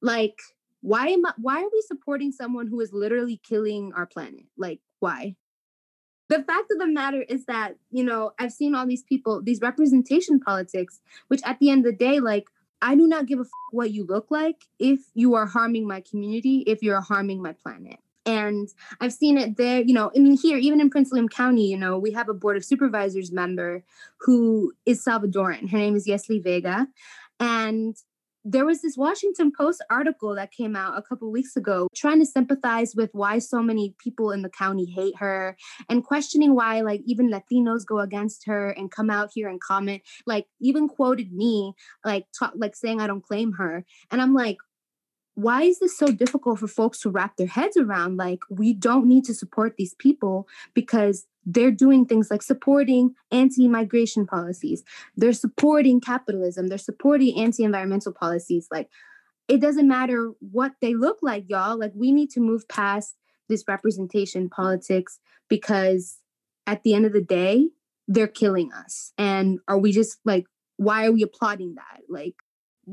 Like, 0.01 0.39
why 0.81 1.09
am 1.09 1.23
I, 1.23 1.33
why 1.37 1.61
are 1.61 1.69
we 1.71 1.83
supporting 1.85 2.31
someone 2.31 2.65
who 2.65 2.79
is 2.79 2.91
literally 2.91 3.39
killing 3.47 3.91
our 3.95 4.07
planet? 4.07 4.45
Like, 4.57 4.79
why? 4.99 5.35
The 6.31 6.41
fact 6.43 6.71
of 6.71 6.79
the 6.79 6.87
matter 6.87 7.23
is 7.23 7.43
that, 7.47 7.75
you 7.91 8.05
know, 8.05 8.31
I've 8.39 8.53
seen 8.53 8.73
all 8.73 8.87
these 8.87 9.03
people, 9.03 9.41
these 9.43 9.59
representation 9.59 10.39
politics, 10.39 11.01
which 11.27 11.41
at 11.43 11.59
the 11.59 11.69
end 11.69 11.85
of 11.85 11.91
the 11.91 11.97
day, 11.97 12.21
like, 12.21 12.45
I 12.81 12.95
do 12.95 13.05
not 13.05 13.25
give 13.25 13.39
a 13.39 13.41
f- 13.41 13.49
what 13.71 13.91
you 13.91 14.05
look 14.05 14.31
like 14.31 14.63
if 14.79 15.01
you 15.13 15.35
are 15.35 15.45
harming 15.45 15.85
my 15.85 16.01
community, 16.09 16.63
if 16.65 16.81
you're 16.81 17.01
harming 17.01 17.41
my 17.41 17.51
planet. 17.51 17.99
And 18.25 18.69
I've 19.01 19.11
seen 19.11 19.37
it 19.37 19.57
there, 19.57 19.81
you 19.81 19.93
know, 19.93 20.09
I 20.15 20.19
mean, 20.19 20.37
here, 20.37 20.57
even 20.57 20.79
in 20.79 20.89
Prince 20.89 21.11
William 21.11 21.27
County, 21.27 21.67
you 21.67 21.77
know, 21.77 21.99
we 21.99 22.13
have 22.13 22.29
a 22.29 22.33
Board 22.33 22.55
of 22.55 22.63
Supervisors 22.63 23.33
member 23.33 23.83
who 24.21 24.71
is 24.85 25.03
Salvadoran. 25.03 25.69
Her 25.69 25.77
name 25.79 25.97
is 25.97 26.07
Yesli 26.07 26.41
Vega. 26.41 26.87
And 27.41 27.97
there 28.43 28.65
was 28.65 28.81
this 28.81 28.97
Washington 28.97 29.51
Post 29.55 29.83
article 29.89 30.35
that 30.35 30.51
came 30.51 30.75
out 30.75 30.97
a 30.97 31.01
couple 31.01 31.31
weeks 31.31 31.55
ago 31.55 31.87
trying 31.95 32.19
to 32.19 32.25
sympathize 32.25 32.95
with 32.95 33.09
why 33.13 33.39
so 33.39 33.61
many 33.61 33.95
people 33.99 34.31
in 34.31 34.41
the 34.41 34.49
county 34.49 34.85
hate 34.85 35.15
her 35.17 35.55
and 35.89 36.03
questioning 36.03 36.55
why 36.55 36.81
like 36.81 37.01
even 37.05 37.31
Latinos 37.31 37.85
go 37.85 37.99
against 37.99 38.45
her 38.45 38.69
and 38.71 38.91
come 38.91 39.09
out 39.09 39.29
here 39.33 39.47
and 39.47 39.61
comment 39.61 40.01
like 40.25 40.47
even 40.59 40.87
quoted 40.87 41.31
me 41.31 41.73
like 42.03 42.25
talk, 42.37 42.53
like 42.55 42.75
saying 42.75 42.99
I 42.99 43.07
don't 43.07 43.23
claim 43.23 43.53
her. 43.53 43.85
And 44.09 44.21
I'm 44.21 44.33
like 44.33 44.57
why 45.35 45.63
is 45.63 45.79
this 45.79 45.97
so 45.97 46.07
difficult 46.07 46.59
for 46.59 46.67
folks 46.67 46.99
to 46.99 47.09
wrap 47.09 47.37
their 47.37 47.47
heads 47.47 47.77
around? 47.77 48.17
Like 48.17 48.39
we 48.49 48.73
don't 48.73 49.07
need 49.07 49.23
to 49.25 49.33
support 49.33 49.75
these 49.77 49.95
people 49.95 50.47
because 50.73 51.25
they're 51.45 51.71
doing 51.71 52.05
things 52.05 52.29
like 52.29 52.43
supporting 52.43 53.15
anti-migration 53.31 54.25
policies. 54.27 54.83
They're 55.15 55.33
supporting 55.33 55.99
capitalism. 55.99 56.67
They're 56.67 56.77
supporting 56.77 57.39
anti-environmental 57.39 58.13
policies. 58.13 58.67
Like 58.71 58.89
it 59.47 59.59
doesn't 59.59 59.87
matter 59.87 60.31
what 60.39 60.73
they 60.81 60.93
look 60.93 61.17
like 61.21 61.45
y'all. 61.47 61.77
Like 61.77 61.93
we 61.95 62.11
need 62.11 62.29
to 62.31 62.39
move 62.39 62.67
past 62.67 63.15
this 63.49 63.63
representation 63.67 64.49
politics 64.49 65.19
because 65.49 66.19
at 66.67 66.83
the 66.83 66.93
end 66.93 67.05
of 67.05 67.13
the 67.13 67.21
day 67.21 67.69
they're 68.07 68.27
killing 68.27 68.71
us. 68.71 69.11
And 69.17 69.59
are 69.67 69.77
we 69.77 69.91
just 69.91 70.19
like 70.25 70.45
why 70.77 71.05
are 71.05 71.11
we 71.11 71.21
applauding 71.21 71.75
that? 71.75 72.01
Like 72.09 72.35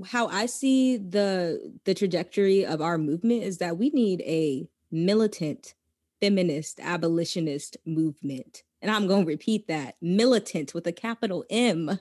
how 0.06 0.28
I 0.28 0.46
see 0.46 0.96
the 0.96 1.76
the 1.84 1.94
trajectory 1.94 2.64
of 2.64 2.80
our 2.80 2.98
movement 2.98 3.42
is 3.42 3.58
that 3.58 3.78
we 3.78 3.90
need 3.90 4.20
a 4.22 4.68
militant 4.90 5.74
feminist 6.20 6.80
abolitionist 6.80 7.76
movement. 7.84 8.62
And 8.80 8.90
I'm 8.90 9.06
going 9.06 9.24
to 9.24 9.28
repeat 9.28 9.66
that, 9.68 9.96
militant 10.00 10.74
with 10.74 10.86
a 10.86 10.92
capital 10.92 11.44
M. 11.50 11.98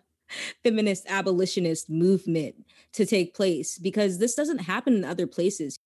feminist 0.64 1.06
abolitionist 1.08 1.90
movement 1.90 2.66
to 2.94 3.06
take 3.06 3.34
place 3.34 3.78
because 3.78 4.20
this 4.20 4.36
doesn't 4.36 4.60
happen 4.60 4.96
in 4.96 5.04
other 5.04 5.28
places. 5.28 5.78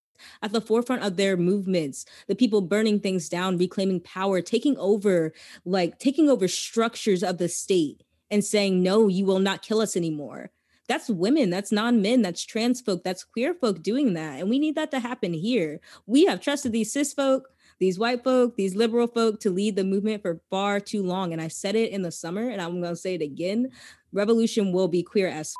At 0.43 0.51
the 0.51 0.61
forefront 0.61 1.03
of 1.03 1.17
their 1.17 1.35
movements, 1.35 2.05
the 2.27 2.35
people 2.35 2.61
burning 2.61 2.99
things 2.99 3.27
down, 3.27 3.57
reclaiming 3.57 4.01
power, 4.01 4.39
taking 4.41 4.77
over, 4.77 5.33
like 5.65 5.97
taking 5.97 6.29
over 6.29 6.47
structures 6.47 7.23
of 7.23 7.39
the 7.39 7.49
state 7.49 8.03
and 8.29 8.45
saying, 8.45 8.83
no, 8.83 9.07
you 9.07 9.25
will 9.25 9.39
not 9.39 9.63
kill 9.63 9.81
us 9.81 9.97
anymore. 9.97 10.51
That's 10.87 11.09
women, 11.09 11.49
that's 11.49 11.71
non 11.71 12.01
men, 12.01 12.21
that's 12.21 12.45
trans 12.45 12.81
folk, 12.81 13.03
that's 13.03 13.23
queer 13.23 13.53
folk 13.53 13.81
doing 13.81 14.13
that. 14.13 14.39
And 14.39 14.49
we 14.49 14.59
need 14.59 14.75
that 14.75 14.91
to 14.91 14.99
happen 14.99 15.33
here. 15.33 15.79
We 16.05 16.25
have 16.25 16.41
trusted 16.41 16.71
these 16.71 16.91
cis 16.91 17.13
folk 17.13 17.49
these 17.81 17.97
white 17.97 18.23
folk, 18.23 18.55
these 18.55 18.75
liberal 18.75 19.07
folk 19.07 19.39
to 19.39 19.49
lead 19.49 19.75
the 19.75 19.83
movement 19.83 20.21
for 20.21 20.39
far 20.51 20.79
too 20.79 21.01
long. 21.01 21.33
And 21.33 21.41
I 21.41 21.47
said 21.47 21.75
it 21.75 21.91
in 21.91 22.03
the 22.03 22.11
summer 22.11 22.47
and 22.47 22.61
I'm 22.61 22.79
going 22.79 22.93
to 22.93 22.95
say 22.95 23.15
it 23.15 23.23
again. 23.23 23.71
Revolution 24.13 24.71
will 24.71 24.87
be 24.87 25.01
queer 25.01 25.27
as 25.27 25.53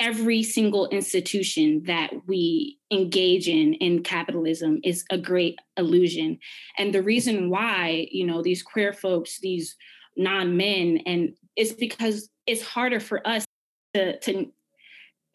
every 0.00 0.42
single 0.42 0.88
institution 0.88 1.84
that 1.84 2.10
we 2.26 2.78
engage 2.90 3.48
in 3.48 3.74
in 3.74 4.02
capitalism 4.02 4.80
is 4.84 5.04
a 5.10 5.16
great 5.16 5.58
illusion 5.78 6.38
and 6.76 6.92
the 6.92 7.02
reason 7.02 7.48
why 7.48 8.06
you 8.10 8.26
know 8.26 8.42
these 8.42 8.62
queer 8.62 8.92
folks 8.92 9.40
these 9.40 9.74
non-men 10.14 10.98
and 11.06 11.32
it's 11.56 11.72
because 11.72 12.28
it's 12.46 12.60
harder 12.60 13.00
for 13.00 13.26
us 13.26 13.46
to 13.94 14.18
to 14.18 14.52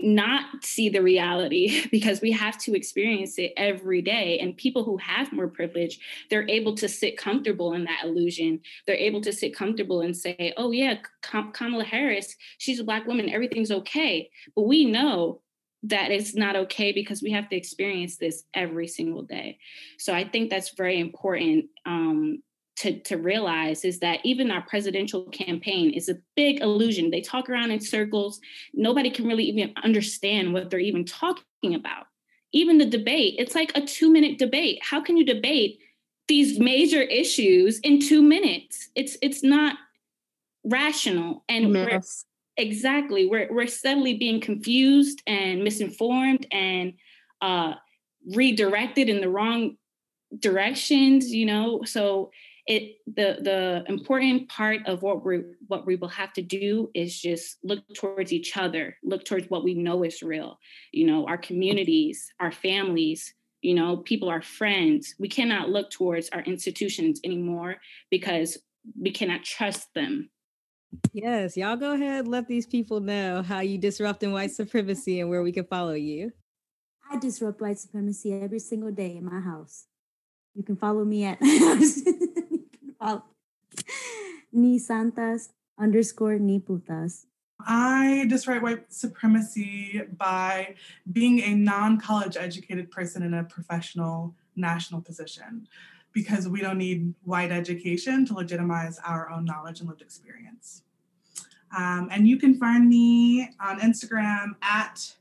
not 0.03 0.63
see 0.63 0.89
the 0.89 1.01
reality 1.01 1.87
because 1.91 2.21
we 2.21 2.31
have 2.31 2.57
to 2.59 2.75
experience 2.75 3.37
it 3.37 3.53
every 3.57 4.01
day. 4.01 4.39
And 4.39 4.55
people 4.55 4.83
who 4.83 4.97
have 4.97 5.31
more 5.31 5.47
privilege, 5.47 5.99
they're 6.29 6.47
able 6.49 6.75
to 6.75 6.89
sit 6.89 7.17
comfortable 7.17 7.73
in 7.73 7.85
that 7.85 8.03
illusion. 8.03 8.61
They're 8.85 8.95
able 8.95 9.21
to 9.21 9.33
sit 9.33 9.55
comfortable 9.55 10.01
and 10.01 10.15
say, 10.15 10.53
oh, 10.57 10.71
yeah, 10.71 10.95
Kamala 11.21 11.83
Harris, 11.83 12.35
she's 12.57 12.79
a 12.79 12.83
Black 12.83 13.07
woman, 13.07 13.29
everything's 13.29 13.71
okay. 13.71 14.29
But 14.55 14.63
we 14.63 14.85
know 14.85 15.41
that 15.83 16.11
it's 16.11 16.35
not 16.35 16.55
okay 16.55 16.91
because 16.91 17.23
we 17.23 17.31
have 17.31 17.49
to 17.49 17.55
experience 17.55 18.17
this 18.17 18.43
every 18.53 18.87
single 18.87 19.23
day. 19.23 19.57
So 19.97 20.13
I 20.13 20.27
think 20.27 20.49
that's 20.49 20.75
very 20.75 20.99
important 20.99 21.65
um, 21.85 22.43
to, 22.77 22.99
to 23.01 23.17
realize 23.17 23.85
is 23.85 23.99
that 23.99 24.19
even 24.23 24.49
our 24.49 24.61
presidential 24.61 25.25
campaign 25.25 25.91
is 25.91 26.09
a 26.09 26.17
big 26.35 26.61
illusion. 26.61 27.11
They 27.11 27.21
talk 27.21 27.49
around 27.49 27.71
in 27.71 27.79
circles. 27.79 28.39
Nobody 28.73 29.09
can 29.09 29.27
really 29.27 29.43
even 29.43 29.73
understand 29.83 30.53
what 30.53 30.69
they're 30.69 30.79
even 30.79 31.05
talking 31.05 31.75
about. 31.75 32.07
Even 32.53 32.77
the 32.77 32.85
debate, 32.85 33.35
it's 33.37 33.55
like 33.55 33.71
a 33.75 33.81
two 33.81 34.11
minute 34.11 34.37
debate. 34.37 34.79
How 34.81 35.01
can 35.01 35.15
you 35.15 35.25
debate 35.25 35.79
these 36.27 36.59
major 36.59 37.01
issues 37.01 37.79
in 37.79 37.99
two 37.99 38.21
minutes? 38.21 38.89
It's 38.95 39.17
it's 39.21 39.43
not 39.43 39.77
rational. 40.63 41.43
And 41.47 41.71
we're, 41.71 42.01
exactly, 42.57 43.27
we're 43.27 43.47
we're 43.53 43.67
steadily 43.67 44.15
being 44.15 44.41
confused 44.41 45.21
and 45.27 45.63
misinformed 45.63 46.45
and 46.51 46.93
uh, 47.41 47.75
redirected 48.33 49.07
in 49.07 49.21
the 49.21 49.29
wrong 49.29 49.77
directions. 50.37 51.31
You 51.31 51.45
know, 51.45 51.81
so 51.85 52.31
it 52.67 52.97
the 53.07 53.37
the 53.41 53.83
important 53.87 54.47
part 54.49 54.81
of 54.85 55.01
what 55.01 55.25
we 55.25 55.41
what 55.67 55.85
we 55.85 55.95
will 55.95 56.07
have 56.07 56.33
to 56.33 56.41
do 56.41 56.89
is 56.93 57.19
just 57.19 57.57
look 57.63 57.83
towards 57.95 58.31
each 58.31 58.55
other 58.57 58.95
look 59.03 59.25
towards 59.25 59.49
what 59.49 59.63
we 59.63 59.73
know 59.73 60.03
is 60.03 60.21
real. 60.21 60.59
You 60.91 61.07
know 61.07 61.25
our 61.27 61.37
communities 61.37 62.31
our 62.39 62.51
families 62.51 63.33
you 63.61 63.73
know 63.73 63.97
people 63.97 64.29
our 64.29 64.41
friends. 64.41 65.15
We 65.19 65.29
cannot 65.29 65.69
look 65.69 65.89
towards 65.89 66.29
our 66.29 66.41
institutions 66.41 67.19
anymore 67.23 67.77
because 68.09 68.57
we 68.99 69.11
cannot 69.11 69.43
trust 69.43 69.93
them. 69.93 70.29
Yes 71.13 71.57
y'all 71.57 71.77
go 71.77 71.93
ahead 71.93 72.27
let 72.27 72.47
these 72.47 72.67
people 72.67 72.99
know 72.99 73.41
how 73.41 73.61
you 73.61 73.77
disrupting 73.77 74.31
white 74.31 74.51
supremacy 74.51 75.19
and 75.19 75.29
where 75.29 75.41
we 75.41 75.51
can 75.51 75.65
follow 75.65 75.93
you. 75.93 76.31
I 77.11 77.17
disrupt 77.17 77.59
white 77.59 77.79
supremacy 77.79 78.33
every 78.33 78.59
single 78.59 78.91
day 78.91 79.17
in 79.17 79.25
my 79.25 79.41
house. 79.41 79.87
You 80.53 80.63
can 80.63 80.75
follow 80.75 81.03
me 81.03 81.25
at 81.25 81.39
ni 84.51 84.77
santas 84.79 85.49
underscore 85.77 86.39
ni 86.39 86.59
putas. 86.59 87.25
I 87.67 88.25
disrupt 88.27 88.63
white 88.63 88.91
supremacy 88.91 90.01
by 90.17 90.75
being 91.11 91.41
a 91.41 91.53
non 91.53 91.99
college 91.99 92.37
educated 92.37 92.89
person 92.91 93.23
in 93.23 93.33
a 93.33 93.43
professional 93.43 94.35
national 94.55 95.01
position 95.01 95.67
because 96.13 96.47
we 96.47 96.61
don't 96.61 96.77
need 96.77 97.13
white 97.23 97.51
education 97.51 98.25
to 98.25 98.33
legitimize 98.33 98.99
our 99.05 99.29
own 99.29 99.45
knowledge 99.45 99.79
and 99.79 99.89
lived 99.89 100.01
experience. 100.01 100.83
Um, 101.75 102.09
and 102.11 102.27
you 102.27 102.37
can 102.37 102.55
find 102.55 102.89
me 102.89 103.49
on 103.61 103.79
Instagram 103.79 104.55
at 104.61 105.15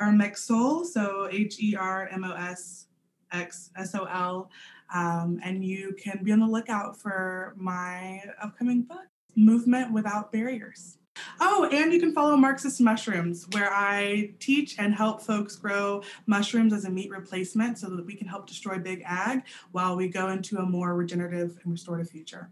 Hermosxsol, 0.00 0.86
so 0.86 1.28
H 1.30 1.60
E 1.60 1.74
R 1.76 2.08
M 2.12 2.24
O 2.24 2.32
S 2.32 2.86
X 3.32 3.70
S 3.76 3.94
O 3.94 4.04
L. 4.04 4.50
Um, 4.92 5.40
and 5.44 5.64
you 5.64 5.94
can 6.02 6.24
be 6.24 6.32
on 6.32 6.40
the 6.40 6.46
lookout 6.46 7.00
for 7.00 7.54
my 7.56 8.22
upcoming 8.42 8.82
book, 8.82 9.06
Movement 9.36 9.92
Without 9.92 10.32
Barriers. 10.32 10.98
Oh, 11.40 11.68
and 11.70 11.92
you 11.92 12.00
can 12.00 12.12
follow 12.12 12.36
Marxist 12.36 12.80
Mushrooms, 12.80 13.46
where 13.52 13.70
I 13.72 14.32
teach 14.38 14.78
and 14.78 14.94
help 14.94 15.20
folks 15.20 15.54
grow 15.56 16.02
mushrooms 16.26 16.72
as 16.72 16.86
a 16.86 16.90
meat 16.90 17.10
replacement 17.10 17.78
so 17.78 17.88
that 17.90 18.06
we 18.06 18.14
can 18.14 18.26
help 18.26 18.46
destroy 18.46 18.78
big 18.78 19.02
ag 19.04 19.42
while 19.72 19.96
we 19.96 20.08
go 20.08 20.28
into 20.28 20.58
a 20.58 20.66
more 20.66 20.94
regenerative 20.94 21.58
and 21.62 21.72
restorative 21.72 22.10
future. 22.10 22.50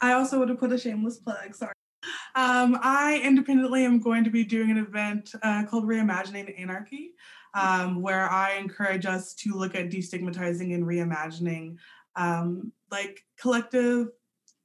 I 0.00 0.12
also 0.12 0.38
would 0.38 0.48
have 0.48 0.58
put 0.58 0.72
a 0.72 0.78
shameless 0.78 1.18
plug, 1.18 1.54
sorry. 1.54 1.72
Um, 2.34 2.78
I 2.82 3.20
independently 3.24 3.84
am 3.84 4.00
going 4.00 4.24
to 4.24 4.30
be 4.30 4.44
doing 4.44 4.70
an 4.70 4.78
event 4.78 5.32
uh, 5.42 5.64
called 5.64 5.84
Reimagining 5.84 6.60
Anarchy 6.60 7.14
um, 7.54 8.02
where 8.02 8.30
I 8.30 8.54
encourage 8.54 9.06
us 9.06 9.34
to 9.34 9.54
look 9.54 9.74
at 9.74 9.90
destigmatizing 9.90 10.74
and 10.74 10.84
reimagining 10.84 11.76
um, 12.16 12.72
like 12.90 13.24
collective 13.40 14.08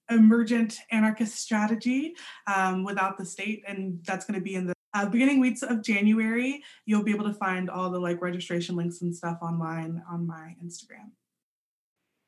emergent 0.10 0.78
anarchist 0.92 1.38
strategy 1.38 2.16
um, 2.48 2.84
without 2.84 3.18
the 3.18 3.26
state. 3.26 3.64
And 3.68 4.00
that's 4.06 4.26
going 4.26 4.40
to 4.40 4.44
be 4.44 4.56
in 4.56 4.68
the 4.68 4.74
uh, 4.94 5.06
beginning 5.06 5.40
weeks 5.40 5.62
of 5.62 5.84
January. 5.84 6.64
You'll 6.86 7.04
be 7.04 7.12
able 7.12 7.26
to 7.26 7.34
find 7.34 7.70
all 7.70 7.90
the 7.90 8.00
like 8.00 8.22
registration 8.22 8.76
links 8.76 9.02
and 9.02 9.16
stuff 9.16 9.38
online 9.42 10.02
on 10.12 10.26
my 10.26 10.56
Instagram. 10.64 11.12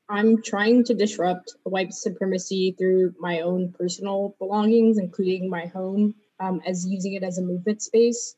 I'm 0.10 0.44
trying 0.44 0.84
to 0.86 0.94
disrupt 0.94 1.56
white 1.64 1.94
supremacy 1.94 2.76
through 2.78 3.16
my 3.18 3.42
own 3.42 3.72
personal 3.72 4.36
belongings, 4.40 4.98
including 4.98 5.50
my 5.50 5.68
home, 5.68 6.16
um, 6.40 6.62
as 6.68 6.86
using 6.86 7.14
it 7.14 7.24
as 7.24 7.38
a 7.38 7.42
movement 7.42 7.82
space. 7.82 8.36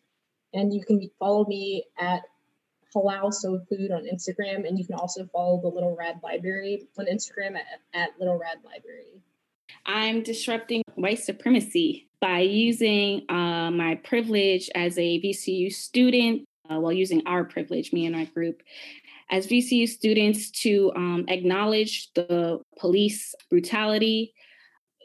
And 0.54 0.74
you 0.74 0.84
can 0.84 1.10
follow 1.20 1.45
me 1.45 1.86
at 1.97 2.22
Halal 2.95 3.34
Soul 3.34 3.60
Food 3.70 3.91
on 3.91 4.04
Instagram. 4.04 4.68
And 4.68 4.78
you 4.78 4.86
can 4.86 4.95
also 4.95 5.26
follow 5.34 5.60
the 5.62 5.68
Little 5.68 5.95
Rad 5.95 6.20
Library 6.24 6.88
on 6.97 7.06
Instagram 7.06 7.56
at, 7.56 7.82
at 7.93 8.10
Little 8.20 8.38
Rad 8.38 8.60
Library. 8.64 9.22
I'm 9.86 10.24
disrupting 10.24 10.84
white 10.95 11.20
supremacy 11.20 12.08
by 12.22 12.39
using 12.39 13.30
uh, 13.30 13.70
my 13.72 13.95
privilege 14.04 14.70
as 14.76 14.97
a 14.97 15.20
VCU 15.22 15.74
student, 15.74 16.45
uh, 16.70 16.80
while 16.80 16.93
using 16.93 17.22
our 17.26 17.43
privilege, 17.43 17.91
me 17.91 18.06
and 18.06 18.16
my 18.16 18.26
group, 18.26 18.62
as 19.30 19.47
VCU 19.47 19.88
students 19.88 20.49
to 20.51 20.91
um, 20.95 21.26
acknowledge 21.28 22.14
the 22.14 22.62
police 22.78 23.36
brutality, 23.49 24.34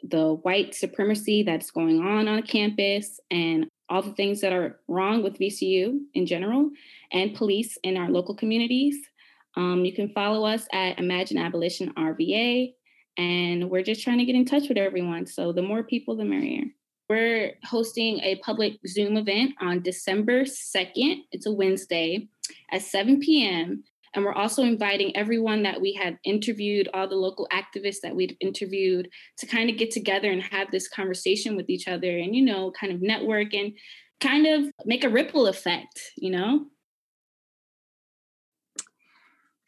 the 0.03 0.35
white 0.35 0.75
supremacy 0.75 1.43
that's 1.43 1.71
going 1.71 1.99
on 1.99 2.27
on 2.27 2.43
campus, 2.43 3.19
and 3.29 3.67
all 3.89 4.01
the 4.01 4.13
things 4.13 4.41
that 4.41 4.53
are 4.53 4.79
wrong 4.87 5.23
with 5.23 5.39
VCU 5.39 5.99
in 6.13 6.25
general 6.25 6.69
and 7.11 7.35
police 7.35 7.77
in 7.83 7.97
our 7.97 8.09
local 8.09 8.35
communities. 8.35 8.97
Um, 9.55 9.83
you 9.83 9.93
can 9.93 10.09
follow 10.09 10.45
us 10.45 10.67
at 10.71 10.99
Imagine 10.99 11.37
Abolition 11.37 11.93
RVA, 11.95 12.73
and 13.17 13.69
we're 13.69 13.83
just 13.83 14.03
trying 14.03 14.19
to 14.19 14.25
get 14.25 14.35
in 14.35 14.45
touch 14.45 14.69
with 14.69 14.77
everyone. 14.77 15.25
So 15.25 15.51
the 15.51 15.61
more 15.61 15.83
people, 15.83 16.15
the 16.15 16.25
merrier. 16.25 16.65
We're 17.09 17.53
hosting 17.63 18.19
a 18.19 18.35
public 18.45 18.77
Zoom 18.87 19.17
event 19.17 19.55
on 19.59 19.81
December 19.81 20.43
2nd. 20.43 21.21
It's 21.31 21.47
a 21.47 21.51
Wednesday 21.51 22.27
at 22.71 22.83
7 22.83 23.19
p.m. 23.19 23.83
And 24.15 24.25
we're 24.25 24.33
also 24.33 24.63
inviting 24.63 25.15
everyone 25.15 25.63
that 25.63 25.81
we 25.81 25.93
had 25.93 26.17
interviewed, 26.23 26.89
all 26.93 27.07
the 27.07 27.15
local 27.15 27.47
activists 27.51 28.01
that 28.03 28.15
we'd 28.15 28.37
interviewed, 28.39 29.09
to 29.37 29.45
kind 29.45 29.69
of 29.69 29.77
get 29.77 29.91
together 29.91 30.31
and 30.31 30.41
have 30.41 30.71
this 30.71 30.87
conversation 30.87 31.55
with 31.55 31.69
each 31.69 31.87
other 31.87 32.17
and, 32.17 32.35
you 32.35 32.43
know, 32.43 32.71
kind 32.71 32.91
of 32.91 33.01
network 33.01 33.53
and 33.53 33.73
kind 34.19 34.47
of 34.47 34.71
make 34.85 35.03
a 35.03 35.09
ripple 35.09 35.47
effect, 35.47 35.99
you 36.17 36.31
know? 36.31 36.65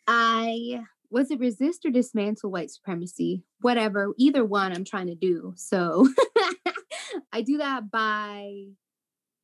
I 0.07 0.81
was 1.09 1.29
it 1.29 1.39
resist 1.39 1.85
or 1.85 1.89
dismantle 1.89 2.51
white 2.51 2.71
supremacy? 2.71 3.43
Whatever, 3.59 4.13
either 4.17 4.45
one 4.45 4.73
I'm 4.73 4.85
trying 4.85 5.07
to 5.07 5.15
do. 5.15 5.53
So 5.57 6.07
I 7.33 7.41
do 7.41 7.57
that 7.57 7.91
by 7.91 8.63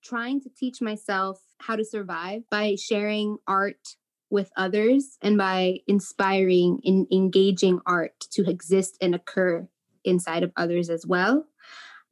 trying 0.03 0.41
to 0.41 0.49
teach 0.57 0.81
myself 0.81 1.41
how 1.59 1.75
to 1.75 1.83
survive 1.83 2.43
by 2.49 2.75
sharing 2.75 3.37
art 3.47 3.95
with 4.29 4.51
others 4.57 5.17
and 5.21 5.37
by 5.37 5.79
inspiring 5.87 6.79
and 6.83 7.07
engaging 7.11 7.79
art 7.85 8.19
to 8.31 8.49
exist 8.49 8.97
and 9.01 9.15
occur 9.15 9.67
inside 10.03 10.43
of 10.43 10.51
others 10.55 10.89
as 10.89 11.05
well. 11.05 11.45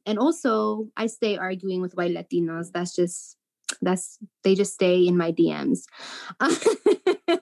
and 0.06 0.18
also 0.18 0.88
I 0.96 1.06
stay 1.08 1.36
arguing 1.36 1.80
with 1.82 1.96
white 1.96 2.14
Latinos. 2.14 2.70
That's 2.72 2.94
just 2.94 3.36
that's 3.82 4.18
they 4.44 4.54
just 4.54 4.74
stay 4.74 5.06
in 5.06 5.16
my 5.16 5.32
DMs. 5.32 5.80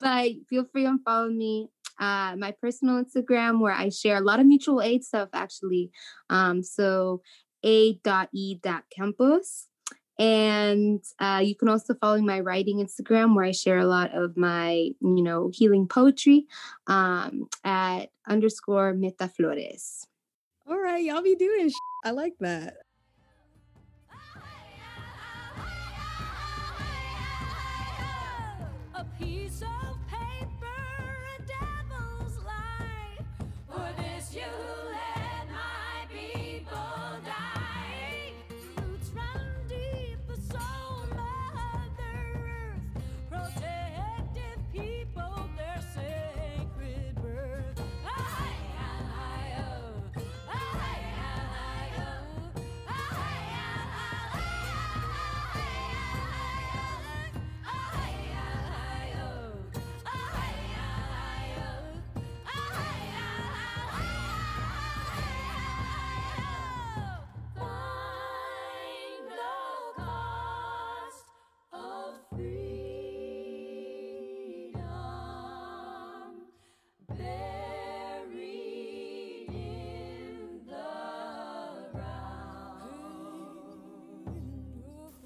but 0.00 0.30
feel 0.48 0.64
free 0.72 0.84
and 0.84 1.00
follow 1.04 1.30
me. 1.30 1.68
Uh, 1.98 2.36
my 2.36 2.52
personal 2.60 3.02
Instagram 3.02 3.60
where 3.60 3.72
I 3.72 3.88
share 3.88 4.16
a 4.16 4.20
lot 4.20 4.40
of 4.40 4.46
mutual 4.46 4.82
aid 4.82 5.04
stuff 5.04 5.30
actually. 5.32 5.90
Um, 6.28 6.62
so 6.62 7.22
a.e.campos. 7.64 9.68
And 10.18 11.04
uh, 11.18 11.42
you 11.44 11.54
can 11.54 11.68
also 11.68 11.94
follow 11.94 12.18
my 12.20 12.40
writing 12.40 12.78
Instagram 12.78 13.34
where 13.34 13.44
I 13.44 13.52
share 13.52 13.78
a 13.78 13.86
lot 13.86 14.14
of 14.14 14.36
my, 14.36 14.90
you 15.00 15.22
know, 15.22 15.50
healing 15.52 15.86
poetry 15.86 16.46
um, 16.86 17.48
at 17.64 18.06
underscore 18.26 18.94
metaflores. 18.94 20.06
All 20.68 20.78
right, 20.78 21.04
y'all 21.04 21.22
be 21.22 21.36
doing. 21.36 21.68
Sh- 21.68 21.74
I 22.04 22.10
like 22.12 22.34
that. 22.40 22.85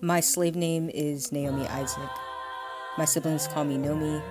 My 0.02 0.20
slave 0.20 0.56
name 0.56 0.88
is 0.88 1.30
Naomi 1.30 1.66
Isaac. 1.66 2.08
My 2.96 3.04
siblings 3.04 3.46
call 3.46 3.64
me 3.64 3.76
Nomi, 3.76 4.22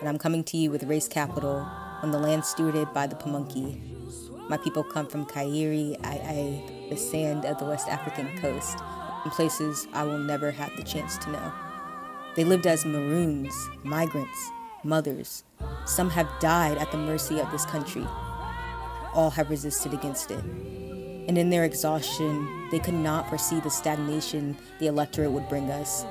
and 0.00 0.08
I'm 0.08 0.18
coming 0.18 0.42
to 0.42 0.56
you 0.56 0.72
with 0.72 0.82
race 0.82 1.06
capital 1.06 1.64
on 2.02 2.10
the 2.10 2.18
land 2.18 2.42
stewarded 2.42 2.92
by 2.92 3.06
the 3.06 3.14
Pamunkey. 3.14 3.80
My 4.48 4.56
people 4.56 4.82
come 4.82 5.06
from 5.06 5.24
Kairi, 5.24 5.96
Ai, 6.04 6.88
the 6.90 6.96
sand 6.96 7.44
of 7.44 7.58
the 7.58 7.64
West 7.64 7.86
African 7.86 8.36
coast, 8.38 8.76
in 9.24 9.30
places 9.30 9.86
I 9.92 10.02
will 10.02 10.18
never 10.18 10.50
have 10.50 10.72
the 10.76 10.82
chance 10.82 11.16
to 11.18 11.30
know. 11.30 11.52
They 12.34 12.42
lived 12.42 12.66
as 12.66 12.84
maroons, 12.84 13.54
migrants, 13.84 14.50
mothers. 14.82 15.44
Some 15.86 16.10
have 16.10 16.28
died 16.40 16.76
at 16.76 16.90
the 16.90 16.98
mercy 16.98 17.38
of 17.38 17.48
this 17.52 17.66
country. 17.66 18.04
All 19.14 19.30
have 19.30 19.48
resisted 19.48 19.94
against 19.94 20.32
it. 20.32 20.42
And 21.28 21.36
in 21.36 21.50
their 21.50 21.64
exhaustion, 21.64 22.68
they 22.70 22.78
could 22.78 22.94
not 22.94 23.28
foresee 23.28 23.60
the 23.60 23.70
stagnation 23.70 24.56
the 24.78 24.86
electorate 24.86 25.30
would 25.30 25.48
bring 25.48 25.70
us. 25.70 26.04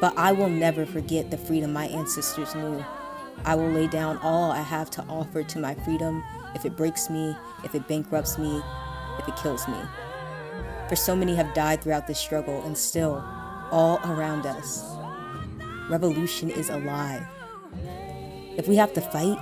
But 0.00 0.16
I 0.16 0.32
will 0.32 0.48
never 0.48 0.86
forget 0.86 1.30
the 1.30 1.36
freedom 1.36 1.72
my 1.72 1.86
ancestors 1.86 2.54
knew. 2.54 2.84
I 3.44 3.56
will 3.56 3.70
lay 3.70 3.88
down 3.88 4.18
all 4.18 4.50
I 4.50 4.62
have 4.62 4.88
to 4.90 5.02
offer 5.08 5.42
to 5.42 5.58
my 5.58 5.74
freedom 5.74 6.22
if 6.54 6.64
it 6.64 6.76
breaks 6.76 7.10
me, 7.10 7.36
if 7.64 7.74
it 7.74 7.88
bankrupts 7.88 8.38
me, 8.38 8.62
if 9.18 9.26
it 9.26 9.36
kills 9.36 9.66
me. 9.66 9.78
For 10.88 10.96
so 10.96 11.16
many 11.16 11.34
have 11.36 11.52
died 11.54 11.82
throughout 11.82 12.06
this 12.06 12.18
struggle, 12.18 12.62
and 12.64 12.76
still, 12.76 13.22
all 13.70 13.98
around 14.04 14.46
us, 14.46 14.84
revolution 15.88 16.50
is 16.50 16.70
alive. 16.70 17.26
If 18.56 18.68
we 18.68 18.76
have 18.76 18.92
to 18.94 19.00
fight, 19.00 19.38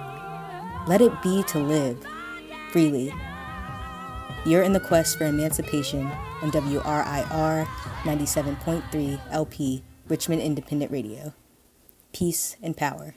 let 0.87 1.01
it 1.01 1.13
be 1.23 1.43
to 1.45 1.59
live 1.59 2.05
freely. 2.73 3.13
You're 4.47 4.63
in 4.63 4.73
the 4.73 4.81
quest 4.81 5.19
for 5.19 5.25
emancipation 5.27 6.07
on 6.43 6.51
WRIR 6.53 7.67
97.3 8.05 9.21
LP, 9.31 9.83
Richmond 10.07 10.41
Independent 10.41 10.91
Radio. 10.91 11.35
Peace 12.13 12.57
and 12.63 12.77
power. 12.77 13.15